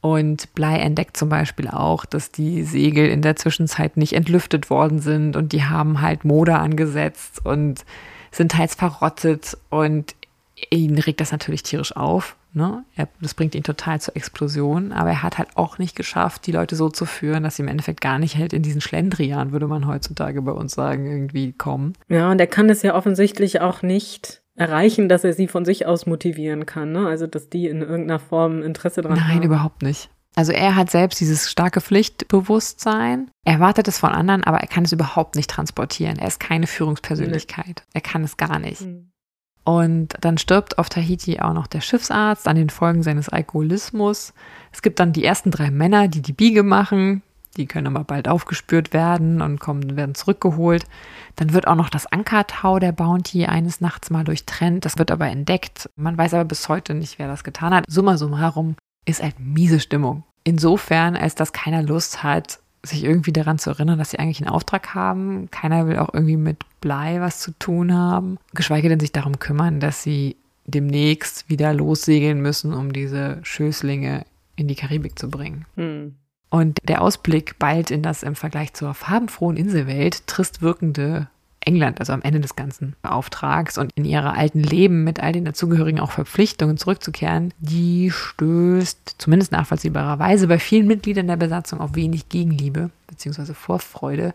und 0.00 0.54
Blei 0.54 0.78
entdeckt 0.78 1.16
zum 1.16 1.28
Beispiel 1.28 1.68
auch, 1.68 2.04
dass 2.04 2.30
die 2.30 2.62
Segel 2.62 3.08
in 3.08 3.22
der 3.22 3.36
Zwischenzeit 3.36 3.96
nicht 3.96 4.12
entlüftet 4.12 4.70
worden 4.70 5.00
sind 5.00 5.36
und 5.36 5.52
die 5.52 5.64
haben 5.64 6.00
halt 6.00 6.24
Moder 6.24 6.60
angesetzt 6.60 7.44
und 7.44 7.84
sind 8.30 8.52
teils 8.52 8.74
verrottet 8.74 9.56
und 9.70 10.14
ihn 10.70 10.98
regt 10.98 11.20
das 11.20 11.32
natürlich 11.32 11.62
tierisch 11.62 11.96
auf. 11.96 12.36
Ne? 12.54 12.84
Er, 12.96 13.08
das 13.20 13.34
bringt 13.34 13.54
ihn 13.54 13.62
total 13.62 14.00
zur 14.00 14.16
Explosion, 14.16 14.92
aber 14.92 15.10
er 15.10 15.22
hat 15.22 15.38
halt 15.38 15.50
auch 15.56 15.78
nicht 15.78 15.94
geschafft, 15.94 16.46
die 16.46 16.52
Leute 16.52 16.76
so 16.76 16.88
zu 16.88 17.04
führen, 17.04 17.42
dass 17.42 17.56
sie 17.56 17.62
im 17.62 17.68
Endeffekt 17.68 18.00
gar 18.00 18.18
nicht 18.18 18.36
halt 18.36 18.52
in 18.52 18.62
diesen 18.62 18.80
Schlendrian, 18.80 19.52
würde 19.52 19.66
man 19.66 19.86
heutzutage 19.86 20.42
bei 20.42 20.52
uns 20.52 20.72
sagen, 20.72 21.06
irgendwie 21.06 21.52
kommen. 21.52 21.92
Ja, 22.08 22.30
und 22.30 22.40
er 22.40 22.46
kann 22.46 22.70
es 22.70 22.82
ja 22.82 22.94
offensichtlich 22.94 23.60
auch 23.60 23.82
nicht 23.82 24.42
erreichen, 24.58 25.08
dass 25.08 25.24
er 25.24 25.32
sie 25.32 25.48
von 25.48 25.64
sich 25.64 25.86
aus 25.86 26.06
motivieren 26.06 26.66
kann, 26.66 26.92
ne? 26.92 27.06
Also 27.06 27.26
dass 27.26 27.48
die 27.48 27.66
in 27.66 27.80
irgendeiner 27.80 28.18
Form 28.18 28.62
Interesse 28.62 29.02
dran 29.02 29.12
Nein, 29.12 29.24
haben. 29.24 29.34
Nein, 29.36 29.42
überhaupt 29.44 29.82
nicht. 29.82 30.10
Also 30.34 30.52
er 30.52 30.76
hat 30.76 30.90
selbst 30.90 31.20
dieses 31.20 31.50
starke 31.50 31.80
Pflichtbewusstsein. 31.80 33.30
Er 33.44 33.54
erwartet 33.54 33.88
es 33.88 33.98
von 33.98 34.10
anderen, 34.10 34.44
aber 34.44 34.58
er 34.58 34.68
kann 34.68 34.84
es 34.84 34.92
überhaupt 34.92 35.34
nicht 35.34 35.50
transportieren. 35.50 36.18
Er 36.18 36.28
ist 36.28 36.38
keine 36.38 36.66
Führungspersönlichkeit. 36.66 37.66
Nee. 37.66 37.90
Er 37.94 38.00
kann 38.02 38.22
es 38.22 38.36
gar 38.36 38.58
nicht. 38.58 38.82
Mhm. 38.82 39.10
Und 39.64 40.14
dann 40.20 40.38
stirbt 40.38 40.78
auf 40.78 40.88
Tahiti 40.88 41.40
auch 41.40 41.52
noch 41.52 41.66
der 41.66 41.80
Schiffsarzt 41.80 42.48
an 42.48 42.56
den 42.56 42.70
Folgen 42.70 43.02
seines 43.02 43.28
Alkoholismus. 43.28 44.32
Es 44.72 44.80
gibt 44.80 44.98
dann 44.98 45.12
die 45.12 45.24
ersten 45.24 45.50
drei 45.50 45.70
Männer, 45.70 46.08
die 46.08 46.22
die 46.22 46.32
Biege 46.32 46.62
machen. 46.62 47.22
Die 47.56 47.66
können 47.66 47.88
aber 47.88 48.04
bald 48.04 48.28
aufgespürt 48.28 48.92
werden 48.92 49.40
und 49.40 49.58
kommen, 49.58 49.96
werden 49.96 50.14
zurückgeholt. 50.14 50.84
Dann 51.36 51.52
wird 51.52 51.66
auch 51.66 51.74
noch 51.74 51.88
das 51.88 52.06
Ankertau 52.06 52.78
der 52.78 52.92
Bounty 52.92 53.46
eines 53.46 53.80
Nachts 53.80 54.10
mal 54.10 54.24
durchtrennt. 54.24 54.84
Das 54.84 54.98
wird 54.98 55.10
aber 55.10 55.28
entdeckt. 55.28 55.90
Man 55.96 56.16
weiß 56.16 56.34
aber 56.34 56.44
bis 56.44 56.68
heute 56.68 56.94
nicht, 56.94 57.18
wer 57.18 57.26
das 57.26 57.44
getan 57.44 57.74
hat. 57.74 57.84
Summa 57.88 58.16
summarum 58.16 58.76
ist 59.04 59.22
halt 59.22 59.40
miese 59.40 59.80
Stimmung. 59.80 60.24
Insofern, 60.44 61.16
als 61.16 61.34
dass 61.34 61.52
keiner 61.52 61.82
Lust 61.82 62.22
hat, 62.22 62.60
sich 62.84 63.04
irgendwie 63.04 63.32
daran 63.32 63.58
zu 63.58 63.70
erinnern, 63.70 63.98
dass 63.98 64.10
sie 64.10 64.18
eigentlich 64.18 64.40
einen 64.40 64.50
Auftrag 64.50 64.94
haben. 64.94 65.50
Keiner 65.50 65.86
will 65.88 65.98
auch 65.98 66.12
irgendwie 66.12 66.36
mit 66.36 66.58
Blei 66.80 67.20
was 67.20 67.40
zu 67.40 67.50
tun 67.58 67.92
haben. 67.92 68.38
Geschweige 68.54 68.88
denn 68.88 69.00
sich 69.00 69.12
darum 69.12 69.38
kümmern, 69.38 69.80
dass 69.80 70.02
sie 70.02 70.36
demnächst 70.64 71.48
wieder 71.48 71.72
lossegeln 71.72 72.40
müssen, 72.40 72.72
um 72.72 72.92
diese 72.92 73.38
Schößlinge 73.42 74.24
in 74.54 74.68
die 74.68 74.74
Karibik 74.74 75.18
zu 75.18 75.30
bringen. 75.30 75.64
Hm. 75.76 76.16
Und 76.50 76.78
der 76.82 77.02
Ausblick 77.02 77.58
bald 77.58 77.90
in 77.90 78.02
das 78.02 78.22
im 78.22 78.34
Vergleich 78.34 78.72
zur 78.72 78.94
farbenfrohen 78.94 79.56
Inselwelt 79.56 80.26
trist 80.26 80.62
wirkende 80.62 81.28
England, 81.60 82.00
also 82.00 82.12
am 82.12 82.22
Ende 82.22 82.40
des 82.40 82.56
ganzen 82.56 82.96
Auftrags 83.02 83.76
und 83.76 83.90
in 83.94 84.04
ihrer 84.04 84.34
alten 84.34 84.62
Leben 84.62 85.04
mit 85.04 85.20
all 85.20 85.32
den 85.32 85.44
dazugehörigen 85.44 86.00
auch 86.00 86.12
Verpflichtungen 86.12 86.78
zurückzukehren, 86.78 87.52
die 87.58 88.10
stößt 88.10 89.16
zumindest 89.18 89.52
nachvollziehbarerweise 89.52 90.48
bei 90.48 90.58
vielen 90.58 90.86
Mitgliedern 90.86 91.26
der 91.26 91.36
Besatzung 91.36 91.80
auf 91.80 91.94
wenig 91.94 92.30
Gegenliebe 92.30 92.90
bzw. 93.08 93.52
Vorfreude, 93.52 94.34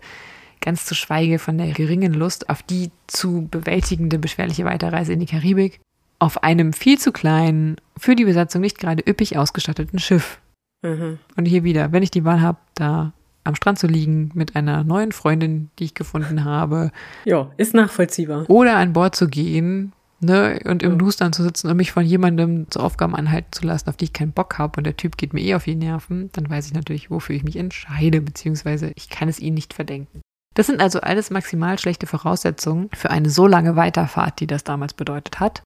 ganz 0.62 0.86
zu 0.86 0.94
schweige 0.94 1.40
von 1.40 1.58
der 1.58 1.72
geringen 1.72 2.14
Lust 2.14 2.50
auf 2.50 2.62
die 2.62 2.92
zu 3.08 3.48
bewältigende 3.50 4.20
beschwerliche 4.20 4.66
Weiterreise 4.66 5.14
in 5.14 5.20
die 5.20 5.26
Karibik 5.26 5.80
auf 6.20 6.44
einem 6.44 6.72
viel 6.72 7.00
zu 7.00 7.12
kleinen, 7.12 7.78
für 7.98 8.16
die 8.16 8.26
Besatzung 8.26 8.62
nicht 8.62 8.78
gerade 8.78 9.04
üppig 9.06 9.38
ausgestatteten 9.38 10.00
Schiff. 10.00 10.40
Mhm. 10.84 11.18
Und 11.38 11.46
hier 11.46 11.64
wieder, 11.64 11.92
wenn 11.92 12.04
ich 12.04 12.12
die 12.12 12.26
Wahl 12.26 12.42
habe, 12.42 12.60
da 12.76 13.14
am 13.46 13.56
Strand 13.56 13.80
zu 13.80 13.88
liegen 13.88 14.32
mit 14.36 14.56
einer 14.56 14.84
neuen 14.84 15.12
Freundin, 15.12 15.70
die 15.80 15.86
ich 15.86 15.94
gefunden 15.96 16.44
habe, 16.46 16.92
Ja, 17.26 17.50
ist 17.58 17.74
nachvollziehbar. 17.74 18.46
oder 18.50 18.78
an 18.78 18.94
Bord 18.94 19.16
zu 19.16 19.28
gehen 19.28 19.92
ne, 20.22 20.60
und 20.66 20.82
im 20.84 20.92
Ja. 20.92 20.98
Dustern 20.98 21.34
zu 21.34 21.44
sitzen 21.44 21.70
und 21.70 21.76
mich 21.76 21.92
von 21.92 22.06
jemandem 22.06 22.70
zu 22.70 22.80
Aufgaben 22.80 23.16
anhalten 23.16 23.52
zu 23.52 23.66
lassen, 23.66 23.90
auf 23.90 23.98
die 23.98 24.06
ich 24.06 24.14
keinen 24.14 24.32
Bock 24.32 24.58
habe 24.60 24.78
und 24.78 24.86
der 24.86 24.96
Typ 24.96 25.18
geht 25.18 25.34
mir 25.34 25.42
eh 25.42 25.56
auf 25.56 25.66
die 25.66 25.76
Nerven, 25.76 26.30
dann 26.34 26.50
weiß 26.50 26.68
ich 26.68 26.74
natürlich, 26.74 27.12
wofür 27.12 27.36
ich 27.36 27.44
mich 27.44 27.58
entscheide, 27.58 28.22
beziehungsweise 28.22 28.92
ich 28.96 29.10
kann 29.10 29.28
es 29.28 29.40
ihnen 29.40 29.56
nicht 29.56 29.74
verdenken. 29.74 30.22
Das 30.56 30.68
sind 30.68 30.82
also 30.82 31.02
alles 31.02 31.30
maximal 31.32 31.78
schlechte 31.80 32.08
Voraussetzungen 32.08 32.90
für 32.94 33.10
eine 33.10 33.30
so 33.30 33.48
lange 33.48 33.76
Weiterfahrt, 33.76 34.40
die 34.40 34.48
das 34.48 34.64
damals 34.64 34.94
bedeutet 34.94 35.40
hat. 35.42 35.64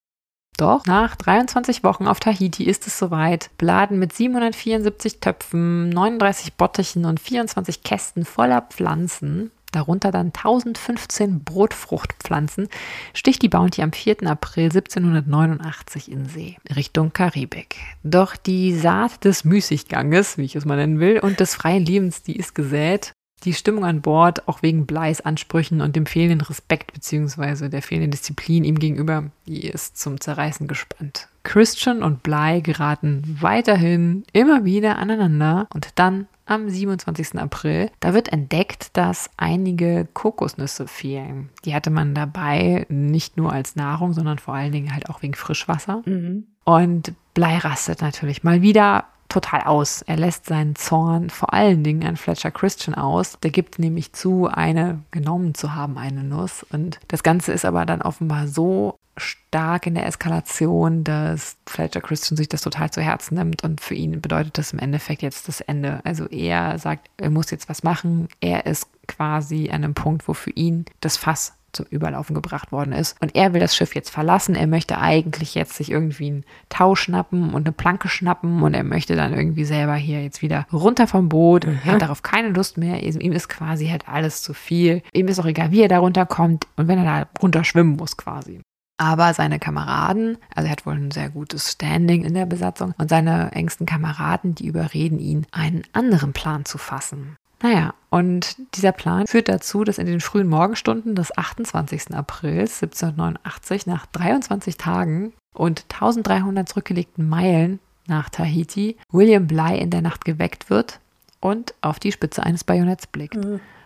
Doch 0.58 0.88
nach 0.88 1.15
23 1.15 1.84
Wochen 1.84 2.08
auf 2.08 2.20
Tahiti 2.20 2.63
ist 2.63 2.88
es 2.88 2.98
soweit. 2.98 3.52
Beladen 3.60 4.00
mit 4.00 4.12
774 4.13 5.20
Töpfen, 5.20 5.89
39 5.89 6.56
Bottichen 6.56 7.06
und 7.06 7.20
24 7.20 7.84
Kästen 7.84 8.26
voller 8.26 8.62
Pflanzen, 8.62 9.52
darunter 9.72 10.12
dann 10.12 10.28
1015 10.28 11.43
Brotfruchtpflanzen, 11.43 12.70
sticht 13.13 13.43
die 13.43 13.50
Bounty 13.50 13.84
am 13.84 13.93
4. 13.93 14.24
April 14.28 14.65
1789 14.65 16.12
in 16.12 16.26
See, 16.26 16.58
Richtung 16.76 17.13
Karibik. 17.13 17.76
Doch 18.04 18.36
die 18.36 18.76
Saat 18.76 19.26
des 19.26 19.43
Müßigganges, 19.43 20.39
wie 20.39 20.46
ich 20.46 20.56
es 20.56 20.65
mal 20.65 20.78
nennen 20.78 21.00
will, 21.00 21.20
und 21.20 21.39
des 21.39 21.54
freien 21.54 21.86
Lebens, 21.86 22.24
die 22.24 22.36
ist 22.36 22.56
gesät. 22.56 23.13
Die 23.43 23.54
Stimmung 23.54 23.86
an 23.86 24.02
Bord, 24.02 24.47
auch 24.47 24.62
wegen 24.62 24.86
Bleis 24.86 25.21
Ansprüchen 25.21 25.82
und 25.82 25.95
dem 25.95 26.06
fehlenden 26.06 26.41
Respekt 26.41 26.93
bzw. 26.93 27.69
der 27.69 27.82
fehlenden 27.82 28.12
Disziplin 28.12 28.63
ihm 28.63 28.80
gegenüber, 28.80 29.26
die 29.45 29.67
ist 29.67 29.97
zum 29.97 30.19
Zerreißen 30.19 30.67
gespannt. 30.67 31.28
Christian 31.43 32.04
und 32.04 32.23
Blei 32.23 32.60
geraten 32.60 33.38
weiterhin 33.39 34.23
immer 34.34 34.65
wieder 34.65 34.97
aneinander 34.97 35.67
und 35.73 35.89
dann 35.95 36.28
am 36.47 36.69
27. 36.69 37.38
April, 37.38 37.89
da 38.00 38.13
wird 38.13 38.32
entdeckt, 38.32 38.95
dass 38.97 39.30
einige 39.38 40.08
Kokosnüsse 40.13 40.88
fehlen. 40.88 41.50
Die 41.65 41.76
hatte 41.76 41.89
man 41.89 42.15
dabei 42.15 42.86
nicht 42.89 43.38
nur 43.38 43.52
als 43.52 43.76
Nahrung, 43.76 44.13
sondern 44.13 44.39
vor 44.39 44.56
allen 44.56 44.71
Dingen 44.71 44.93
halt 44.93 45.10
auch 45.10 45.21
wegen 45.21 45.34
Frischwasser. 45.34 46.04
Mhm. 46.06 46.47
Und 46.63 47.13
Blei 47.34 47.58
rastet 47.58 48.02
natürlich 48.02 48.43
mal 48.43 48.62
wieder 48.62 49.06
total 49.30 49.62
aus. 49.62 50.02
Er 50.04 50.18
lässt 50.18 50.46
seinen 50.46 50.76
Zorn 50.76 51.30
vor 51.30 51.54
allen 51.54 51.84
Dingen 51.84 52.08
an 52.08 52.18
Fletcher 52.18 52.52
Christian 52.52 52.96
aus. 52.96 53.38
Der 53.44 53.52
gibt 53.52 53.80
nämlich 53.80 54.13
zu, 54.13 54.48
eine 54.48 55.04
genommen 55.12 55.54
zu 55.54 55.76
haben, 55.76 55.98
eine 55.98 56.24
Nuss. 56.24 56.66
Und 56.72 57.00
das 57.08 57.24
Ganze 57.24 57.54
ist 57.54 57.66
aber 57.66 57.86
dann 57.86 58.02
offenbar 58.02 58.48
so 58.48 58.98
stark 59.18 59.88
in 59.88 59.96
der 59.96 60.06
Eskalation, 60.06 61.04
dass 61.04 61.58
Fletcher 61.66 62.02
Christian 62.02 62.38
sich 62.38 62.50
das 62.50 62.62
total 62.62 62.92
zu 62.92 63.02
Herzen 63.02 63.36
nimmt 63.36 63.63
und 63.63 63.82
für 63.82 63.96
ihn 63.96 64.22
bedeutet 64.22 64.58
das 64.58 64.74
im 64.74 64.80
Endeffekt 64.80 65.24
jetzt 65.24 65.48
das 65.48 65.62
Ende. 65.62 66.02
Also 66.04 66.28
er 66.28 66.78
sagt, 66.78 67.10
er 67.18 67.32
muss 67.32 67.50
jetzt 67.50 67.68
was 67.68 67.84
machen. 67.84 68.28
Er 68.42 68.66
ist 68.66 68.88
quasi 69.08 69.70
an 69.70 69.84
einem 69.84 69.96
Punkt, 69.96 70.28
wo 70.28 70.34
für 70.34 70.52
ihn 70.52 70.86
das 71.02 71.18
Fass 71.18 71.54
zum 71.78 71.86
Überlaufen 71.90 72.36
gebracht 72.36 72.72
worden 72.72 72.92
ist. 72.92 73.16
Und 73.22 73.36
er 73.36 73.54
will 73.54 73.62
das 73.62 73.76
Schiff 73.76 73.96
jetzt 73.96 74.10
verlassen. 74.10 74.56
Er 74.56 74.68
möchte 74.68 75.00
eigentlich 75.00 75.56
jetzt 75.56 75.76
sich 75.76 75.92
irgendwie 75.92 76.28
einen 76.28 76.46
Tau 76.70 76.96
schnappen 76.96 77.54
und 77.54 77.66
eine 77.66 77.72
Planke 77.72 78.10
schnappen 78.10 78.62
und 78.62 78.74
er 78.74 78.84
möchte 78.84 79.16
dann 79.16 79.34
irgendwie 79.34 79.66
selber 79.66 79.96
hier 79.96 80.22
jetzt 80.22 80.42
wieder 80.42 80.68
runter 80.74 81.08
vom 81.08 81.30
Boot. 81.30 81.66
Er 81.66 81.86
hat 81.86 82.02
darauf 82.02 82.24
keine 82.24 82.50
Lust 82.50 82.78
mehr. 82.78 83.02
Ihm 83.02 83.32
ist 83.32 83.48
quasi 83.48 83.88
halt 83.88 84.10
alles 84.10 84.42
zu 84.42 84.54
viel. 84.54 85.02
Ihm 85.13 85.28
ist 85.28 85.40
auch 85.40 85.46
egal, 85.46 85.72
wie 85.72 85.82
er 85.82 85.88
da 85.88 86.00
runterkommt 86.00 86.68
und 86.76 86.88
wenn 86.88 87.00
er 87.00 87.06
da 87.06 87.28
runter 87.42 87.63
schwimmen 87.63 87.96
muss 87.96 88.18
quasi. 88.18 88.60
Aber 89.00 89.34
seine 89.36 89.60
Kameraden, 89.60 90.40
also 90.56 90.68
er 90.68 90.72
hat 90.72 90.88
wohl 90.88 90.96
ein 90.96 91.12
sehr 91.12 91.30
gutes 91.30 91.72
Standing 91.72 92.24
in 92.24 92.34
der 92.34 92.48
Besatzung 92.48 92.96
und 92.98 93.12
seine 93.12 93.52
engsten 93.52 93.86
Kameraden, 93.86 94.56
die 94.56 94.66
überreden 94.66 95.20
ihn, 95.20 95.46
einen 95.52 95.84
anderen 95.94 96.34
Plan 96.34 96.66
zu 96.66 96.80
fassen. 96.80 97.36
Naja, 97.62 97.93
und 98.10 98.56
dieser 98.76 98.91
Plan 98.91 99.28
führt 99.28 99.50
dazu, 99.50 99.84
dass 99.84 99.98
in 99.98 100.06
den 100.06 100.22
frühen 100.22 100.48
Morgenstunden 100.48 101.15
des 101.15 101.36
28. 101.38 102.13
Aprils 102.13 102.82
1789 102.82 103.88
nach 103.88 104.06
23 104.08 104.78
Tagen 104.78 105.34
und 105.56 105.86
1300 105.91 106.70
zurückgelegten 106.70 107.28
Meilen 107.28 107.80
nach 108.08 108.30
Tahiti 108.30 108.96
William 109.12 109.48
Bligh 109.48 109.80
in 109.80 109.89
der 109.89 110.02
Nacht 110.02 110.24
geweckt 110.24 110.70
wird 110.70 111.00
und 111.39 111.74
auf 111.82 112.00
die 112.00 112.12
Spitze 112.12 112.43
eines 112.43 112.63
Bajonetts 112.63 113.08
blickt. 113.08 113.38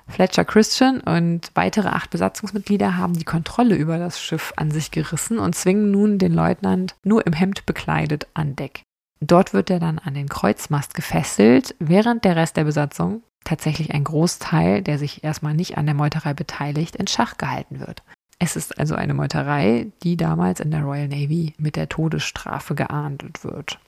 Fletcher 0.08 0.46
Christian 0.46 1.00
und 1.00 1.52
weitere 1.56 1.88
acht 1.88 2.10
Besatzungsmitglieder 2.10 2.98
haben 2.98 3.14
die 3.14 3.24
Kontrolle 3.24 3.76
über 3.76 3.98
das 3.98 4.22
Schiff 4.22 4.54
an 4.58 4.70
sich 4.70 4.92
gerissen 4.92 5.40
und 5.40 5.56
zwingen 5.56 5.90
nun 5.90 6.18
den 6.18 6.34
Leutnant 6.34 6.96
nur 7.04 7.26
im 7.26 7.34
Hemd 7.34 7.66
bekleidet 7.66 8.28
an 8.34 8.56
Deck. 8.56 8.84
Dort 9.22 9.54
wird 9.54 9.70
er 9.70 9.80
dann 9.80 10.00
an 10.00 10.14
den 10.14 10.28
Kreuzmast 10.28 10.96
gefesselt, 10.96 11.76
während 11.80 12.26
der 12.26 12.36
Rest 12.36 12.58
der 12.58 12.64
Besatzung, 12.66 13.22
tatsächlich 13.44 13.94
ein 13.94 14.04
Großteil, 14.04 14.82
der 14.82 14.98
sich 14.98 15.24
erstmal 15.24 15.54
nicht 15.54 15.78
an 15.78 15.86
der 15.86 15.96
Meuterei 15.96 16.34
beteiligt, 16.34 16.96
in 16.96 17.08
Schach 17.08 17.38
gehalten 17.38 17.80
wird. 17.80 18.04
Es 18.40 18.56
ist 18.56 18.80
also 18.80 18.96
eine 18.96 19.14
Meuterei, 19.14 19.92
die 20.04 20.18
damals 20.18 20.60
in 20.60 20.72
der 20.72 20.82
Royal 20.82 21.08
Navy 21.08 21.54
mit 21.58 21.76
der 21.76 21.90
Todesstrafe 21.90 22.74
geahndet 22.74 23.44
wird. 23.44 23.80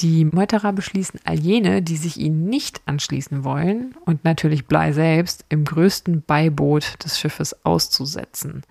Die 0.00 0.24
Meuterer 0.24 0.72
beschließen 0.72 1.20
all 1.24 1.38
jene, 1.38 1.82
die 1.82 1.96
sich 1.96 2.16
ihnen 2.18 2.46
nicht 2.46 2.82
anschließen 2.86 3.44
wollen 3.44 3.94
und 4.04 4.24
natürlich 4.24 4.66
Blei 4.66 4.92
selbst 4.92 5.44
im 5.48 5.64
größten 5.64 6.22
Beiboot 6.22 7.04
des 7.04 7.18
Schiffes 7.18 7.64
auszusetzen. 7.64 8.62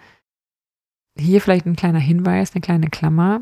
Hier 1.17 1.41
vielleicht 1.41 1.65
ein 1.65 1.75
kleiner 1.75 1.99
Hinweis, 1.99 2.53
eine 2.53 2.61
kleine 2.61 2.89
Klammer, 2.89 3.41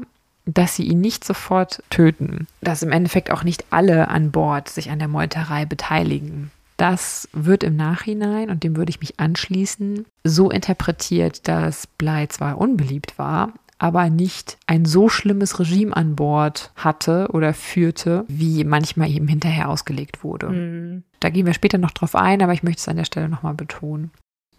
dass 0.53 0.75
sie 0.75 0.83
ihn 0.83 1.01
nicht 1.01 1.23
sofort 1.23 1.83
töten, 1.89 2.47
dass 2.61 2.83
im 2.83 2.91
Endeffekt 2.91 3.31
auch 3.31 3.43
nicht 3.43 3.65
alle 3.69 4.07
an 4.07 4.31
Bord 4.31 4.69
sich 4.69 4.89
an 4.89 4.99
der 4.99 5.07
Meuterei 5.07 5.65
beteiligen. 5.65 6.51
Das 6.77 7.27
wird 7.33 7.63
im 7.63 7.75
Nachhinein, 7.75 8.49
und 8.49 8.63
dem 8.63 8.77
würde 8.77 8.89
ich 8.89 9.01
mich 9.01 9.19
anschließen, 9.19 10.05
so 10.23 10.49
interpretiert, 10.49 11.47
dass 11.47 11.87
Blei 11.87 12.27
zwar 12.27 12.57
unbeliebt 12.57 13.19
war, 13.19 13.53
aber 13.79 14.09
nicht 14.09 14.57
ein 14.67 14.85
so 14.85 15.09
schlimmes 15.09 15.59
Regime 15.59 15.95
an 15.95 16.15
Bord 16.15 16.71
hatte 16.75 17.29
oder 17.31 17.53
führte, 17.53 18.25
wie 18.27 18.63
manchmal 18.63 19.09
eben 19.09 19.27
hinterher 19.27 19.69
ausgelegt 19.69 20.23
wurde. 20.23 20.49
Mhm. 20.49 21.03
Da 21.19 21.29
gehen 21.29 21.45
wir 21.45 21.53
später 21.53 21.77
noch 21.77 21.91
drauf 21.91 22.15
ein, 22.15 22.41
aber 22.41 22.53
ich 22.53 22.63
möchte 22.63 22.79
es 22.79 22.87
an 22.87 22.97
der 22.97 23.05
Stelle 23.05 23.29
nochmal 23.29 23.55
betonen. 23.55 24.11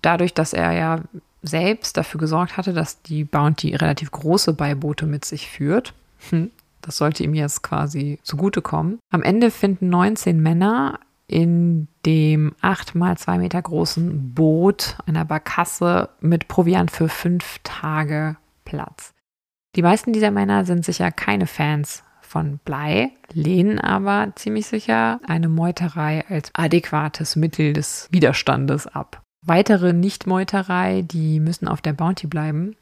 Dadurch, 0.02 0.34
dass 0.34 0.52
er 0.52 0.72
ja 0.72 1.00
selbst 1.42 1.96
dafür 1.96 2.20
gesorgt 2.20 2.56
hatte, 2.56 2.72
dass 2.72 3.02
die 3.02 3.24
Bounty 3.24 3.74
relativ 3.74 4.10
große 4.10 4.52
Beiboote 4.52 5.06
mit 5.06 5.24
sich 5.24 5.48
führt, 5.48 5.94
hm, 6.30 6.50
das 6.82 6.96
sollte 6.96 7.24
ihm 7.24 7.34
jetzt 7.34 7.62
quasi 7.62 8.18
zugutekommen. 8.22 8.98
Am 9.10 9.22
Ende 9.22 9.50
finden 9.50 9.88
19 9.88 10.40
Männer 10.40 10.98
in 11.26 11.86
dem 12.04 12.54
acht 12.60 12.94
mal 12.94 13.16
zwei 13.16 13.38
Meter 13.38 13.62
großen 13.62 14.34
Boot 14.34 14.96
einer 15.06 15.24
Barkasse 15.24 16.08
mit 16.20 16.48
Proviant 16.48 16.90
für 16.90 17.08
fünf 17.08 17.60
Tage 17.62 18.36
Platz. 18.64 19.12
Die 19.76 19.82
meisten 19.82 20.12
dieser 20.12 20.32
Männer 20.32 20.64
sind 20.64 20.84
sicher 20.84 21.12
keine 21.12 21.46
Fans 21.46 22.02
von 22.20 22.58
Blei, 22.64 23.10
lehnen 23.32 23.78
aber 23.78 24.32
ziemlich 24.34 24.66
sicher 24.66 25.20
eine 25.26 25.48
Meuterei 25.48 26.24
als 26.28 26.50
adäquates 26.54 27.36
Mittel 27.36 27.72
des 27.72 28.08
Widerstandes 28.10 28.86
ab. 28.88 29.22
Weitere 29.46 29.92
Nicht-Meuterei, 29.92 31.02
die 31.02 31.40
müssen 31.40 31.66
auf 31.66 31.80
der 31.80 31.94
Bounty 31.94 32.26
bleiben, 32.26 32.76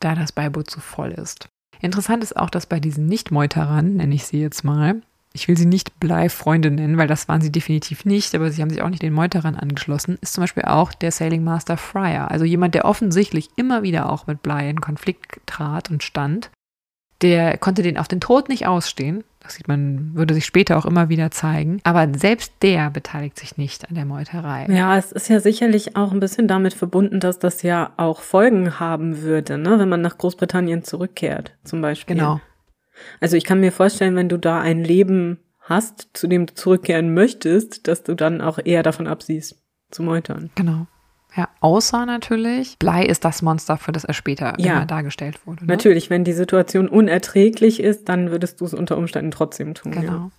da 0.00 0.14
das 0.14 0.32
Beiboot 0.32 0.70
zu 0.70 0.80
voll 0.80 1.10
ist. 1.10 1.48
Interessant 1.80 2.22
ist 2.22 2.36
auch, 2.36 2.50
dass 2.50 2.66
bei 2.66 2.80
diesen 2.80 3.06
Nicht-Meuterern, 3.06 3.96
nenne 3.96 4.14
ich 4.14 4.24
sie 4.24 4.40
jetzt 4.40 4.64
mal, 4.64 5.02
ich 5.32 5.48
will 5.48 5.56
sie 5.56 5.66
nicht 5.66 6.00
Blei-Freunde 6.00 6.70
nennen, 6.70 6.96
weil 6.96 7.08
das 7.08 7.28
waren 7.28 7.42
sie 7.42 7.52
definitiv 7.52 8.06
nicht, 8.06 8.34
aber 8.34 8.50
sie 8.50 8.62
haben 8.62 8.70
sich 8.70 8.80
auch 8.80 8.88
nicht 8.88 9.02
den 9.02 9.12
Meuterern 9.12 9.54
angeschlossen, 9.54 10.16
ist 10.22 10.32
zum 10.32 10.42
Beispiel 10.42 10.64
auch 10.64 10.94
der 10.94 11.12
Sailing 11.12 11.44
Master 11.44 11.76
Fryer, 11.76 12.30
also 12.30 12.44
jemand, 12.44 12.74
der 12.74 12.86
offensichtlich 12.86 13.50
immer 13.56 13.82
wieder 13.82 14.10
auch 14.10 14.26
mit 14.26 14.42
Blei 14.42 14.70
in 14.70 14.80
Konflikt 14.80 15.40
trat 15.44 15.90
und 15.90 16.02
stand. 16.02 16.50
Der 17.20 17.58
konnte 17.58 17.82
den 17.82 17.98
auf 17.98 18.08
den 18.08 18.20
Tod 18.20 18.48
nicht 18.48 18.66
ausstehen. 18.66 19.24
Das 19.46 19.54
sieht 19.54 19.68
man, 19.68 20.10
würde 20.14 20.34
sich 20.34 20.44
später 20.44 20.76
auch 20.76 20.86
immer 20.86 21.08
wieder 21.08 21.30
zeigen. 21.30 21.80
Aber 21.84 22.08
selbst 22.18 22.52
der 22.62 22.90
beteiligt 22.90 23.38
sich 23.38 23.56
nicht 23.56 23.88
an 23.88 23.94
der 23.94 24.04
Meuterei. 24.04 24.66
Ja, 24.68 24.98
es 24.98 25.12
ist 25.12 25.28
ja 25.28 25.38
sicherlich 25.38 25.94
auch 25.94 26.10
ein 26.10 26.18
bisschen 26.18 26.48
damit 26.48 26.74
verbunden, 26.74 27.20
dass 27.20 27.38
das 27.38 27.62
ja 27.62 27.92
auch 27.96 28.22
Folgen 28.22 28.80
haben 28.80 29.22
würde, 29.22 29.56
ne, 29.56 29.78
wenn 29.78 29.88
man 29.88 30.00
nach 30.00 30.18
Großbritannien 30.18 30.82
zurückkehrt, 30.82 31.54
zum 31.62 31.80
Beispiel. 31.80 32.16
Genau. 32.16 32.40
Also 33.20 33.36
ich 33.36 33.44
kann 33.44 33.60
mir 33.60 33.70
vorstellen, 33.70 34.16
wenn 34.16 34.28
du 34.28 34.36
da 34.36 34.60
ein 34.60 34.82
Leben 34.82 35.38
hast, 35.60 36.08
zu 36.12 36.26
dem 36.26 36.46
du 36.46 36.54
zurückkehren 36.54 37.14
möchtest, 37.14 37.86
dass 37.86 38.02
du 38.02 38.14
dann 38.14 38.40
auch 38.40 38.58
eher 38.64 38.82
davon 38.82 39.06
absiehst, 39.06 39.62
zu 39.92 40.02
meutern. 40.02 40.50
Genau. 40.56 40.88
Ja, 41.36 41.48
außer 41.60 42.06
natürlich, 42.06 42.78
Blei 42.78 43.04
ist 43.04 43.24
das 43.24 43.42
Monster, 43.42 43.76
für 43.76 43.92
das 43.92 44.04
er 44.04 44.14
später 44.14 44.54
Ja. 44.58 44.76
immer 44.76 44.86
dargestellt 44.86 45.46
wurde. 45.46 45.64
Ne? 45.64 45.72
Natürlich, 45.72 46.08
wenn 46.08 46.24
die 46.24 46.32
Situation 46.32 46.88
unerträglich 46.88 47.80
ist, 47.80 48.08
dann 48.08 48.30
würdest 48.30 48.60
du 48.60 48.64
es 48.64 48.74
unter 48.74 48.96
Umständen 48.96 49.30
trotzdem 49.30 49.74
tun. 49.74 49.92
Ja. 49.92 50.00
Genau. 50.00 50.30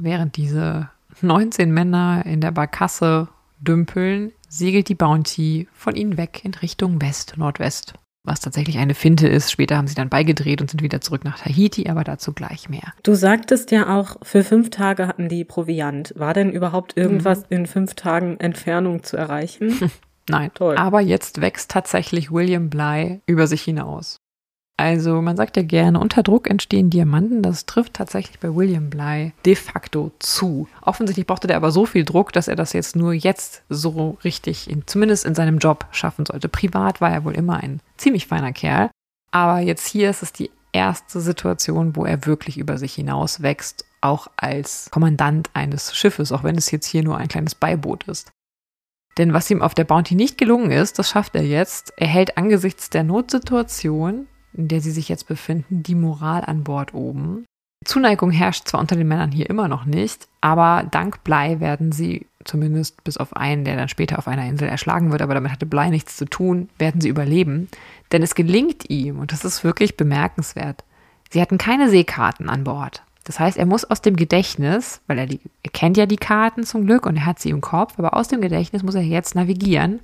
Während 0.00 0.36
diese 0.36 0.88
19 1.20 1.72
Männer 1.72 2.24
in 2.24 2.40
der 2.40 2.50
Barkasse 2.50 3.28
dümpeln, 3.60 4.32
segelt 4.48 4.88
die 4.88 4.94
Bounty 4.94 5.68
von 5.72 5.94
ihnen 5.94 6.16
weg 6.16 6.40
in 6.44 6.54
Richtung 6.54 7.00
West-Nordwest 7.00 7.94
was 8.24 8.40
tatsächlich 8.40 8.78
eine 8.78 8.94
Finte 8.94 9.26
ist. 9.26 9.50
Später 9.50 9.76
haben 9.76 9.88
sie 9.88 9.94
dann 9.94 10.08
beigedreht 10.08 10.60
und 10.60 10.70
sind 10.70 10.82
wieder 10.82 11.00
zurück 11.00 11.24
nach 11.24 11.38
Tahiti, 11.40 11.88
aber 11.88 12.04
dazu 12.04 12.32
gleich 12.32 12.68
mehr. 12.68 12.92
Du 13.02 13.14
sagtest 13.14 13.70
ja 13.70 13.98
auch, 13.98 14.16
für 14.22 14.44
fünf 14.44 14.70
Tage 14.70 15.08
hatten 15.08 15.28
die 15.28 15.44
Proviant. 15.44 16.12
War 16.16 16.34
denn 16.34 16.50
überhaupt 16.50 16.96
irgendwas 16.96 17.40
mhm. 17.40 17.46
in 17.56 17.66
fünf 17.66 17.94
Tagen 17.94 18.38
Entfernung 18.38 19.02
zu 19.02 19.16
erreichen? 19.16 19.90
Nein. 20.28 20.50
Toll. 20.54 20.76
Aber 20.76 21.00
jetzt 21.00 21.40
wächst 21.40 21.70
tatsächlich 21.70 22.30
William 22.30 22.70
Bly 22.70 23.20
über 23.26 23.46
sich 23.46 23.62
hinaus. 23.62 24.16
Also 24.78 25.20
man 25.20 25.36
sagt 25.36 25.56
ja 25.56 25.62
gerne, 25.62 26.00
unter 26.00 26.22
Druck 26.22 26.48
entstehen 26.48 26.90
Diamanten. 26.90 27.42
Das 27.42 27.66
trifft 27.66 27.94
tatsächlich 27.94 28.40
bei 28.40 28.54
William 28.54 28.90
Bly 28.90 29.32
de 29.44 29.54
facto 29.54 30.10
zu. 30.18 30.66
Offensichtlich 30.80 31.26
brauchte 31.26 31.46
der 31.46 31.56
aber 31.56 31.70
so 31.70 31.86
viel 31.86 32.04
Druck, 32.04 32.32
dass 32.32 32.48
er 32.48 32.56
das 32.56 32.72
jetzt 32.72 32.96
nur 32.96 33.12
jetzt 33.12 33.62
so 33.68 34.18
richtig, 34.24 34.68
in, 34.70 34.86
zumindest 34.86 35.24
in 35.24 35.34
seinem 35.34 35.58
Job, 35.58 35.86
schaffen 35.92 36.26
sollte. 36.26 36.48
Privat 36.48 37.00
war 37.00 37.10
er 37.12 37.24
wohl 37.24 37.34
immer 37.34 37.62
ein 37.62 37.80
ziemlich 37.96 38.26
feiner 38.26 38.52
Kerl. 38.52 38.90
Aber 39.30 39.60
jetzt 39.60 39.86
hier 39.86 40.10
ist 40.10 40.22
es 40.22 40.32
die 40.32 40.50
erste 40.72 41.20
Situation, 41.20 41.94
wo 41.94 42.04
er 42.04 42.26
wirklich 42.26 42.58
über 42.58 42.78
sich 42.78 42.94
hinaus 42.94 43.42
wächst, 43.42 43.84
auch 44.00 44.28
als 44.36 44.90
Kommandant 44.90 45.50
eines 45.54 45.94
Schiffes, 45.94 46.32
auch 46.32 46.42
wenn 46.44 46.56
es 46.56 46.70
jetzt 46.70 46.86
hier 46.86 47.04
nur 47.04 47.18
ein 47.18 47.28
kleines 47.28 47.54
Beiboot 47.54 48.04
ist. 48.08 48.32
Denn 49.18 49.32
was 49.32 49.50
ihm 49.50 49.62
auf 49.62 49.74
der 49.74 49.84
Bounty 49.84 50.14
nicht 50.14 50.38
gelungen 50.38 50.70
ist, 50.70 50.98
das 50.98 51.10
schafft 51.10 51.34
er 51.36 51.44
jetzt. 51.44 51.92
Er 51.96 52.06
hält 52.06 52.38
angesichts 52.38 52.90
der 52.90 53.04
Notsituation 53.04 54.26
in 54.54 54.68
der 54.68 54.80
sie 54.80 54.90
sich 54.90 55.08
jetzt 55.08 55.28
befinden, 55.28 55.82
die 55.82 55.94
Moral 55.94 56.44
an 56.44 56.64
Bord 56.64 56.94
oben. 56.94 57.44
Zuneigung 57.84 58.30
herrscht 58.30 58.68
zwar 58.68 58.80
unter 58.80 58.94
den 58.94 59.08
Männern 59.08 59.32
hier 59.32 59.50
immer 59.50 59.66
noch 59.66 59.84
nicht, 59.84 60.28
aber 60.40 60.86
dank 60.88 61.24
Blei 61.24 61.58
werden 61.58 61.90
sie, 61.90 62.26
zumindest 62.44 63.02
bis 63.02 63.16
auf 63.16 63.34
einen, 63.36 63.64
der 63.64 63.76
dann 63.76 63.88
später 63.88 64.18
auf 64.18 64.28
einer 64.28 64.46
Insel 64.46 64.68
erschlagen 64.68 65.10
wird, 65.10 65.20
aber 65.20 65.34
damit 65.34 65.50
hatte 65.50 65.66
Blei 65.66 65.90
nichts 65.90 66.16
zu 66.16 66.26
tun, 66.26 66.68
werden 66.78 67.00
sie 67.00 67.08
überleben. 67.08 67.68
Denn 68.12 68.22
es 68.22 68.36
gelingt 68.36 68.88
ihm, 68.88 69.18
und 69.18 69.32
das 69.32 69.44
ist 69.44 69.64
wirklich 69.64 69.96
bemerkenswert, 69.96 70.84
sie 71.30 71.40
hatten 71.40 71.58
keine 71.58 71.88
Seekarten 71.88 72.48
an 72.48 72.62
Bord. 72.62 73.02
Das 73.24 73.38
heißt, 73.38 73.56
er 73.56 73.66
muss 73.66 73.84
aus 73.84 74.02
dem 74.02 74.16
Gedächtnis, 74.16 75.00
weil 75.06 75.18
er, 75.18 75.26
die, 75.26 75.40
er 75.62 75.70
kennt 75.70 75.96
ja 75.96 76.06
die 76.06 76.16
Karten 76.16 76.64
zum 76.64 76.86
Glück 76.86 77.06
und 77.06 77.16
er 77.16 77.26
hat 77.26 77.38
sie 77.38 77.50
im 77.50 77.60
Kopf, 77.60 77.94
aber 77.98 78.16
aus 78.16 78.28
dem 78.28 78.40
Gedächtnis 78.40 78.82
muss 78.82 78.94
er 78.94 79.02
jetzt 79.02 79.34
navigieren 79.34 80.00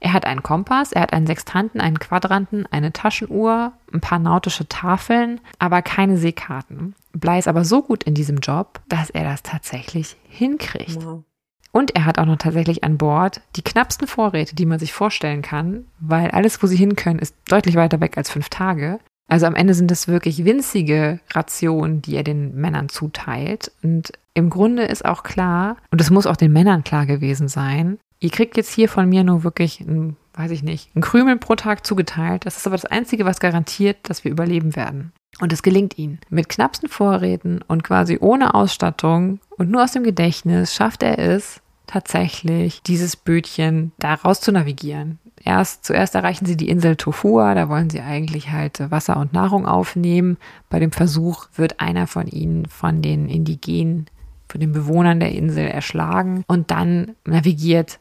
er 0.00 0.12
hat 0.12 0.24
einen 0.24 0.42
Kompass, 0.42 0.92
er 0.92 1.02
hat 1.02 1.12
einen 1.12 1.26
Sextanten, 1.26 1.80
einen 1.80 1.98
Quadranten, 1.98 2.66
eine 2.70 2.92
Taschenuhr, 2.92 3.72
ein 3.92 4.00
paar 4.00 4.18
nautische 4.18 4.68
Tafeln, 4.68 5.40
aber 5.58 5.82
keine 5.82 6.18
Seekarten. 6.18 6.94
Blei 7.12 7.38
ist 7.38 7.48
aber 7.48 7.64
so 7.64 7.82
gut 7.82 8.04
in 8.04 8.14
diesem 8.14 8.38
Job, 8.38 8.80
dass 8.88 9.10
er 9.10 9.24
das 9.24 9.42
tatsächlich 9.42 10.16
hinkriegt. 10.28 11.04
Wow. 11.04 11.24
Und 11.72 11.94
er 11.94 12.04
hat 12.04 12.18
auch 12.18 12.26
noch 12.26 12.38
tatsächlich 12.38 12.84
an 12.84 12.96
Bord 12.96 13.40
die 13.56 13.62
knappsten 13.62 14.06
Vorräte, 14.06 14.54
die 14.54 14.66
man 14.66 14.78
sich 14.78 14.92
vorstellen 14.92 15.42
kann, 15.42 15.86
weil 16.00 16.30
alles, 16.30 16.62
wo 16.62 16.66
sie 16.66 16.76
hin 16.76 16.96
können, 16.96 17.18
ist 17.18 17.34
deutlich 17.48 17.74
weiter 17.74 18.00
weg 18.00 18.16
als 18.16 18.30
fünf 18.30 18.48
Tage. 18.48 19.00
Also 19.28 19.46
am 19.46 19.54
Ende 19.54 19.74
sind 19.74 19.90
es 19.92 20.08
wirklich 20.08 20.44
winzige 20.44 21.20
Rationen, 21.30 22.02
die 22.02 22.16
er 22.16 22.24
den 22.24 22.54
Männern 22.54 22.88
zuteilt. 22.88 23.70
Und 23.82 24.12
im 24.34 24.50
Grunde 24.50 24.84
ist 24.84 25.04
auch 25.04 25.22
klar, 25.22 25.76
und 25.90 26.00
es 26.00 26.10
muss 26.10 26.26
auch 26.26 26.36
den 26.36 26.52
Männern 26.52 26.82
klar 26.82 27.06
gewesen 27.06 27.48
sein, 27.48 27.98
Ihr 28.20 28.30
kriegt 28.30 28.56
jetzt 28.56 28.72
hier 28.72 28.88
von 28.88 29.08
mir 29.08 29.22
nur 29.22 29.44
wirklich, 29.44 29.80
ein, 29.80 30.16
weiß 30.34 30.50
ich 30.50 30.62
nicht, 30.62 30.94
ein 30.96 31.02
Krümel 31.02 31.36
pro 31.36 31.54
Tag 31.54 31.86
zugeteilt. 31.86 32.46
Das 32.46 32.56
ist 32.56 32.66
aber 32.66 32.76
das 32.76 32.84
Einzige, 32.84 33.24
was 33.24 33.40
garantiert, 33.40 33.96
dass 34.02 34.24
wir 34.24 34.32
überleben 34.32 34.74
werden. 34.74 35.12
Und 35.40 35.52
es 35.52 35.62
gelingt 35.62 35.98
ihnen. 35.98 36.18
Mit 36.28 36.48
knappsten 36.48 36.88
Vorräten 36.88 37.62
und 37.68 37.84
quasi 37.84 38.18
ohne 38.20 38.54
Ausstattung 38.54 39.38
und 39.56 39.70
nur 39.70 39.84
aus 39.84 39.92
dem 39.92 40.02
Gedächtnis 40.02 40.74
schafft 40.74 41.02
er 41.04 41.18
es, 41.18 41.60
tatsächlich 41.86 42.82
dieses 42.82 43.16
Bötchen 43.16 43.92
da 43.98 44.14
raus 44.14 44.40
zu 44.40 44.52
navigieren. 44.52 45.18
Erst, 45.48 45.86
zuerst 45.86 46.14
erreichen 46.14 46.44
sie 46.44 46.58
die 46.58 46.68
Insel 46.68 46.96
Tofua, 46.96 47.54
da 47.54 47.70
wollen 47.70 47.88
sie 47.88 48.02
eigentlich 48.02 48.50
halt 48.50 48.90
Wasser 48.90 49.16
und 49.16 49.32
Nahrung 49.32 49.64
aufnehmen. 49.64 50.36
Bei 50.68 50.78
dem 50.78 50.92
Versuch 50.92 51.46
wird 51.56 51.80
einer 51.80 52.06
von 52.06 52.26
ihnen 52.26 52.66
von 52.66 53.00
den 53.00 53.30
Indigenen, 53.30 54.08
von 54.46 54.60
den 54.60 54.72
Bewohnern 54.72 55.20
der 55.20 55.32
Insel 55.32 55.66
erschlagen 55.66 56.44
und 56.48 56.70
dann 56.70 57.14
navigiert 57.24 57.98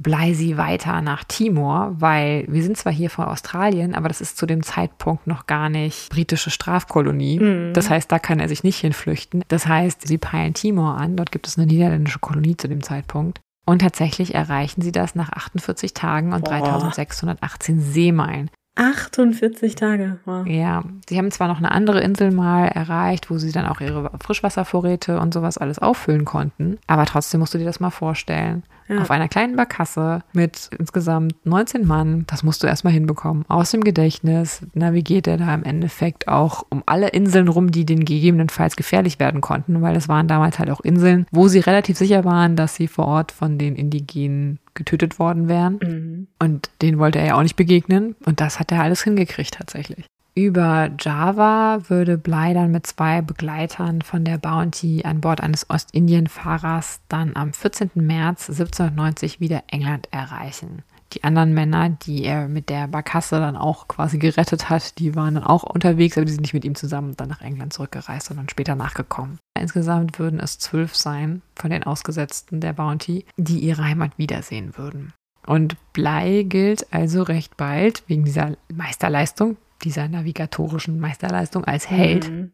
Bleisi 0.00 0.56
weiter 0.56 1.02
nach 1.02 1.22
Timor, 1.22 1.94
weil 2.00 2.46
wir 2.48 2.64
sind 2.64 2.76
zwar 2.76 2.92
hier 2.92 3.10
vor 3.10 3.28
Australien, 3.28 3.94
aber 3.94 4.08
das 4.08 4.20
ist 4.20 4.36
zu 4.36 4.46
dem 4.46 4.64
Zeitpunkt 4.64 5.28
noch 5.28 5.46
gar 5.46 5.68
nicht 5.68 6.10
britische 6.10 6.50
Strafkolonie. 6.50 7.38
Mhm. 7.38 7.74
Das 7.74 7.90
heißt, 7.90 8.10
da 8.10 8.18
kann 8.18 8.40
er 8.40 8.48
sich 8.48 8.64
nicht 8.64 8.80
hinflüchten. 8.80 9.44
Das 9.46 9.68
heißt, 9.68 10.08
sie 10.08 10.18
peilen 10.18 10.54
Timor 10.54 10.96
an. 10.96 11.16
Dort 11.16 11.30
gibt 11.30 11.46
es 11.46 11.56
eine 11.56 11.68
niederländische 11.68 12.18
Kolonie 12.18 12.56
zu 12.56 12.66
dem 12.66 12.82
Zeitpunkt. 12.82 13.40
Und 13.64 13.80
tatsächlich 13.80 14.34
erreichen 14.34 14.82
sie 14.82 14.92
das 14.92 15.14
nach 15.14 15.30
48 15.30 15.94
Tagen 15.94 16.32
und 16.32 16.44
Boah. 16.44 16.58
3618 16.58 17.80
Seemeilen. 17.80 18.50
48 18.74 19.74
Tage. 19.74 20.18
Wow. 20.24 20.46
Ja, 20.46 20.82
sie 21.08 21.18
haben 21.18 21.30
zwar 21.30 21.48
noch 21.48 21.58
eine 21.58 21.72
andere 21.72 22.00
Insel 22.00 22.30
mal 22.30 22.68
erreicht, 22.68 23.30
wo 23.30 23.36
sie 23.36 23.52
dann 23.52 23.66
auch 23.66 23.80
ihre 23.80 24.10
Frischwasservorräte 24.18 25.20
und 25.20 25.34
sowas 25.34 25.58
alles 25.58 25.78
auffüllen 25.78 26.24
konnten, 26.24 26.78
aber 26.86 27.04
trotzdem 27.04 27.40
musst 27.40 27.52
du 27.52 27.58
dir 27.58 27.66
das 27.66 27.80
mal 27.80 27.90
vorstellen. 27.90 28.62
Ja. 28.88 29.00
Auf 29.00 29.10
einer 29.10 29.28
kleinen 29.28 29.56
Barkasse 29.56 30.22
mit 30.32 30.70
insgesamt 30.78 31.34
19 31.44 31.86
Mann, 31.86 32.24
das 32.26 32.42
musst 32.42 32.62
du 32.62 32.66
erstmal 32.66 32.92
hinbekommen. 32.92 33.44
Aus 33.48 33.70
dem 33.70 33.84
Gedächtnis 33.84 34.66
navigiert 34.74 35.26
er 35.26 35.36
da 35.36 35.54
im 35.54 35.64
Endeffekt 35.64 36.28
auch 36.28 36.64
um 36.70 36.82
alle 36.86 37.08
Inseln 37.08 37.48
rum, 37.48 37.70
die 37.70 37.84
den 37.84 38.04
gegebenenfalls 38.04 38.76
gefährlich 38.76 39.18
werden 39.18 39.40
konnten, 39.40 39.82
weil 39.82 39.96
es 39.96 40.08
waren 40.08 40.28
damals 40.28 40.58
halt 40.58 40.70
auch 40.70 40.80
Inseln, 40.80 41.26
wo 41.30 41.48
sie 41.48 41.60
relativ 41.60 41.96
sicher 41.96 42.24
waren, 42.24 42.56
dass 42.56 42.74
sie 42.74 42.88
vor 42.88 43.06
Ort 43.06 43.32
von 43.32 43.58
den 43.58 43.76
Indigenen 43.76 44.58
getötet 44.74 45.18
worden 45.18 45.48
wären. 45.48 45.78
Mhm. 45.82 46.26
Und 46.38 46.70
denen 46.80 46.98
wollte 46.98 47.18
er 47.18 47.26
ja 47.26 47.34
auch 47.36 47.42
nicht 47.42 47.56
begegnen. 47.56 48.16
Und 48.24 48.40
das 48.40 48.58
hat 48.58 48.72
er 48.72 48.82
alles 48.82 49.02
hingekriegt 49.04 49.54
tatsächlich. 49.54 50.06
Über 50.34 50.90
Java 50.98 51.90
würde 51.90 52.16
Bly 52.16 52.54
dann 52.54 52.70
mit 52.70 52.86
zwei 52.86 53.20
Begleitern 53.20 54.00
von 54.00 54.24
der 54.24 54.38
Bounty 54.38 55.02
an 55.04 55.20
Bord 55.20 55.42
eines 55.42 55.68
Ostindien-Fahrers 55.68 57.00
dann 57.08 57.36
am 57.36 57.52
14. 57.52 57.90
März 57.96 58.48
1790 58.48 59.40
wieder 59.40 59.62
England 59.66 60.08
erreichen. 60.10 60.84
Die 61.12 61.22
anderen 61.22 61.52
Männer, 61.52 61.90
die 61.90 62.24
er 62.24 62.48
mit 62.48 62.70
der 62.70 62.88
Barkasse 62.88 63.40
dann 63.40 63.58
auch 63.58 63.88
quasi 63.88 64.16
gerettet 64.16 64.70
hat, 64.70 64.98
die 64.98 65.14
waren 65.14 65.34
dann 65.34 65.44
auch 65.44 65.64
unterwegs, 65.64 66.16
aber 66.16 66.24
die 66.24 66.32
sind 66.32 66.40
nicht 66.40 66.54
mit 66.54 66.64
ihm 66.64 66.76
zusammen 66.76 67.14
dann 67.14 67.28
nach 67.28 67.42
England 67.42 67.74
zurückgereist, 67.74 68.28
sondern 68.28 68.48
später 68.48 68.74
nachgekommen. 68.74 69.38
Insgesamt 69.60 70.18
würden 70.18 70.40
es 70.40 70.58
zwölf 70.58 70.96
sein 70.96 71.42
von 71.54 71.70
den 71.70 71.84
Ausgesetzten 71.84 72.60
der 72.60 72.72
Bounty, 72.72 73.26
die 73.36 73.58
ihre 73.58 73.84
Heimat 73.84 74.16
wiedersehen 74.16 74.78
würden. 74.78 75.12
Und 75.46 75.76
Blei 75.92 76.44
gilt 76.44 76.90
also 76.92 77.22
recht 77.22 77.58
bald 77.58 78.04
wegen 78.06 78.24
dieser 78.24 78.56
Meisterleistung, 78.72 79.58
dieser 79.84 80.08
navigatorischen 80.08 80.98
Meisterleistung 80.98 81.64
als 81.64 81.88
Held. 81.90 82.30
Mhm. 82.30 82.52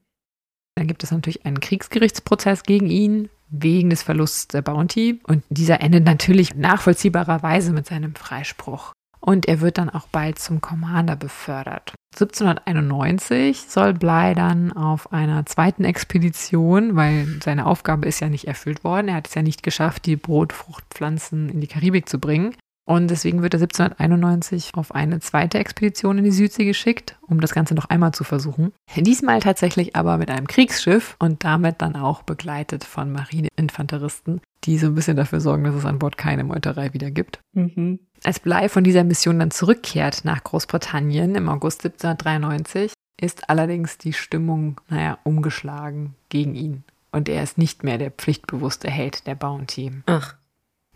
Dann 0.77 0.87
gibt 0.87 1.03
es 1.03 1.11
natürlich 1.11 1.45
einen 1.45 1.61
Kriegsgerichtsprozess 1.61 2.63
gegen 2.63 2.89
ihn 2.89 3.29
wegen 3.51 3.91
des 3.91 4.03
Verlusts 4.03 4.49
der 4.49 4.63
Bounty. 4.63 5.21
Und 5.27 5.43
dieser 5.49 5.81
endet 5.81 6.05
natürlich 6.05 6.55
nachvollziehbarerweise 6.55 7.73
mit 7.73 7.87
seinem 7.87 8.15
Freispruch. 8.15 8.93
Und 9.21 9.47
er 9.47 9.61
wird 9.61 9.79
dann 9.79 9.91
auch 9.91 10.07
bald 10.09 10.39
zum 10.39 10.61
Commander 10.61 11.17
befördert. 11.17 11.95
1791 12.15 13.67
soll 13.69 13.93
Bly 13.95 14.35
dann 14.35 14.73
auf 14.73 15.13
einer 15.13 15.45
zweiten 15.47 15.85
Expedition, 15.85 16.97
weil 16.97 17.27
seine 17.43 17.67
Aufgabe 17.67 18.09
ist 18.09 18.21
ja 18.21 18.29
nicht 18.29 18.47
erfüllt 18.47 18.85
worden, 18.85 19.09
er 19.09 19.17
hat 19.17 19.29
es 19.29 19.35
ja 19.35 19.43
nicht 19.43 19.63
geschafft, 19.63 20.07
die 20.07 20.17
Brotfruchtpflanzen 20.17 21.49
in 21.49 21.61
die 21.61 21.67
Karibik 21.67 22.09
zu 22.09 22.19
bringen, 22.19 22.55
und 22.89 23.09
deswegen 23.09 23.43
wird 23.43 23.53
er 23.53 23.61
1791 23.61 24.71
auf 24.73 24.95
eine 24.95 25.21
zweite 25.21 25.59
Expedition 25.59 26.17
in 26.17 26.25
die 26.25 26.31
Südsee 26.31 26.65
geschickt, 26.65 27.19
um 27.21 27.39
das 27.39 27.53
Ganze 27.53 27.75
noch 27.75 27.91
einmal 27.91 28.13
zu 28.13 28.25
versuchen. 28.25 28.73
Diesmal 28.97 29.41
tatsächlich 29.41 29.95
aber 29.95 30.17
mit 30.17 30.31
einem 30.31 30.47
Kriegsschiff 30.47 31.15
und 31.19 31.45
damit 31.45 31.83
dann 31.83 31.97
auch 31.97 32.23
begleitet 32.23 32.85
von 32.85 33.13
Marineinfanteristen, 33.13 34.41
die 34.65 34.79
so 34.79 34.87
ein 34.87 34.95
bisschen 34.95 35.19
dafür 35.19 35.43
sorgen, 35.43 35.65
dass 35.65 35.75
es 35.75 35.85
an 35.85 35.99
Bord 35.99 36.17
keine 36.17 36.45
Meuterei 36.45 36.95
wieder 36.95 37.11
gibt. 37.11 37.41
Mhm. 37.53 37.99
Als 38.25 38.41
Blei 38.41 38.71
von 38.71 38.85
dieser 38.85 39.05
Mission 39.05 39.39
dann 39.39 39.51
zurückkehrt 39.51 40.25
nach 40.25 40.43
Großbritannien 40.43 41.35
im 41.35 41.51
August 41.51 41.85
1793, 41.85 42.95
ist 43.21 43.51
allerdings 43.51 43.99
die 43.99 44.15
Stimmung, 44.15 44.81
naja, 44.89 45.19
umgeschlagen 45.25 46.15
gegen 46.31 46.55
ihn. 46.55 46.85
Und 47.13 47.29
er 47.29 47.43
ist 47.43 47.59
nicht 47.59 47.85
mehr 47.85 47.99
der 47.99 48.13
pflichtbewusste 48.13 48.89
Held 48.89 49.27
der 49.27 49.35
Bounty. 49.35 49.93
Ach. 50.07 50.37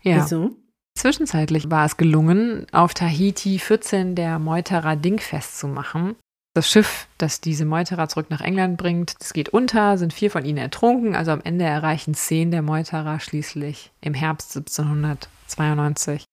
Ja. 0.01 0.23
Wieso? 0.23 0.57
Zwischenzeitlich 0.95 1.69
war 1.69 1.85
es 1.85 1.97
gelungen, 1.97 2.65
auf 2.71 2.93
Tahiti 2.93 3.59
14 3.59 4.15
der 4.15 4.39
Meuterer 4.39 4.95
dingfest 4.95 5.59
zu 5.59 5.67
machen. 5.67 6.15
Das 6.55 6.69
Schiff, 6.69 7.07
das 7.17 7.41
diese 7.41 7.65
Meuterer 7.65 8.07
zurück 8.07 8.29
nach 8.29 8.41
England 8.41 8.77
bringt, 8.77 9.15
das 9.19 9.33
geht 9.33 9.49
unter, 9.49 9.97
sind 9.97 10.13
vier 10.13 10.29
von 10.29 10.45
ihnen 10.45 10.59
ertrunken, 10.59 11.15
also 11.15 11.31
am 11.31 11.41
Ende 11.43 11.65
erreichen 11.65 12.13
zehn 12.13 12.51
der 12.51 12.61
Meuterer 12.61 13.19
schließlich 13.19 13.91
im 14.01 14.13
Herbst 14.13 14.55
1792 14.55 16.25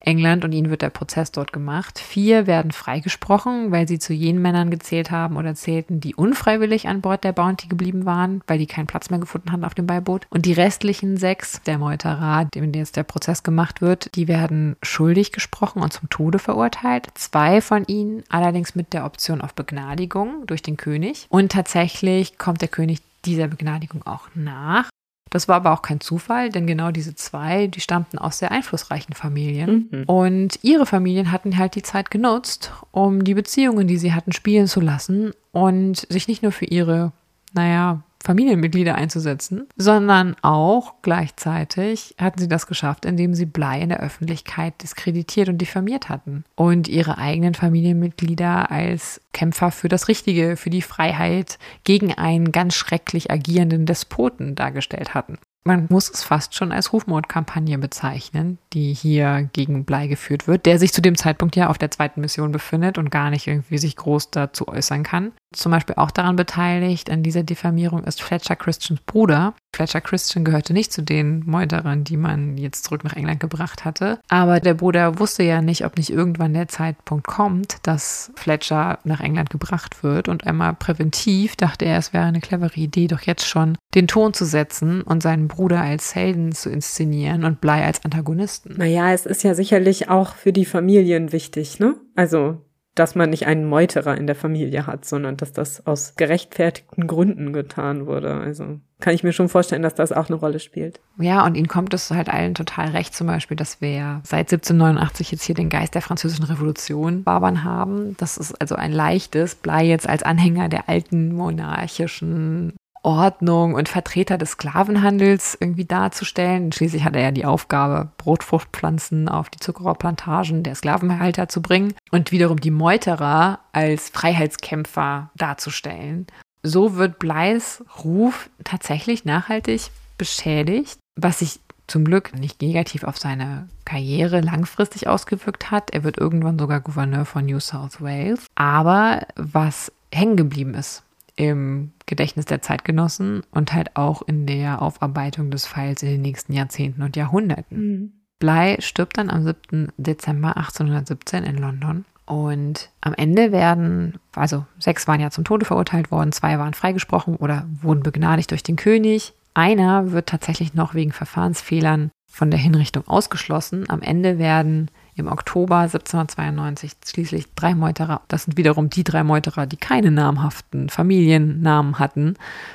England 0.00 0.44
und 0.44 0.52
ihnen 0.52 0.70
wird 0.70 0.82
der 0.82 0.90
Prozess 0.90 1.32
dort 1.32 1.52
gemacht. 1.52 1.98
Vier 1.98 2.46
werden 2.46 2.70
freigesprochen, 2.70 3.72
weil 3.72 3.88
sie 3.88 3.98
zu 3.98 4.12
jenen 4.12 4.40
Männern 4.40 4.70
gezählt 4.70 5.10
haben 5.10 5.36
oder 5.36 5.54
zählten, 5.54 6.00
die 6.00 6.14
unfreiwillig 6.14 6.88
an 6.88 7.00
Bord 7.00 7.24
der 7.24 7.32
Bounty 7.32 7.68
geblieben 7.68 8.04
waren, 8.04 8.42
weil 8.46 8.58
die 8.58 8.66
keinen 8.66 8.86
Platz 8.86 9.10
mehr 9.10 9.18
gefunden 9.18 9.52
hatten 9.52 9.64
auf 9.64 9.74
dem 9.74 9.86
Beiboot. 9.86 10.26
Und 10.30 10.46
die 10.46 10.52
restlichen 10.52 11.16
sechs, 11.16 11.62
der 11.62 11.78
Meuterer, 11.78 12.46
dem 12.46 12.72
jetzt 12.72 12.96
der 12.96 13.02
Prozess 13.02 13.42
gemacht 13.42 13.80
wird, 13.80 14.14
die 14.14 14.28
werden 14.28 14.76
schuldig 14.82 15.32
gesprochen 15.32 15.82
und 15.82 15.92
zum 15.92 16.08
Tode 16.08 16.38
verurteilt. 16.38 17.08
Zwei 17.14 17.60
von 17.60 17.84
ihnen 17.86 18.22
allerdings 18.28 18.74
mit 18.74 18.92
der 18.92 19.04
Option 19.04 19.40
auf 19.40 19.54
Begnadigung 19.54 20.46
durch 20.46 20.62
den 20.62 20.76
König. 20.76 21.26
Und 21.28 21.52
tatsächlich 21.52 22.38
kommt 22.38 22.60
der 22.60 22.68
König 22.68 23.00
dieser 23.24 23.48
Begnadigung 23.48 24.06
auch 24.06 24.28
nach. 24.34 24.88
Das 25.30 25.48
war 25.48 25.56
aber 25.56 25.72
auch 25.72 25.82
kein 25.82 26.00
Zufall, 26.00 26.50
denn 26.50 26.66
genau 26.66 26.90
diese 26.90 27.14
zwei, 27.14 27.66
die 27.66 27.80
stammten 27.80 28.18
aus 28.18 28.38
sehr 28.38 28.50
einflussreichen 28.50 29.14
Familien. 29.14 29.88
Mhm. 29.90 30.04
Und 30.04 30.58
ihre 30.62 30.86
Familien 30.86 31.32
hatten 31.32 31.58
halt 31.58 31.74
die 31.74 31.82
Zeit 31.82 32.10
genutzt, 32.10 32.72
um 32.90 33.24
die 33.24 33.34
Beziehungen, 33.34 33.86
die 33.86 33.98
sie 33.98 34.14
hatten, 34.14 34.32
spielen 34.32 34.66
zu 34.66 34.80
lassen 34.80 35.32
und 35.52 36.06
sich 36.08 36.28
nicht 36.28 36.42
nur 36.42 36.52
für 36.52 36.66
ihre, 36.66 37.12
naja, 37.52 38.02
Familienmitglieder 38.24 38.94
einzusetzen, 38.94 39.68
sondern 39.76 40.36
auch 40.42 40.94
gleichzeitig 41.02 42.14
hatten 42.18 42.40
sie 42.40 42.48
das 42.48 42.66
geschafft, 42.66 43.04
indem 43.04 43.34
sie 43.34 43.46
Blei 43.46 43.80
in 43.80 43.88
der 43.88 44.00
Öffentlichkeit 44.00 44.82
diskreditiert 44.82 45.48
und 45.48 45.58
diffamiert 45.58 46.08
hatten 46.08 46.44
und 46.56 46.88
ihre 46.88 47.18
eigenen 47.18 47.54
Familienmitglieder 47.54 48.70
als 48.70 49.20
Kämpfer 49.32 49.70
für 49.70 49.88
das 49.88 50.08
Richtige, 50.08 50.56
für 50.56 50.70
die 50.70 50.82
Freiheit 50.82 51.58
gegen 51.84 52.12
einen 52.12 52.52
ganz 52.52 52.74
schrecklich 52.74 53.30
agierenden 53.30 53.86
Despoten 53.86 54.54
dargestellt 54.54 55.14
hatten. 55.14 55.38
Man 55.68 55.86
muss 55.90 56.08
es 56.08 56.22
fast 56.22 56.54
schon 56.54 56.72
als 56.72 56.94
Rufmordkampagne 56.94 57.76
bezeichnen, 57.76 58.56
die 58.72 58.94
hier 58.94 59.50
gegen 59.52 59.84
Blei 59.84 60.06
geführt 60.06 60.48
wird, 60.48 60.64
der 60.64 60.78
sich 60.78 60.94
zu 60.94 61.02
dem 61.02 61.14
Zeitpunkt 61.14 61.56
ja 61.56 61.68
auf 61.68 61.76
der 61.76 61.90
zweiten 61.90 62.22
Mission 62.22 62.52
befindet 62.52 62.96
und 62.96 63.10
gar 63.10 63.28
nicht 63.28 63.46
irgendwie 63.46 63.76
sich 63.76 63.94
groß 63.96 64.30
dazu 64.30 64.66
äußern 64.66 65.02
kann. 65.02 65.32
Zum 65.54 65.72
Beispiel 65.72 65.94
auch 65.96 66.10
daran 66.10 66.36
beteiligt 66.36 67.10
an 67.10 67.22
dieser 67.22 67.42
Diffamierung 67.42 68.04
ist 68.04 68.20
Fletcher 68.20 68.54
Christians 68.54 69.00
Bruder. 69.06 69.54
Fletcher 69.74 70.02
Christian 70.02 70.44
gehörte 70.44 70.74
nicht 70.74 70.92
zu 70.92 71.02
den 71.02 71.42
Meuterern, 71.46 72.04
die 72.04 72.18
man 72.18 72.58
jetzt 72.58 72.84
zurück 72.84 73.02
nach 73.04 73.14
England 73.14 73.40
gebracht 73.40 73.84
hatte. 73.84 74.18
Aber 74.28 74.60
der 74.60 74.74
Bruder 74.74 75.18
wusste 75.18 75.42
ja 75.44 75.62
nicht, 75.62 75.86
ob 75.86 75.96
nicht 75.96 76.10
irgendwann 76.10 76.52
der 76.52 76.68
Zeitpunkt 76.68 77.26
kommt, 77.26 77.76
dass 77.82 78.30
Fletcher 78.34 78.98
nach 79.04 79.20
England 79.20 79.48
gebracht 79.48 80.02
wird. 80.02 80.28
Und 80.28 80.46
einmal 80.46 80.74
präventiv 80.74 81.56
dachte 81.56 81.86
er, 81.86 81.98
es 81.98 82.12
wäre 82.12 82.24
eine 82.24 82.40
clevere 82.40 82.76
Idee, 82.76 83.06
doch 83.06 83.22
jetzt 83.22 83.46
schon 83.46 83.78
den 83.94 84.06
Ton 84.06 84.34
zu 84.34 84.44
setzen 84.44 85.00
und 85.02 85.22
seinen 85.22 85.48
Bruder 85.48 85.80
als 85.80 86.14
Helden 86.14 86.52
zu 86.52 86.68
inszenieren 86.68 87.44
und 87.44 87.62
Blei 87.62 87.84
als 87.86 88.04
Antagonisten. 88.04 88.74
Naja, 88.76 89.12
es 89.12 89.24
ist 89.24 89.44
ja 89.44 89.54
sicherlich 89.54 90.10
auch 90.10 90.34
für 90.34 90.52
die 90.52 90.66
Familien 90.66 91.32
wichtig, 91.32 91.78
ne? 91.80 91.94
Also 92.16 92.67
dass 92.98 93.14
man 93.14 93.30
nicht 93.30 93.46
einen 93.46 93.64
Meuterer 93.64 94.16
in 94.16 94.26
der 94.26 94.36
Familie 94.36 94.86
hat, 94.86 95.04
sondern 95.04 95.36
dass 95.36 95.52
das 95.52 95.86
aus 95.86 96.14
gerechtfertigten 96.16 97.06
Gründen 97.06 97.52
getan 97.52 98.06
wurde. 98.06 98.34
Also 98.34 98.80
kann 99.00 99.14
ich 99.14 99.22
mir 99.22 99.32
schon 99.32 99.48
vorstellen, 99.48 99.82
dass 99.82 99.94
das 99.94 100.10
auch 100.10 100.28
eine 100.28 100.36
Rolle 100.36 100.58
spielt. 100.58 101.00
Ja, 101.18 101.44
und 101.46 101.56
ihnen 101.56 101.68
kommt 101.68 101.94
es 101.94 102.10
halt 102.10 102.28
allen 102.28 102.54
total 102.54 102.88
recht, 102.88 103.14
zum 103.14 103.28
Beispiel, 103.28 103.56
dass 103.56 103.80
wir 103.80 104.20
seit 104.24 104.52
1789 104.52 105.30
jetzt 105.30 105.44
hier 105.44 105.54
den 105.54 105.68
Geist 105.68 105.94
der 105.94 106.02
französischen 106.02 106.44
Revolution 106.44 107.24
wabern 107.24 107.62
haben. 107.62 108.16
Das 108.18 108.36
ist 108.36 108.60
also 108.60 108.74
ein 108.74 108.92
leichtes, 108.92 109.54
Blei 109.54 109.84
jetzt 109.84 110.08
als 110.08 110.24
Anhänger 110.24 110.68
der 110.68 110.88
alten 110.88 111.32
monarchischen 111.32 112.74
Ordnung 113.08 113.72
und 113.72 113.88
Vertreter 113.88 114.36
des 114.36 114.50
Sklavenhandels 114.50 115.56
irgendwie 115.58 115.86
darzustellen. 115.86 116.72
Schließlich 116.72 117.04
hat 117.04 117.16
er 117.16 117.22
ja 117.22 117.30
die 117.30 117.46
Aufgabe, 117.46 118.10
Brotfruchtpflanzen 118.18 119.30
auf 119.30 119.48
die 119.48 119.58
Zuckerrohrplantagen 119.58 120.62
der 120.62 120.74
Sklavenhalter 120.74 121.48
zu 121.48 121.62
bringen 121.62 121.94
und 122.10 122.32
wiederum 122.32 122.60
die 122.60 122.70
Meuterer 122.70 123.60
als 123.72 124.10
Freiheitskämpfer 124.10 125.30
darzustellen. 125.36 126.26
So 126.62 126.96
wird 126.96 127.18
Bleis 127.18 127.82
Ruf 128.04 128.50
tatsächlich 128.62 129.24
nachhaltig 129.24 129.90
beschädigt, 130.18 130.98
was 131.16 131.38
sich 131.38 131.60
zum 131.86 132.04
Glück 132.04 132.38
nicht 132.38 132.60
negativ 132.60 133.04
auf 133.04 133.16
seine 133.16 133.70
Karriere 133.86 134.42
langfristig 134.42 135.08
ausgewirkt 135.08 135.70
hat. 135.70 135.94
Er 135.94 136.04
wird 136.04 136.18
irgendwann 136.18 136.58
sogar 136.58 136.80
Gouverneur 136.80 137.24
von 137.24 137.46
New 137.46 137.60
South 137.60 138.02
Wales. 138.02 138.44
Aber 138.54 139.22
was 139.34 139.90
hängen 140.12 140.36
geblieben 140.36 140.74
ist 140.74 141.04
im 141.38 141.92
Gedächtnis 142.06 142.46
der 142.46 142.62
Zeitgenossen 142.62 143.42
und 143.52 143.72
halt 143.72 143.94
auch 143.94 144.22
in 144.22 144.44
der 144.44 144.82
Aufarbeitung 144.82 145.52
des 145.52 145.66
Falls 145.66 146.02
in 146.02 146.08
den 146.08 146.22
nächsten 146.22 146.52
Jahrzehnten 146.52 147.02
und 147.02 147.16
Jahrhunderten. 147.16 147.78
Mhm. 147.78 148.12
Bly 148.40 148.76
stirbt 148.80 149.18
dann 149.18 149.30
am 149.30 149.44
7. 149.44 149.92
Dezember 149.96 150.56
1817 150.56 151.44
in 151.44 151.56
London. 151.56 152.04
Und 152.26 152.90
am 153.00 153.14
Ende 153.14 153.52
werden, 153.52 154.18
also 154.34 154.66
sechs 154.80 155.06
waren 155.06 155.20
ja 155.20 155.30
zum 155.30 155.44
Tode 155.44 155.64
verurteilt 155.64 156.10
worden, 156.10 156.32
zwei 156.32 156.58
waren 156.58 156.74
freigesprochen 156.74 157.36
oder 157.36 157.66
wurden 157.82 158.02
begnadigt 158.02 158.50
durch 158.50 158.64
den 158.64 158.76
König. 158.76 159.32
Einer 159.54 160.10
wird 160.10 160.28
tatsächlich 160.28 160.74
noch 160.74 160.94
wegen 160.94 161.12
Verfahrensfehlern 161.12 162.10
von 162.30 162.50
der 162.50 162.60
Hinrichtung 162.60 163.06
ausgeschlossen. 163.06 163.88
Am 163.88 164.02
Ende 164.02 164.38
werden 164.38 164.90
im 165.18 165.28
Oktober 165.28 165.78
1792 165.78 166.92
schließlich 167.06 167.54
drei 167.54 167.74
Meuterer, 167.74 168.22
das 168.28 168.44
sind 168.44 168.56
wiederum 168.56 168.90
die 168.90 169.04
drei 169.04 169.24
Meuterer, 169.24 169.66
die 169.66 169.76
keine 169.76 170.10
namhaften 170.10 170.88
Familiennamen 170.88 171.98
hatten, 171.98 172.34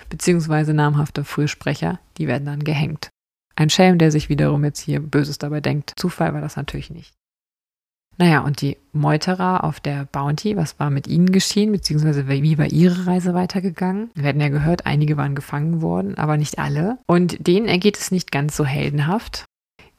beziehungsweise 0.10 0.74
namhafte 0.74 1.24
Frühsprecher, 1.24 2.00
die 2.18 2.28
werden 2.28 2.46
dann 2.46 2.64
gehängt. 2.64 3.10
Ein 3.56 3.70
Schelm, 3.70 3.98
der 3.98 4.12
sich 4.12 4.30
wiederum 4.30 4.64
jetzt 4.64 4.80
hier 4.80 5.00
Böses 5.00 5.38
dabei 5.38 5.62
denkt. 5.62 5.94
Zufall 5.96 6.34
war 6.34 6.42
das 6.42 6.56
natürlich 6.56 6.90
nicht. 6.90 7.14
Naja, 8.18 8.42
und 8.42 8.62
die 8.62 8.78
Meuterer 8.92 9.64
auf 9.64 9.80
der 9.80 10.06
Bounty, 10.06 10.56
was 10.56 10.80
war 10.80 10.90
mit 10.90 11.08
ihnen 11.08 11.32
geschehen, 11.32 11.72
beziehungsweise 11.72 12.28
wie 12.28 12.58
war 12.58 12.68
ihre 12.68 13.08
Reise 13.08 13.34
weitergegangen? 13.34 14.12
Wir 14.14 14.30
hatten 14.30 14.42
ja 14.42 14.50
gehört, 14.50 14.86
einige 14.86 15.18
waren 15.18 15.34
gefangen 15.34 15.82
worden, 15.82 16.16
aber 16.18 16.38
nicht 16.38 16.60
alle. 16.60 17.00
Und 17.08 17.48
denen 17.48 17.68
ergeht 17.68 17.98
es 17.98 18.12
nicht 18.12 18.32
ganz 18.32 18.56
so 18.56 18.66
heldenhaft. 18.66 19.46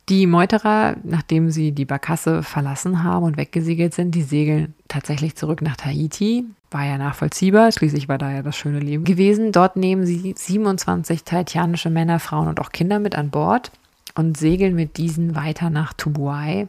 Die 0.09 0.27
Meuterer, 0.27 0.97
nachdem 1.03 1.51
sie 1.51 1.73
die 1.73 1.87
Barkasse 1.87 2.43
verlassen 2.43 3.03
haben 3.03 3.25
und 3.25 3.37
weggesegelt 3.39 3.95
sind, 3.95 4.15
die 4.15 4.23
segeln 4.23 4.75
tatsächlich 4.87 5.35
zurück 5.35 5.63
nach 5.63 5.77
Tahiti. 5.77 6.45
War 6.71 6.85
ja 6.85 6.99
nachvollziehbar, 6.99 7.73
schließlich 7.73 8.09
war 8.09 8.19
da 8.19 8.31
ja 8.31 8.43
das 8.43 8.57
schöne 8.57 8.81
Leben 8.81 9.05
gewesen. 9.05 9.53
Dort 9.53 9.77
nehmen 9.77 10.05
sie 10.05 10.35
27 10.37 11.25
tahitianische 11.25 11.89
Männer, 11.89 12.19
Frauen 12.19 12.49
und 12.49 12.61
auch 12.61 12.71
Kinder 12.71 12.99
mit 12.99 13.15
an 13.15 13.31
Bord 13.31 13.71
und 14.15 14.37
segeln 14.37 14.75
mit 14.75 14.99
diesen 14.99 15.37
weiter 15.37 15.71
nach 15.71 15.95
Tubuai. 15.95 16.69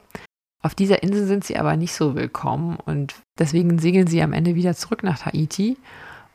Auf 0.62 0.74
dieser 0.74 1.04
Insel 1.04 1.26
sind 1.26 1.44
sie 1.44 1.58
aber 1.58 1.76
nicht 1.76 1.94
so 1.94 2.16
willkommen 2.16 2.78
und 2.86 3.16
deswegen 3.38 3.80
segeln 3.80 4.08
sie 4.08 4.22
am 4.22 4.34
Ende 4.34 4.56
wieder 4.56 4.76
zurück 4.76 5.04
nach 5.04 5.20
Tahiti 5.20 5.78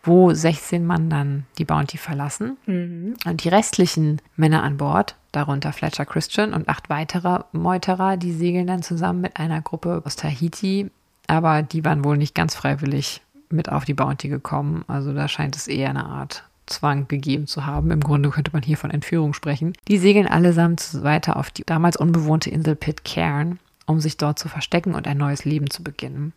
wo 0.02 0.32
16 0.32 0.84
Mann 0.86 1.10
dann 1.10 1.44
die 1.58 1.64
Bounty 1.64 1.98
verlassen. 1.98 2.56
Mhm. 2.66 3.16
Und 3.26 3.44
die 3.44 3.48
restlichen 3.48 4.20
Männer 4.36 4.62
an 4.62 4.76
Bord, 4.76 5.16
darunter 5.32 5.72
Fletcher 5.72 6.06
Christian 6.06 6.54
und 6.54 6.68
acht 6.68 6.90
weitere 6.90 7.40
Meuterer, 7.52 8.16
die 8.16 8.32
segeln 8.32 8.66
dann 8.66 8.82
zusammen 8.82 9.20
mit 9.20 9.36
einer 9.38 9.60
Gruppe 9.60 10.02
aus 10.04 10.16
Tahiti. 10.16 10.90
Aber 11.26 11.62
die 11.62 11.84
waren 11.84 12.04
wohl 12.04 12.16
nicht 12.16 12.34
ganz 12.34 12.54
freiwillig 12.54 13.22
mit 13.50 13.70
auf 13.70 13.84
die 13.84 13.94
Bounty 13.94 14.28
gekommen. 14.28 14.84
Also 14.88 15.12
da 15.12 15.28
scheint 15.28 15.56
es 15.56 15.68
eher 15.68 15.90
eine 15.90 16.06
Art 16.06 16.44
Zwang 16.66 17.08
gegeben 17.08 17.46
zu 17.46 17.66
haben. 17.66 17.90
Im 17.90 18.00
Grunde 18.00 18.30
könnte 18.30 18.52
man 18.52 18.62
hier 18.62 18.76
von 18.76 18.90
Entführung 18.90 19.34
sprechen. 19.34 19.74
Die 19.88 19.98
segeln 19.98 20.26
allesamt 20.26 21.02
weiter 21.02 21.36
auf 21.36 21.50
die 21.50 21.64
damals 21.64 21.96
unbewohnte 21.96 22.50
Insel 22.50 22.76
Pitcairn, 22.76 23.58
um 23.86 24.00
sich 24.00 24.16
dort 24.16 24.38
zu 24.38 24.48
verstecken 24.48 24.94
und 24.94 25.06
ein 25.06 25.18
neues 25.18 25.44
Leben 25.44 25.68
zu 25.68 25.82
beginnen. 25.82 26.32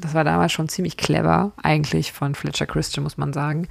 Das 0.00 0.14
war 0.14 0.24
damals 0.24 0.52
schon 0.52 0.68
ziemlich 0.68 0.96
clever, 0.96 1.52
eigentlich 1.62 2.12
von 2.12 2.34
Fletcher 2.34 2.66
Christian, 2.66 3.04
muss 3.04 3.18
man 3.18 3.32
sagen. 3.32 3.68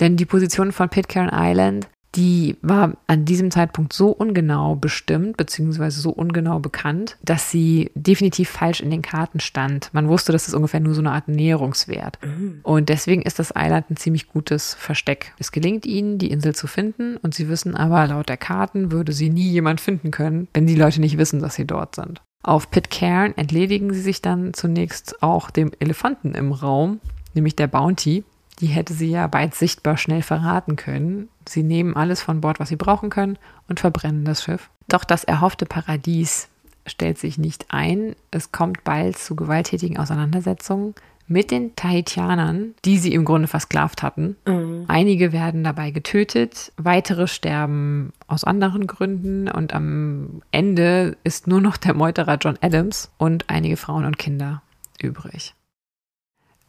Denn 0.00 0.16
die 0.16 0.26
Position 0.26 0.72
von 0.72 0.88
Pitcairn 0.88 1.30
Island, 1.32 1.88
die 2.14 2.56
war 2.62 2.96
an 3.06 3.24
diesem 3.24 3.50
Zeitpunkt 3.50 3.92
so 3.92 4.10
ungenau 4.10 4.74
bestimmt, 4.74 5.36
beziehungsweise 5.36 6.00
so 6.00 6.10
ungenau 6.10 6.58
bekannt, 6.58 7.16
dass 7.22 7.50
sie 7.50 7.90
definitiv 7.94 8.48
falsch 8.48 8.80
in 8.80 8.90
den 8.90 9.02
Karten 9.02 9.40
stand. 9.40 9.90
Man 9.92 10.08
wusste, 10.08 10.32
dass 10.32 10.48
es 10.48 10.54
ungefähr 10.54 10.80
nur 10.80 10.94
so 10.94 11.00
eine 11.00 11.12
Art 11.12 11.28
Näherungswert. 11.28 12.18
Mhm. 12.24 12.60
Und 12.62 12.88
deswegen 12.88 13.22
ist 13.22 13.38
das 13.38 13.52
Island 13.56 13.90
ein 13.90 13.96
ziemlich 13.96 14.28
gutes 14.28 14.74
Versteck. 14.74 15.34
Es 15.38 15.52
gelingt 15.52 15.86
ihnen, 15.86 16.18
die 16.18 16.30
Insel 16.30 16.54
zu 16.54 16.66
finden, 16.66 17.16
und 17.18 17.34
sie 17.34 17.48
wissen 17.48 17.74
aber, 17.74 18.06
laut 18.06 18.28
der 18.28 18.36
Karten 18.36 18.90
würde 18.90 19.12
sie 19.12 19.30
nie 19.30 19.50
jemand 19.50 19.80
finden 19.80 20.10
können, 20.10 20.48
wenn 20.54 20.66
die 20.66 20.76
Leute 20.76 21.00
nicht 21.00 21.18
wissen, 21.18 21.40
dass 21.40 21.54
sie 21.54 21.66
dort 21.66 21.94
sind. 21.94 22.22
Auf 22.42 22.70
Pitcairn 22.70 23.36
entledigen 23.36 23.92
sie 23.92 24.00
sich 24.00 24.22
dann 24.22 24.54
zunächst 24.54 25.22
auch 25.22 25.50
dem 25.50 25.72
Elefanten 25.80 26.34
im 26.34 26.52
Raum, 26.52 27.00
nämlich 27.34 27.56
der 27.56 27.66
Bounty. 27.66 28.24
Die 28.60 28.66
hätte 28.66 28.92
sie 28.92 29.10
ja 29.10 29.26
bald 29.26 29.54
sichtbar 29.54 29.96
schnell 29.96 30.22
verraten 30.22 30.76
können. 30.76 31.28
Sie 31.48 31.62
nehmen 31.62 31.96
alles 31.96 32.20
von 32.22 32.40
Bord, 32.40 32.60
was 32.60 32.68
sie 32.68 32.76
brauchen 32.76 33.10
können, 33.10 33.38
und 33.68 33.80
verbrennen 33.80 34.24
das 34.24 34.42
Schiff. 34.42 34.70
Doch 34.88 35.04
das 35.04 35.24
erhoffte 35.24 35.66
Paradies 35.66 36.48
stellt 36.86 37.18
sich 37.18 37.38
nicht 37.38 37.66
ein. 37.68 38.16
Es 38.30 38.52
kommt 38.52 38.84
bald 38.84 39.18
zu 39.18 39.36
gewalttätigen 39.36 39.98
Auseinandersetzungen 39.98 40.94
mit 41.28 41.50
den 41.50 41.76
Tahitianern, 41.76 42.74
die 42.84 42.98
sie 42.98 43.12
im 43.12 43.24
Grunde 43.24 43.48
versklavt 43.48 44.02
hatten. 44.02 44.36
Mhm. 44.46 44.84
Einige 44.88 45.32
werden 45.32 45.62
dabei 45.62 45.90
getötet, 45.90 46.72
weitere 46.78 47.26
sterben 47.26 48.12
aus 48.26 48.44
anderen 48.44 48.86
Gründen 48.86 49.48
und 49.48 49.74
am 49.74 50.42
Ende 50.50 51.18
ist 51.24 51.46
nur 51.46 51.60
noch 51.60 51.76
der 51.76 51.94
Meuterer 51.94 52.38
John 52.40 52.58
Adams 52.62 53.10
und 53.18 53.44
einige 53.48 53.76
Frauen 53.76 54.06
und 54.06 54.18
Kinder 54.18 54.62
übrig. 55.02 55.54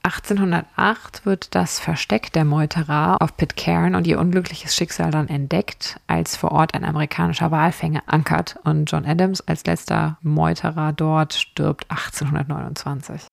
1808 0.03 1.25
wird 1.25 1.55
das 1.55 1.79
Versteck 1.79 2.31
der 2.31 2.45
Meuterer 2.45 3.21
auf 3.21 3.35
Pitcairn 3.35 3.95
und 3.95 4.07
ihr 4.07 4.19
unglückliches 4.19 4.75
Schicksal 4.75 5.11
dann 5.11 5.27
entdeckt, 5.27 5.99
als 6.07 6.35
vor 6.37 6.51
Ort 6.51 6.73
ein 6.73 6.85
amerikanischer 6.85 7.51
Walfänger 7.51 8.03
ankert 8.05 8.57
und 8.63 8.89
John 8.89 9.05
Adams 9.05 9.41
als 9.41 9.65
letzter 9.65 10.17
Meuterer 10.21 10.93
dort 10.93 11.33
stirbt 11.33 11.85
1829. 11.89 13.27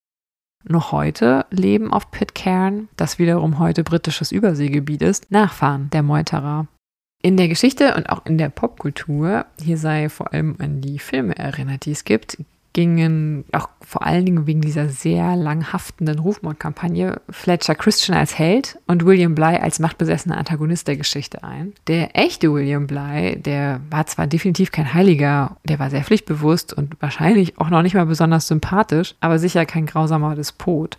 Noch 0.68 0.90
heute 0.90 1.46
leben 1.50 1.92
auf 1.92 2.10
Pitcairn, 2.10 2.88
das 2.96 3.20
wiederum 3.20 3.60
heute 3.60 3.84
britisches 3.84 4.32
Überseegebiet 4.32 5.02
ist, 5.02 5.30
Nachfahren 5.30 5.90
der 5.90 6.02
Meuterer. 6.02 6.66
In 7.22 7.36
der 7.36 7.48
Geschichte 7.48 7.94
und 7.94 8.10
auch 8.10 8.26
in 8.26 8.36
der 8.36 8.48
Popkultur, 8.48 9.46
hier 9.60 9.78
sei 9.78 10.08
vor 10.08 10.32
allem 10.32 10.56
an 10.58 10.80
die 10.80 10.98
Filme 10.98 11.36
erinnert, 11.36 11.84
die 11.84 11.92
es 11.92 12.04
gibt, 12.04 12.38
gingen 12.76 13.46
auch 13.52 13.70
vor 13.80 14.04
allen 14.04 14.26
Dingen 14.26 14.46
wegen 14.46 14.60
dieser 14.60 14.90
sehr 14.90 15.34
lang 15.34 15.72
haftenden 15.72 16.18
Rufmordkampagne 16.18 17.22
Fletcher 17.30 17.74
Christian 17.74 18.18
als 18.18 18.38
Held 18.38 18.78
und 18.86 19.06
William 19.06 19.34
Bly 19.34 19.56
als 19.56 19.78
machtbesessener 19.78 20.36
Antagonist 20.36 20.86
der 20.86 20.98
Geschichte 20.98 21.42
ein. 21.42 21.72
Der 21.86 22.14
echte 22.14 22.52
William 22.52 22.86
Bly, 22.86 23.40
der 23.40 23.80
war 23.88 24.04
zwar 24.04 24.26
definitiv 24.26 24.72
kein 24.72 24.92
Heiliger, 24.92 25.56
der 25.64 25.78
war 25.78 25.88
sehr 25.88 26.04
pflichtbewusst 26.04 26.74
und 26.74 27.00
wahrscheinlich 27.00 27.58
auch 27.58 27.70
noch 27.70 27.80
nicht 27.80 27.94
mal 27.94 28.04
besonders 28.04 28.46
sympathisch, 28.46 29.14
aber 29.20 29.38
sicher 29.38 29.64
kein 29.64 29.86
grausamer 29.86 30.34
Despot. 30.34 30.98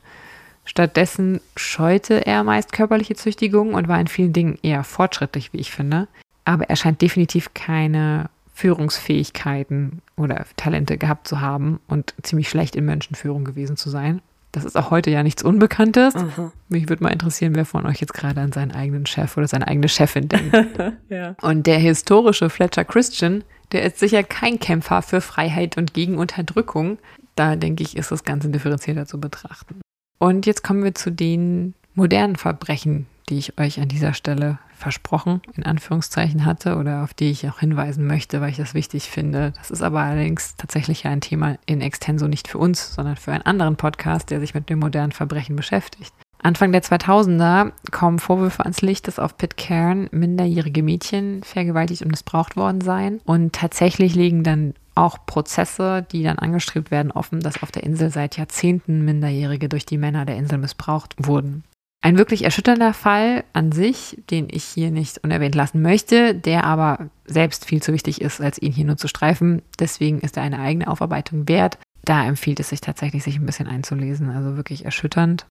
Stattdessen 0.65 1.41
scheute 1.55 2.25
er 2.25 2.43
meist 2.43 2.71
körperliche 2.71 3.13
Züchtigungen 3.13 3.75
und 3.75 3.87
war 3.87 4.01
in 4.01 4.07
vielen 4.07 4.33
Dingen 4.33 4.57
eher 4.63 4.83
fortschrittlich, 4.83 5.53
wie 5.53 5.59
ich 5.59 5.69
finde. 5.69 6.07
Aber 6.43 6.71
er 6.71 6.75
scheint 6.75 7.03
definitiv 7.03 7.53
keine 7.53 8.31
Führungsfähigkeiten 8.57 10.01
oder 10.15 10.43
Talente 10.55 10.97
gehabt 10.97 11.27
zu 11.27 11.41
haben 11.41 11.79
und 11.87 12.15
ziemlich 12.23 12.49
schlecht 12.49 12.75
in 12.75 12.85
Menschenführung 12.85 13.45
gewesen 13.45 13.77
zu 13.77 13.91
sein. 13.91 14.19
Das 14.51 14.65
ist 14.65 14.75
auch 14.75 14.89
heute 14.89 15.11
ja 15.11 15.21
nichts 15.21 15.43
Unbekanntes. 15.43 16.15
Aha. 16.15 16.51
Mich 16.67 16.89
würde 16.89 17.03
mal 17.03 17.13
interessieren, 17.13 17.53
wer 17.53 17.65
von 17.65 17.85
euch 17.85 18.01
jetzt 18.01 18.15
gerade 18.15 18.41
an 18.41 18.51
seinen 18.51 18.71
eigenen 18.71 19.05
Chef 19.05 19.37
oder 19.37 19.47
seine 19.47 19.67
eigene 19.67 19.87
Chefin 19.87 20.27
denkt. 20.27 20.57
ja. 21.09 21.35
Und 21.41 21.67
der 21.67 21.77
historische 21.77 22.49
Fletcher 22.49 22.83
Christian, 22.83 23.43
der 23.73 23.83
ist 23.83 23.99
sicher 23.99 24.23
kein 24.23 24.59
Kämpfer 24.59 25.03
für 25.03 25.21
Freiheit 25.21 25.77
und 25.77 25.93
gegen 25.93 26.17
Unterdrückung. 26.17 26.97
Da 27.35 27.55
denke 27.55 27.83
ich, 27.83 27.95
ist 27.95 28.11
das 28.11 28.23
Ganze 28.23 28.49
differenzierter 28.49 29.05
zu 29.05 29.19
betrachten. 29.19 29.81
Und 30.17 30.47
jetzt 30.47 30.63
kommen 30.63 30.83
wir 30.83 30.95
zu 30.95 31.11
den 31.11 31.75
modernen 31.93 32.37
Verbrechen, 32.37 33.05
die 33.29 33.37
ich 33.37 33.59
euch 33.59 33.79
an 33.79 33.87
dieser 33.87 34.15
Stelle 34.15 34.57
versprochen, 34.77 35.41
in 35.55 35.65
Anführungszeichen 35.65 36.45
hatte 36.45 36.77
oder 36.77 37.03
auf 37.03 37.13
die 37.13 37.31
ich 37.31 37.49
auch 37.49 37.59
hinweisen 37.59 38.05
möchte, 38.05 38.41
weil 38.41 38.51
ich 38.51 38.57
das 38.57 38.73
wichtig 38.73 39.09
finde. 39.09 39.53
Das 39.57 39.71
ist 39.71 39.81
aber 39.81 40.01
allerdings 40.01 40.55
tatsächlich 40.55 41.05
ein 41.05 41.21
Thema 41.21 41.57
in 41.65 41.81
Extenso 41.81 42.27
nicht 42.27 42.47
für 42.47 42.59
uns, 42.59 42.93
sondern 42.93 43.15
für 43.15 43.31
einen 43.31 43.45
anderen 43.45 43.75
Podcast, 43.75 44.29
der 44.29 44.39
sich 44.39 44.53
mit 44.53 44.69
dem 44.69 44.79
modernen 44.79 45.11
Verbrechen 45.11 45.55
beschäftigt. 45.55 46.13
Anfang 46.39 46.71
der 46.71 46.83
2000er 46.83 47.71
kommen 47.91 48.19
Vorwürfe 48.19 48.63
ans 48.63 48.81
Licht, 48.81 49.07
dass 49.07 49.19
auf 49.19 49.37
Pitcairn 49.37 50.07
minderjährige 50.11 50.83
Mädchen 50.83 51.41
vergewaltigt 51.43 52.03
und 52.03 52.11
missbraucht 52.11 52.55
worden 52.55 52.81
seien. 52.81 53.19
Und 53.25 53.53
tatsächlich 53.53 54.13
liegen 54.13 54.43
dann 54.43 54.75
auch 54.93 55.25
Prozesse, 55.25 56.05
die 56.11 56.23
dann 56.23 56.39
angestrebt 56.39 56.91
werden, 56.91 57.11
offen, 57.11 57.39
dass 57.39 57.61
auf 57.63 57.71
der 57.71 57.83
Insel 57.83 58.11
seit 58.11 58.37
Jahrzehnten 58.37 59.05
Minderjährige 59.05 59.69
durch 59.69 59.85
die 59.85 59.97
Männer 59.97 60.25
der 60.25 60.37
Insel 60.37 60.57
missbraucht 60.57 61.15
wurden. 61.17 61.63
Ein 62.07 62.17
wirklich 62.17 62.45
erschütternder 62.45 62.93
Fall 62.93 63.43
an 63.51 63.73
sich, 63.73 64.17
den 64.29 64.47
ich 64.49 64.63
hier 64.63 64.91
nicht 64.91 65.17
unerwähnt 65.25 65.55
lassen 65.55 65.81
möchte, 65.81 66.33
der 66.33 66.63
aber 66.63 67.09
selbst 67.25 67.65
viel 67.65 67.83
zu 67.83 67.91
wichtig 67.91 68.21
ist, 68.21 68.39
als 68.39 68.61
ihn 68.61 68.71
hier 68.71 68.85
nur 68.85 68.95
zu 68.95 69.09
streifen. 69.09 69.61
Deswegen 69.77 70.21
ist 70.21 70.37
er 70.37 70.43
eine 70.43 70.59
eigene 70.59 70.87
Aufarbeitung 70.87 71.49
wert. 71.49 71.77
Da 72.05 72.25
empfiehlt 72.25 72.61
es 72.61 72.69
sich 72.69 72.79
tatsächlich, 72.79 73.23
sich 73.23 73.35
ein 73.35 73.45
bisschen 73.45 73.67
einzulesen. 73.67 74.29
Also 74.29 74.55
wirklich 74.55 74.85
erschütternd. 74.85 75.47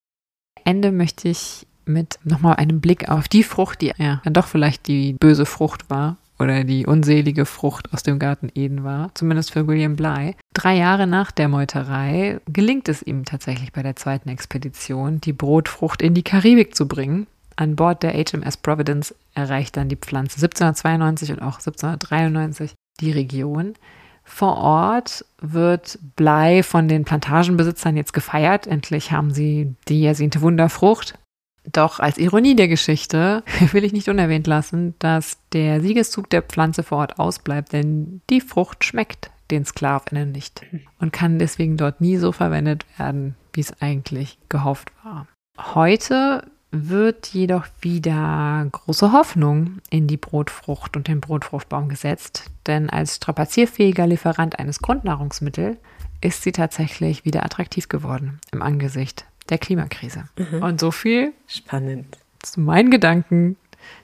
Ende 0.64 0.92
möchte 0.92 1.28
ich 1.28 1.66
mit 1.84 2.18
nochmal 2.24 2.56
einem 2.56 2.80
Blick 2.80 3.10
auf 3.10 3.28
die 3.28 3.42
Frucht, 3.42 3.82
die 3.82 3.92
ja 3.98 4.22
dann 4.24 4.32
doch 4.32 4.46
vielleicht 4.46 4.86
die 4.86 5.12
böse 5.12 5.44
Frucht 5.44 5.90
war, 5.90 6.16
oder 6.38 6.64
die 6.64 6.86
unselige 6.86 7.46
Frucht 7.46 7.92
aus 7.92 8.02
dem 8.02 8.18
Garten 8.18 8.50
Eden 8.54 8.84
war, 8.84 9.10
zumindest 9.14 9.52
für 9.52 9.66
William 9.66 9.96
Bly. 9.96 10.34
Drei 10.54 10.76
Jahre 10.76 11.06
nach 11.06 11.30
der 11.30 11.48
Meuterei 11.48 12.40
gelingt 12.46 12.88
es 12.88 13.02
ihm 13.02 13.24
tatsächlich 13.24 13.72
bei 13.72 13.82
der 13.82 13.96
zweiten 13.96 14.28
Expedition, 14.28 15.20
die 15.20 15.32
Brotfrucht 15.32 16.02
in 16.02 16.14
die 16.14 16.22
Karibik 16.22 16.74
zu 16.74 16.86
bringen. 16.86 17.26
An 17.56 17.74
Bord 17.74 18.02
der 18.02 18.12
HMS 18.12 18.58
Providence 18.58 19.14
erreicht 19.34 19.76
dann 19.76 19.88
die 19.88 19.96
Pflanze 19.96 20.36
1792 20.36 21.32
und 21.32 21.40
auch 21.40 21.58
1793 21.58 22.74
die 23.00 23.12
Region. 23.12 23.74
Vor 24.24 24.56
Ort 24.58 25.24
wird 25.40 25.98
Blei 26.16 26.62
von 26.62 26.88
den 26.88 27.04
Plantagenbesitzern 27.04 27.96
jetzt 27.96 28.12
gefeiert. 28.12 28.66
Endlich 28.66 29.12
haben 29.12 29.32
sie 29.32 29.74
die 29.88 30.04
ersehnte 30.04 30.40
Wunderfrucht. 30.42 31.16
Doch 31.72 32.00
als 32.00 32.18
Ironie 32.18 32.56
der 32.56 32.68
Geschichte 32.68 33.42
will 33.72 33.84
ich 33.84 33.92
nicht 33.92 34.08
unerwähnt 34.08 34.46
lassen, 34.46 34.94
dass 34.98 35.38
der 35.52 35.80
Siegeszug 35.80 36.30
der 36.30 36.42
Pflanze 36.42 36.82
vor 36.82 36.98
Ort 36.98 37.18
ausbleibt, 37.18 37.72
denn 37.72 38.20
die 38.30 38.40
Frucht 38.40 38.84
schmeckt 38.84 39.30
den 39.50 39.64
Sklavinnen 39.64 40.32
nicht 40.32 40.62
und 40.98 41.12
kann 41.12 41.38
deswegen 41.38 41.76
dort 41.76 42.00
nie 42.00 42.16
so 42.16 42.32
verwendet 42.32 42.84
werden, 42.98 43.36
wie 43.52 43.60
es 43.60 43.80
eigentlich 43.80 44.38
gehofft 44.48 44.92
war. 45.04 45.28
Heute 45.74 46.44
wird 46.72 47.28
jedoch 47.28 47.66
wieder 47.80 48.66
große 48.70 49.12
Hoffnung 49.12 49.78
in 49.88 50.08
die 50.08 50.16
Brotfrucht 50.16 50.96
und 50.96 51.08
den 51.08 51.20
Brotfruchtbaum 51.20 51.88
gesetzt, 51.88 52.50
denn 52.66 52.90
als 52.90 53.16
strapazierfähiger 53.16 54.06
Lieferant 54.06 54.58
eines 54.58 54.80
Grundnahrungsmittels 54.80 55.78
ist 56.20 56.42
sie 56.42 56.52
tatsächlich 56.52 57.24
wieder 57.24 57.44
attraktiv 57.44 57.88
geworden 57.88 58.40
im 58.52 58.62
Angesicht 58.62 59.26
der 59.50 59.58
Klimakrise. 59.58 60.24
Mhm. 60.38 60.62
Und 60.62 60.80
so 60.80 60.90
viel 60.90 61.32
spannend 61.46 62.18
zu 62.42 62.60
meinen 62.60 62.90
Gedanken 62.90 63.56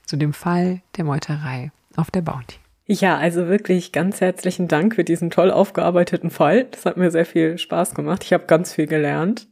zu 0.04 0.16
dem 0.16 0.32
Fall 0.32 0.80
der 0.96 1.04
Meuterei 1.04 1.70
auf 1.96 2.10
der 2.10 2.22
Bounty. 2.22 2.56
Ja, 2.86 3.16
also 3.16 3.48
wirklich 3.48 3.92
ganz 3.92 4.20
herzlichen 4.20 4.68
Dank 4.68 4.96
für 4.96 5.04
diesen 5.04 5.30
toll 5.30 5.50
aufgearbeiteten 5.50 6.30
Fall. 6.30 6.64
Das 6.64 6.84
hat 6.84 6.96
mir 6.96 7.10
sehr 7.10 7.24
viel 7.24 7.56
Spaß 7.56 7.94
gemacht. 7.94 8.24
Ich 8.24 8.32
habe 8.32 8.46
ganz 8.46 8.74
viel 8.74 8.86
gelernt. 8.86 9.48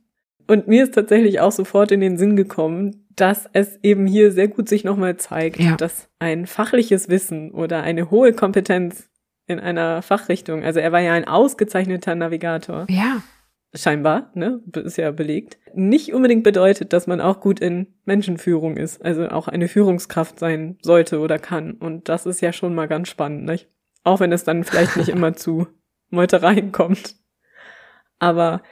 Und 0.47 0.67
mir 0.67 0.83
ist 0.83 0.95
tatsächlich 0.95 1.41
auch 1.41 1.53
sofort 1.53 1.93
in 1.93 2.01
den 2.01 2.19
Sinn 2.19 2.35
gekommen, 2.35 3.07
dass 3.15 3.49
es 3.53 3.79
eben 3.83 4.07
hier 4.07 4.33
sehr 4.33 4.49
gut 4.49 4.69
sich 4.69 4.83
nochmal 4.83 5.17
zeigt, 5.17 5.61
ja. 5.61 5.77
dass 5.77 6.09
ein 6.19 6.47
fachliches 6.47 7.09
Wissen 7.09 7.53
oder 7.53 7.83
eine 7.83 8.11
hohe 8.11 8.33
Kompetenz 8.33 9.09
in 9.47 9.61
einer 9.61 10.03
Fachrichtung, 10.03 10.65
also 10.65 10.81
er 10.81 10.93
war 10.93 11.01
ja 11.01 11.13
ein 11.13 11.27
ausgezeichneter 11.27 12.15
Navigator. 12.15 12.87
Ja 12.89 13.23
scheinbar, 13.75 14.31
ne, 14.35 14.61
ist 14.75 14.97
ja 14.99 15.11
belegt, 15.11 15.59
nicht 15.75 16.13
unbedingt 16.13 16.43
bedeutet, 16.43 16.93
dass 16.93 17.07
man 17.07 17.21
auch 17.21 17.41
gut 17.41 17.61
in 17.61 17.87
Menschenführung 18.05 18.77
ist, 18.77 19.05
also 19.05 19.29
auch 19.29 19.49
eine 19.49 19.69
Führungskraft 19.69 20.39
sein 20.39 20.77
sollte 20.83 21.21
oder 21.21 21.39
kann. 21.39 21.73
Und 21.73 22.09
das 22.09 22.27
ist 22.27 22.41
ja 22.41 22.53
schon 22.53 22.75
mal 22.75 22.89
ganz 22.89 23.09
spannend, 23.09 23.45
nicht? 23.45 23.69
Auch 24.03 24.21
wenn 24.21 24.33
es 24.33 24.45
dann 24.45 24.65
vielleicht 24.65 24.97
nicht 24.97 25.09
immer 25.09 25.35
zu 25.35 25.69
Meutereien 26.11 26.73
kommt. 26.73 27.15
Aber 28.19 28.63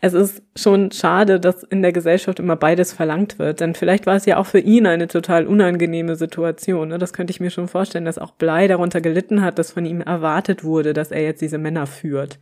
es 0.00 0.14
ist 0.14 0.42
schon 0.54 0.92
schade, 0.92 1.40
dass 1.40 1.64
in 1.64 1.82
der 1.82 1.92
Gesellschaft 1.92 2.38
immer 2.38 2.56
beides 2.56 2.92
verlangt 2.92 3.38
wird, 3.38 3.60
denn 3.60 3.74
vielleicht 3.74 4.06
war 4.06 4.14
es 4.14 4.26
ja 4.26 4.36
auch 4.36 4.46
für 4.46 4.60
ihn 4.60 4.86
eine 4.86 5.08
total 5.08 5.46
unangenehme 5.46 6.14
Situation. 6.14 6.88
Ne? 6.88 6.98
Das 6.98 7.12
könnte 7.12 7.32
ich 7.32 7.40
mir 7.40 7.50
schon 7.50 7.66
vorstellen, 7.68 8.04
dass 8.04 8.18
auch 8.18 8.32
Blei 8.32 8.68
darunter 8.68 9.00
gelitten 9.00 9.42
hat, 9.42 9.58
dass 9.58 9.72
von 9.72 9.84
ihm 9.86 10.00
erwartet 10.00 10.62
wurde, 10.62 10.92
dass 10.92 11.10
er 11.10 11.22
jetzt 11.22 11.42
diese 11.42 11.58
Männer 11.58 11.86
führt. 11.86 12.38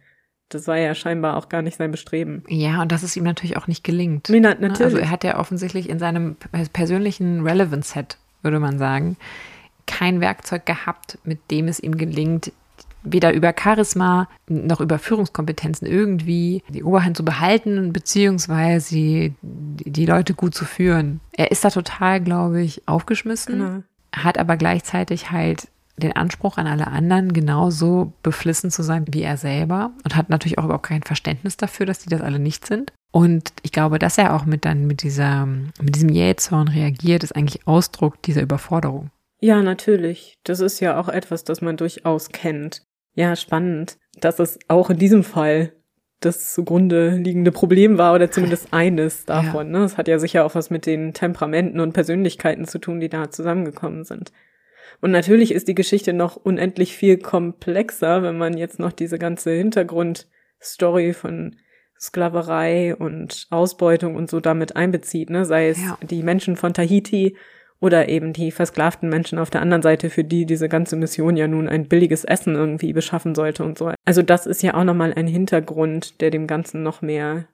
Das 0.49 0.69
war 0.69 0.77
ja 0.77 0.95
scheinbar 0.95 1.37
auch 1.37 1.49
gar 1.49 1.63
nicht 1.63 1.77
sein 1.77 1.91
Bestreben. 1.91 2.45
Ja, 2.49 2.81
und 2.81 2.93
dass 2.93 3.03
es 3.03 3.17
ihm 3.17 3.25
natürlich 3.25 3.57
auch 3.57 3.67
nicht 3.67 3.83
gelingt. 3.83 4.29
Nee, 4.29 4.41
natürlich. 4.41 4.81
Also 4.81 4.99
er 4.99 5.11
hat 5.11 5.25
ja 5.25 5.39
offensichtlich 5.39 5.89
in 5.89 5.99
seinem 5.99 6.37
persönlichen 6.73 7.43
Relevance-Set, 7.43 8.17
würde 8.43 8.61
man 8.61 8.79
sagen, 8.79 9.17
kein 9.87 10.21
Werkzeug 10.21 10.65
gehabt, 10.67 11.19
mit 11.25 11.51
dem 11.51 11.67
es 11.69 11.81
ihm 11.81 11.97
gelingt, 11.97 12.53
weder 13.03 13.33
über 13.33 13.55
Charisma 13.57 14.29
noch 14.49 14.81
über 14.81 14.99
Führungskompetenzen 14.99 15.87
irgendwie 15.87 16.63
die 16.69 16.83
Oberhand 16.83 17.17
zu 17.17 17.25
behalten, 17.25 17.93
beziehungsweise 17.93 19.33
die 19.43 20.07
Leute 20.07 20.35
gut 20.35 20.55
zu 20.55 20.65
führen. 20.65 21.21
Er 21.33 21.51
ist 21.51 21.65
da 21.65 21.71
total, 21.71 22.21
glaube 22.21 22.63
ich, 22.63 22.87
aufgeschmissen, 22.87 23.59
genau. 23.59 23.83
hat 24.13 24.39
aber 24.39 24.57
gleichzeitig 24.57 25.31
halt 25.31 25.69
den 25.97 26.15
Anspruch 26.15 26.59
an 26.59 26.67
alle 26.67 26.87
anderen, 26.89 27.33
genauso 27.33 28.13
beflissen 28.23 28.71
zu 28.71 28.83
sein 28.83 29.05
wie 29.11 29.23
er 29.23 29.37
selber 29.37 29.93
und 30.05 30.17
hat 30.17 30.29
natürlich 30.29 30.59
auch 30.59 30.65
überhaupt 30.65 30.87
kein 30.87 31.03
Verständnis 31.03 31.57
dafür, 31.57 31.87
dass 31.87 32.01
die 32.01 32.09
das 32.09 32.21
alle 32.21 32.39
nicht 32.39 32.67
sind. 32.67 32.93
Und 33.13 33.53
ich 33.63 33.73
glaube, 33.73 33.99
dass 33.99 34.19
er 34.19 34.35
auch 34.35 34.45
mit 34.45 34.65
dann 34.65 34.87
mit 34.87 35.03
dieser, 35.03 35.47
mit 35.47 35.95
diesem 35.95 36.11
Jähzorn 36.11 36.69
reagiert, 36.69 37.25
ist 37.25 37.35
eigentlich 37.35 37.67
Ausdruck 37.67 38.21
dieser 38.23 38.43
Überforderung. 38.43 39.11
Ja, 39.41 39.63
natürlich. 39.63 40.35
Das 40.45 40.61
ist 40.61 40.81
ja 40.81 40.99
auch 41.01 41.09
etwas, 41.09 41.45
das 41.45 41.61
man 41.61 41.77
durchaus 41.77 42.31
kennt. 42.31 42.83
Ja, 43.15 43.35
spannend. 43.35 43.97
dass 44.21 44.39
es 44.39 44.59
auch 44.69 44.91
in 44.91 44.99
diesem 44.99 45.25
Fall 45.25 45.73
das 46.21 46.53
zugrunde 46.53 47.17
liegende 47.17 47.53
Problem 47.53 47.99
war 47.99 48.15
oder 48.15 48.31
zumindest 48.31 48.69
eines 48.73 49.25
davon. 49.25 49.73
Ja. 49.73 49.79
Ne? 49.79 49.85
Es 49.85 49.97
hat 49.97 50.09
ja 50.09 50.19
sicher 50.19 50.45
auch 50.45 50.55
was 50.55 50.71
mit 50.71 50.87
den 50.87 51.13
Temperamenten 51.13 51.81
und 51.81 51.93
Persönlichkeiten 51.93 52.67
zu 52.67 52.79
tun, 52.79 53.01
die 53.01 53.09
da 53.09 53.31
zusammengekommen 53.31 54.05
sind. 54.05 54.33
Und 55.01 55.11
natürlich 55.11 55.53
ist 55.53 55.69
die 55.69 55.75
Geschichte 55.75 56.13
noch 56.13 56.37
unendlich 56.37 56.97
viel 56.97 57.19
komplexer, 57.19 58.23
wenn 58.23 58.39
man 58.39 58.57
jetzt 58.57 58.79
noch 58.79 58.93
diese 58.93 59.19
ganze 59.19 59.53
Hintergrundstory 59.53 61.13
von 61.13 61.57
Sklaverei 61.99 62.95
und 62.95 63.47
Ausbeutung 63.51 64.17
und 64.17 64.29
so 64.29 64.41
damit 64.41 64.77
einbezieht, 64.77 65.31
ne? 65.31 65.45
sei 65.45 65.69
es 65.69 65.83
ja. 65.83 65.99
die 66.03 66.23
Menschen 66.23 66.57
von 66.57 66.75
Tahiti 66.75 67.37
oder 67.81 68.09
eben 68.09 68.33
die 68.33 68.51
versklavten 68.51 69.09
Menschen 69.09 69.39
auf 69.39 69.51
der 69.51 69.61
anderen 69.63 69.83
Seite, 69.83 70.11
für 70.11 70.25
die 70.25 70.47
diese 70.47 70.69
ganze 70.69 70.97
Mission 70.97 71.37
ja 71.37 71.47
nun 71.47 71.69
ein 71.69 71.89
billiges 71.89 72.25
Essen 72.25 72.55
irgendwie 72.55 72.93
beschaffen 72.93 73.35
sollte 73.35 73.65
und 73.65 73.79
so. 73.79 73.93
Also 74.05 74.23
das 74.23 74.47
ist 74.47 74.63
ja 74.63 74.75
auch 74.75 74.85
nochmal 74.85 75.13
ein 75.15 75.27
Hintergrund, 75.27 76.21
der 76.21 76.31
dem 76.31 76.47
Ganzen 76.47 76.83
noch 76.83 77.03
mehr 77.03 77.47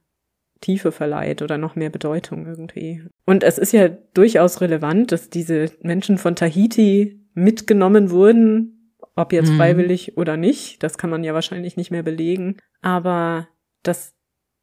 Tiefe 0.60 0.92
verleiht 0.92 1.42
oder 1.42 1.58
noch 1.58 1.74
mehr 1.74 1.90
Bedeutung 1.90 2.46
irgendwie. 2.46 3.02
Und 3.26 3.42
es 3.42 3.58
ist 3.58 3.72
ja 3.72 3.88
durchaus 3.88 4.60
relevant, 4.60 5.10
dass 5.10 5.28
diese 5.28 5.72
Menschen 5.82 6.18
von 6.18 6.36
Tahiti 6.36 7.21
mitgenommen 7.34 8.10
wurden, 8.10 8.94
ob 9.16 9.32
jetzt 9.32 9.50
mhm. 9.50 9.56
freiwillig 9.56 10.16
oder 10.16 10.36
nicht. 10.36 10.82
Das 10.82 10.98
kann 10.98 11.10
man 11.10 11.24
ja 11.24 11.34
wahrscheinlich 11.34 11.76
nicht 11.76 11.90
mehr 11.90 12.02
belegen. 12.02 12.56
Aber 12.80 13.48
dass 13.82 14.14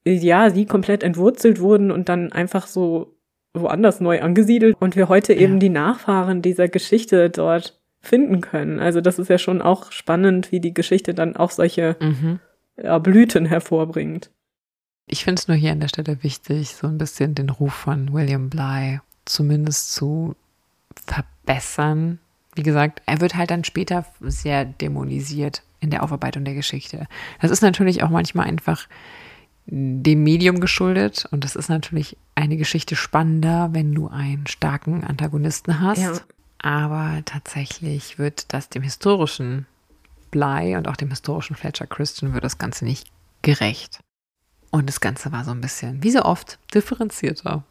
ja, 0.05 0.49
sie 0.49 0.65
komplett 0.65 1.03
entwurzelt 1.03 1.59
wurden 1.59 1.91
und 1.91 2.09
dann 2.09 2.31
einfach 2.31 2.67
so 2.67 3.15
woanders 3.53 3.99
neu 3.99 4.21
angesiedelt 4.21 4.75
und 4.79 4.95
wir 4.95 5.09
heute 5.09 5.33
ja. 5.33 5.41
eben 5.41 5.59
die 5.59 5.69
Nachfahren 5.69 6.41
dieser 6.41 6.67
Geschichte 6.67 7.29
dort 7.29 7.79
finden 8.01 8.41
können. 8.41 8.79
Also 8.79 9.01
das 9.01 9.19
ist 9.19 9.29
ja 9.29 9.37
schon 9.37 9.61
auch 9.61 9.91
spannend, 9.91 10.51
wie 10.51 10.59
die 10.59 10.73
Geschichte 10.73 11.13
dann 11.13 11.35
auch 11.35 11.51
solche 11.51 11.97
mhm. 11.99 12.39
Blüten 13.01 13.45
hervorbringt. 13.45 14.31
Ich 15.05 15.23
finde 15.23 15.39
es 15.39 15.47
nur 15.47 15.57
hier 15.57 15.71
an 15.71 15.79
der 15.79 15.87
Stelle 15.87 16.23
wichtig, 16.23 16.75
so 16.75 16.87
ein 16.87 16.97
bisschen 16.97 17.35
den 17.35 17.49
Ruf 17.49 17.73
von 17.73 18.13
William 18.13 18.49
Bly 18.49 18.99
zumindest 19.25 19.93
zu 19.93 20.35
verbessern. 21.05 22.19
Wie 22.55 22.63
gesagt, 22.63 23.01
er 23.05 23.21
wird 23.21 23.35
halt 23.35 23.51
dann 23.51 23.63
später 23.63 24.05
sehr 24.21 24.65
dämonisiert 24.65 25.63
in 25.79 25.91
der 25.91 26.03
Aufarbeitung 26.03 26.43
der 26.45 26.55
Geschichte. 26.55 27.07
Das 27.41 27.51
ist 27.51 27.61
natürlich 27.61 28.03
auch 28.03 28.09
manchmal 28.09 28.47
einfach 28.47 28.87
dem 29.65 30.23
Medium 30.23 30.59
geschuldet. 30.59 31.27
Und 31.31 31.43
das 31.43 31.55
ist 31.55 31.69
natürlich 31.69 32.17
eine 32.35 32.57
Geschichte 32.57 32.95
spannender, 32.95 33.69
wenn 33.71 33.93
du 33.93 34.07
einen 34.07 34.47
starken 34.47 35.03
Antagonisten 35.03 35.79
hast. 35.79 36.01
Ja. 36.01 36.13
Aber 36.61 37.21
tatsächlich 37.25 38.17
wird 38.19 38.53
das 38.53 38.69
dem 38.69 38.83
historischen 38.83 39.65
Bly 40.31 40.75
und 40.75 40.87
auch 40.87 40.95
dem 40.95 41.09
historischen 41.09 41.55
Fletcher 41.55 41.87
Christian 41.87 42.33
wird 42.33 42.43
das 42.43 42.57
Ganze 42.57 42.85
nicht 42.85 43.07
gerecht. 43.41 43.99
Und 44.71 44.87
das 44.87 44.99
Ganze 44.99 45.31
war 45.31 45.45
so 45.45 45.51
ein 45.51 45.61
bisschen, 45.61 46.03
wie 46.03 46.11
so 46.11 46.23
oft, 46.23 46.59
differenzierter, 46.73 47.63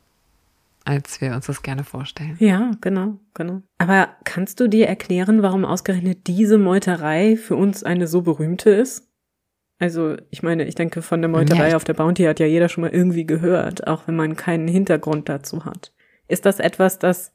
als 0.89 1.21
wir 1.21 1.35
uns 1.35 1.47
das 1.47 1.63
gerne 1.63 1.85
vorstellen. 1.85 2.37
Ja, 2.41 2.71
genau, 2.81 3.19
genau. 3.35 3.61
Aber 3.77 4.09
kannst 4.25 4.59
du 4.59 4.69
dir 4.69 4.87
erklären, 4.87 5.43
warum 5.43 5.67
ausgerechnet 5.67 6.27
diese 6.27 6.57
Meuterei 6.57 7.37
für 7.37 7.57
uns 7.57 7.85
eine 7.85 8.07
so 8.07 8.23
berühmte 8.23 8.71
ist? 8.71 9.07
Also 9.79 10.17
ich 10.31 10.43
meine, 10.43 10.65
ich 10.65 10.75
denke, 10.75 11.03
von 11.03 11.21
der 11.21 11.29
Meuterei 11.29 11.71
ja. 11.71 11.77
auf 11.77 11.85
der 11.85 11.93
Bounty 11.95 12.25
hat 12.25 12.41
ja 12.41 12.47
jeder 12.47 12.71
schon 12.71 12.83
mal 12.83 12.91
irgendwie 12.91 13.27
gehört, 13.27 13.87
auch 13.87 14.09
wenn 14.09 14.17
man 14.17 14.35
keinen 14.35 14.67
Hintergrund 14.67 15.29
dazu 15.29 15.67
hat. 15.67 15.93
Ist 16.27 16.47
das 16.47 16.59
etwas, 16.59 16.99
das 16.99 17.33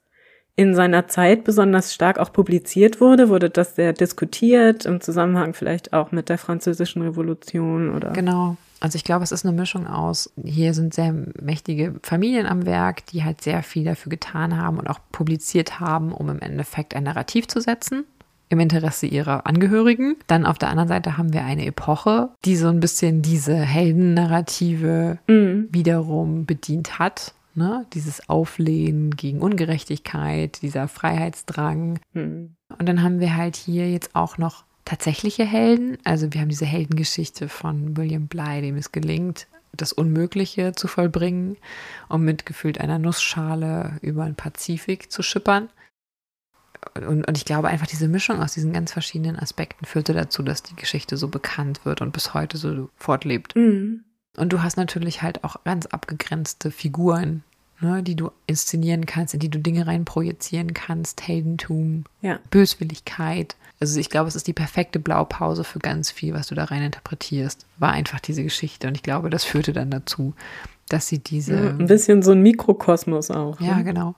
in 0.56 0.76
seiner 0.76 1.08
Zeit 1.08 1.44
besonders 1.44 1.94
stark 1.94 2.20
auch 2.20 2.32
publiziert 2.32 3.02
wurde? 3.02 3.30
Wurde 3.30 3.50
das 3.50 3.76
sehr 3.76 3.94
diskutiert 3.94 4.86
im 4.86 5.02
Zusammenhang 5.02 5.54
vielleicht 5.54 5.94
auch 5.94 6.12
mit 6.12 6.30
der 6.30 6.38
französischen 6.38 7.02
Revolution 7.02 7.94
oder? 7.94 8.12
Genau. 8.12 8.58
Also 8.80 8.98
ich 8.98 9.06
glaube, 9.06 9.24
es 9.24 9.32
ist 9.32 9.46
eine 9.46 9.56
Mischung 9.56 9.88
aus, 9.88 10.30
hier 10.44 10.74
sind 10.74 10.94
sehr 10.94 11.16
mächtige 11.42 11.96
Familien 12.04 12.46
am 12.46 12.66
Werk, 12.66 13.06
die 13.06 13.24
halt 13.24 13.42
sehr 13.42 13.64
viel 13.64 13.86
dafür 13.86 14.10
getan 14.10 14.58
haben 14.58 14.78
und 14.78 14.90
auch 14.90 15.00
publiziert 15.14 15.80
haben, 15.80 16.12
um 16.12 16.30
im 16.30 16.42
Endeffekt 16.42 16.94
ein 16.94 17.04
Narrativ 17.04 17.48
zu 17.48 17.62
setzen 17.62 18.04
im 18.50 18.60
Interesse 18.60 19.08
ihrer 19.08 19.48
Angehörigen. 19.48 20.16
Dann 20.28 20.46
auf 20.46 20.58
der 20.58 20.70
anderen 20.70 20.90
Seite 20.90 21.18
haben 21.18 21.34
wir 21.34 21.44
eine 21.44 21.66
Epoche, 21.66 22.30
die 22.46 22.56
so 22.56 22.68
ein 22.68 22.80
bisschen 22.80 23.22
diese 23.22 23.56
Heldennarrative 23.56 25.18
mhm. 25.28 25.70
wiederum 25.72 26.46
bedient 26.46 27.00
hat. 27.00 27.34
Ne? 27.56 27.86
Dieses 27.94 28.30
Auflehnen 28.30 29.16
gegen 29.16 29.42
Ungerechtigkeit, 29.42 30.62
dieser 30.62 30.88
Freiheitsdrang. 30.88 32.00
Mhm. 32.14 32.56
Und 32.78 32.90
dann 32.90 33.04
haben 33.04 33.20
wir 33.20 33.36
halt 33.36 33.56
hier 33.56 33.92
jetzt 33.92 34.16
auch 34.16 34.38
noch 34.38 34.64
tatsächliche 34.86 35.46
Helden. 35.46 35.98
Also 36.04 36.34
wir 36.34 36.42
haben 36.42 36.50
diese 36.50 36.66
Heldengeschichte 36.66 37.50
von 37.50 37.96
William 37.96 38.28
Bly, 38.28 38.62
dem 38.62 38.76
es 38.76 38.92
gelingt, 38.92 39.48
das 39.76 39.94
Unmögliche 39.94 40.74
zu 40.74 40.88
vollbringen, 40.88 41.58
um 42.10 42.24
mit 42.24 42.46
gefühlt 42.46 42.80
einer 42.80 43.00
Nussschale 43.00 43.98
über 44.02 44.26
den 44.26 44.36
Pazifik 44.36 45.12
zu 45.12 45.24
schippern 45.24 45.70
und, 46.96 47.26
und 47.28 47.38
ich 47.38 47.46
glaube 47.46 47.70
einfach, 47.70 47.88
diese 47.88 48.08
Mischung 48.08 48.42
aus 48.42 48.54
diesen 48.54 48.74
ganz 48.74 48.92
verschiedenen 48.92 49.38
Aspekten 49.38 49.86
führte 49.86 50.14
dazu, 50.14 50.44
dass 50.44 50.64
die 50.64 50.76
Geschichte 50.76 51.18
so 51.18 51.28
bekannt 51.28 51.86
wird 51.86 52.02
und 52.02 52.12
bis 52.12 52.34
heute 52.34 52.58
so 52.58 52.90
fortlebt. 52.96 53.56
Mhm. 53.56 54.04
Und 54.38 54.52
du 54.52 54.64
hast 54.64 54.78
natürlich 54.78 55.22
halt 55.22 55.44
auch 55.44 55.64
ganz 55.64 55.86
abgegrenzte 55.86 56.72
Figuren, 56.72 57.44
ne, 57.82 58.02
die 58.02 58.16
du 58.16 58.32
inszenieren 58.48 59.06
kannst, 59.06 59.34
in 59.34 59.40
die 59.40 59.50
du 59.50 59.60
Dinge 59.60 59.86
reinprojizieren 59.86 60.74
kannst, 60.74 61.28
Heldentum, 61.28 62.06
ja. 62.22 62.40
Böswilligkeit. 62.50 63.56
Also 63.80 64.00
ich 64.00 64.10
glaube, 64.10 64.30
es 64.30 64.36
ist 64.36 64.48
die 64.48 64.54
perfekte 64.54 65.00
Blaupause 65.00 65.64
für 65.64 65.80
ganz 65.80 66.10
viel, 66.10 66.34
was 66.34 66.48
du 66.48 66.56
da 66.56 66.66
rein 66.66 66.84
interpretierst. 66.84 67.66
War 67.78 67.92
einfach 67.92 68.20
diese 68.20 68.44
Geschichte. 68.44 68.88
Und 68.88 68.96
ich 68.96 69.04
glaube, 69.04 69.30
das 69.30 69.44
führte 69.44 69.74
dann 69.74 69.92
dazu, 69.92 70.34
dass 70.90 71.08
sie 71.08 71.20
diese. 71.20 71.56
Ja, 71.56 71.70
ein 71.70 71.88
bisschen 71.88 72.24
so 72.24 72.32
ein 72.32 72.42
Mikrokosmos 72.42 73.30
auch. 73.30 73.60
Ja, 73.60 73.78
ne? 73.78 73.84
genau 73.84 74.16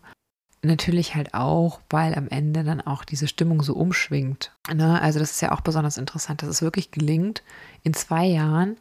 natürlich 0.66 1.16
halt 1.16 1.34
auch, 1.34 1.80
weil 1.90 2.16
am 2.16 2.28
Ende 2.28 2.64
dann 2.64 2.82
auch 2.82 3.06
diese 3.06 3.28
Stimmung 3.28 3.62
so 3.62 3.76
umschwingt. 3.76 4.52
Ne? 4.74 5.00
Also 5.02 5.20
das 5.20 5.32
ist 5.32 5.42
ja 5.42 5.52
auch 5.52 5.62
besonders 5.62 5.98
interessant, 5.98 6.42
dass 6.42 6.50
es 6.50 6.62
wirklich 6.62 6.92
gelingt, 6.92 7.44
in 7.84 7.94
zwei 7.94 8.26
Jahren 8.26 8.78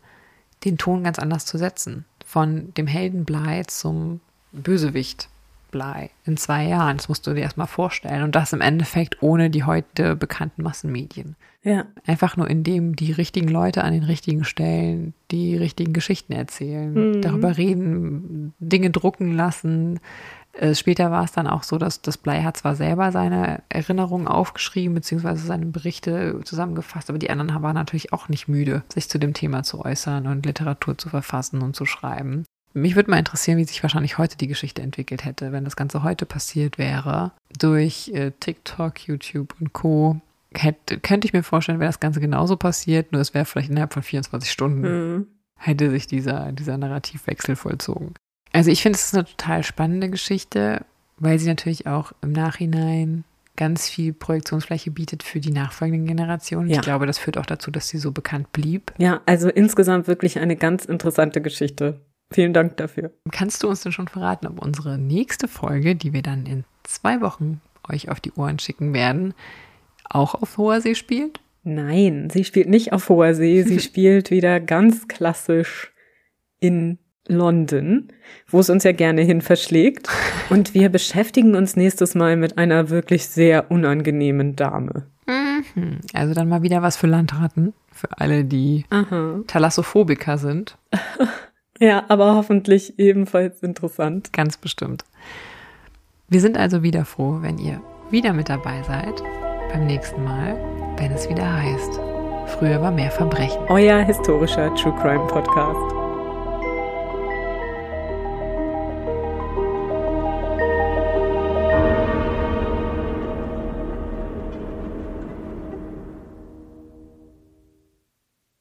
den 0.65 0.79
Ton 0.79 1.05
ganz 1.05 1.19
anders 1.19 1.47
zu 1.47 1.59
setzen. 1.59 2.05
Von 2.25 2.73
dem 2.75 2.87
Helden 2.87 3.25
Blei 3.25 3.63
zum 3.67 4.21
Bösewicht 4.53 5.29
Blei 5.71 6.11
in 6.25 6.37
zwei 6.37 6.69
Jahren. 6.69 6.97
Das 6.97 7.09
musst 7.09 7.27
du 7.27 7.35
dir 7.35 7.41
erstmal 7.41 7.67
vorstellen. 7.67 8.23
Und 8.23 8.37
das 8.37 8.53
im 8.53 8.61
Endeffekt 8.61 9.23
ohne 9.23 9.51
die 9.51 9.65
heute 9.65 10.15
bekannten 10.15 10.63
Massenmedien. 10.63 11.35
Ja. 11.65 11.87
Einfach 12.07 12.37
nur 12.37 12.49
indem 12.49 12.95
die 12.95 13.11
richtigen 13.11 13.49
Leute 13.49 13.83
an 13.83 13.93
den 13.93 14.05
richtigen 14.05 14.45
Stellen 14.45 15.15
die 15.31 15.57
richtigen 15.57 15.93
Geschichten 15.93 16.33
erzählen, 16.33 16.93
mhm. 16.93 17.23
darüber 17.23 17.57
reden, 17.57 18.55
Dinge 18.61 18.91
drucken 18.91 19.33
lassen, 19.33 19.99
äh, 20.59 20.75
später 20.75 21.11
war 21.11 21.25
es 21.25 21.33
dann 21.33 21.47
auch 21.47 21.63
so, 21.63 21.79
dass 21.79 22.01
das 22.01 22.17
Blei 22.17 22.43
hat 22.43 22.57
zwar 22.57 22.77
selber 22.77 23.13
seine 23.13 23.63
Erinnerungen 23.69 24.29
aufgeschrieben, 24.29 24.95
beziehungsweise 24.95 25.45
seine 25.45 25.67
Berichte 25.67 26.41
zusammengefasst, 26.45 27.11
aber 27.11 27.19
die 27.19 27.31
anderen 27.31 27.63
waren 27.63 27.75
natürlich 27.75 28.13
auch 28.13 28.29
nicht 28.29 28.49
müde, 28.49 28.83
sich 28.93 29.09
zu 29.09 29.19
dem 29.19 29.35
Thema 29.35 29.63
zu 29.63 29.85
äußern 29.85 30.27
und 30.27 30.47
Literatur 30.47 30.97
zu 30.97 31.09
verfassen 31.09 31.63
und 31.63 31.75
zu 31.75 31.87
schreiben. 31.87 32.45
Mich 32.73 32.97
würde 32.97 33.11
mal 33.11 33.19
interessieren, 33.19 33.59
wie 33.59 33.65
sich 33.65 33.83
wahrscheinlich 33.83 34.19
heute 34.19 34.37
die 34.37 34.49
Geschichte 34.49 34.83
entwickelt 34.83 35.25
hätte, 35.25 35.53
wenn 35.53 35.65
das 35.65 35.77
Ganze 35.77 36.03
heute 36.03 36.27
passiert 36.27 36.77
wäre. 36.77 37.31
Durch 37.57 38.11
äh, 38.13 38.33
TikTok, 38.41 39.07
YouTube 39.07 39.55
und 39.61 39.73
Co. 39.73 40.21
Hätte, 40.53 40.99
könnte 40.99 41.27
ich 41.27 41.33
mir 41.33 41.45
vorstellen, 41.45 41.81
wäre 41.81 41.89
das 41.89 42.01
Ganze 42.01 42.21
genauso 42.21 42.57
passiert, 42.57 43.13
nur 43.13 43.21
es 43.21 43.35
wäre 43.35 43.45
vielleicht 43.45 43.71
innerhalb 43.71 43.93
von 43.93 44.03
24 44.03 44.51
Stunden 44.51 44.83
mhm. 44.83 45.27
hätte 45.57 45.91
sich 45.91 46.07
dieser, 46.07 46.53
dieser 46.53 46.79
Narrativwechsel 46.79 47.57
vollzogen. 47.57 48.15
Also 48.55 48.71
ich 48.71 48.83
finde, 48.83 48.97
es 48.97 49.07
ist 49.07 49.15
eine 49.15 49.25
total 49.25 49.65
spannende 49.65 50.09
Geschichte, 50.09 50.87
weil 51.19 51.41
sie 51.41 51.49
natürlich 51.49 51.89
auch 51.89 52.13
im 52.23 52.31
Nachhinein 52.31 53.25
ganz 53.57 53.89
viel 53.89 54.13
Projektionsfläche 54.13 54.93
bietet 54.93 55.25
für 55.25 55.41
die 55.41 55.51
nachfolgenden 55.51 56.07
Generationen. 56.07 56.71
Ja. 56.71 56.77
Ich 56.77 56.83
glaube, 56.83 57.07
das 57.07 57.19
führt 57.19 57.37
auch 57.37 57.47
dazu, 57.47 57.73
dass 57.73 57.89
sie 57.89 57.99
so 57.99 58.13
bekannt 58.13 58.53
blieb. 58.53 58.93
Ja, 58.99 59.21
also 59.27 59.49
insgesamt 59.49 60.07
wirklich 60.07 60.39
eine 60.39 60.55
ganz 60.55 60.85
interessante 60.85 61.41
Geschichte. 61.41 62.01
Vielen 62.33 62.53
Dank 62.53 62.77
dafür. 62.77 63.13
Kannst 63.33 63.63
du 63.63 63.69
uns 63.69 63.83
denn 63.83 63.93
schon 63.93 64.09
verraten, 64.09 64.47
ob 64.47 64.65
unsere 64.65 64.99
nächste 64.99 65.49
Folge, 65.49 65.97
die 65.97 66.13
wir 66.13 66.23
dann 66.23 66.47
in 66.47 66.65
zwei 66.85 67.21
Wochen 67.21 67.61
euch 67.89 68.09
auf 68.09 68.21
die 68.21 68.33
Ohren 68.33 68.61
schicken 68.61 68.95
werden, 68.95 69.35
auch 70.09 70.37
auf 70.37 70.59
hoher 70.59 70.81
See 70.81 70.95
spielt? 70.95 71.41
Nein, 71.65 72.31
sie 72.31 72.45
spielt 72.45 72.69
nicht 72.69 72.93
auf 72.93 73.09
hoher 73.09 73.35
See. 73.35 73.63
Sie 73.65 73.81
spielt 73.81 74.31
wieder 74.31 74.61
ganz 74.61 75.09
klassisch 75.09 75.93
in 76.61 76.99
London, 77.27 78.09
wo 78.49 78.61
es 78.61 78.71
uns 78.71 78.85
ja 78.85 78.93
gerne 78.93 79.23
hin 79.23 79.41
verschlägt. 79.41 80.09
Und 80.51 80.75
wir 80.75 80.89
beschäftigen 80.89 81.55
uns 81.55 81.77
nächstes 81.77 82.15
Mal 82.15 82.37
mit 82.37 82.59
einer 82.59 82.91
wirklich 82.91 83.27
sehr 83.27 83.71
unangenehmen 83.71 84.57
Dame. 84.57 85.07
Mhm. 85.27 86.01
Also 86.13 86.35
dann 86.35 86.49
mal 86.49 86.63
wieder 86.63 86.83
was 86.83 86.97
für 86.97 87.07
Landratten, 87.07 87.73
für 87.91 88.09
alle, 88.19 88.45
die 88.45 88.85
Aha. 88.91 89.41
Thalassophobiker 89.47 90.39
sind. 90.39 90.77
ja, 91.79 92.05
aber 92.09 92.35
hoffentlich 92.35 92.99
ebenfalls 92.99 93.63
interessant. 93.63 94.33
Ganz 94.33 94.57
bestimmt. 94.59 95.05
Wir 96.29 96.41
sind 96.41 96.59
also 96.59 96.83
wieder 96.83 97.05
froh, 97.05 97.39
wenn 97.41 97.59
ihr 97.59 97.81
wieder 98.11 98.33
mit 98.33 98.49
dabei 98.49 98.83
seid 98.83 99.23
beim 99.73 99.87
nächsten 99.87 100.23
Mal, 100.25 100.57
wenn 100.99 101.13
es 101.13 101.29
wieder 101.29 101.51
heißt 101.53 102.01
Früher 102.47 102.81
war 102.81 102.91
mehr 102.91 103.11
Verbrechen. 103.11 103.63
Euer 103.69 104.01
historischer 104.01 104.75
True 104.75 104.95
Crime 105.01 105.27
Podcast. 105.27 106.04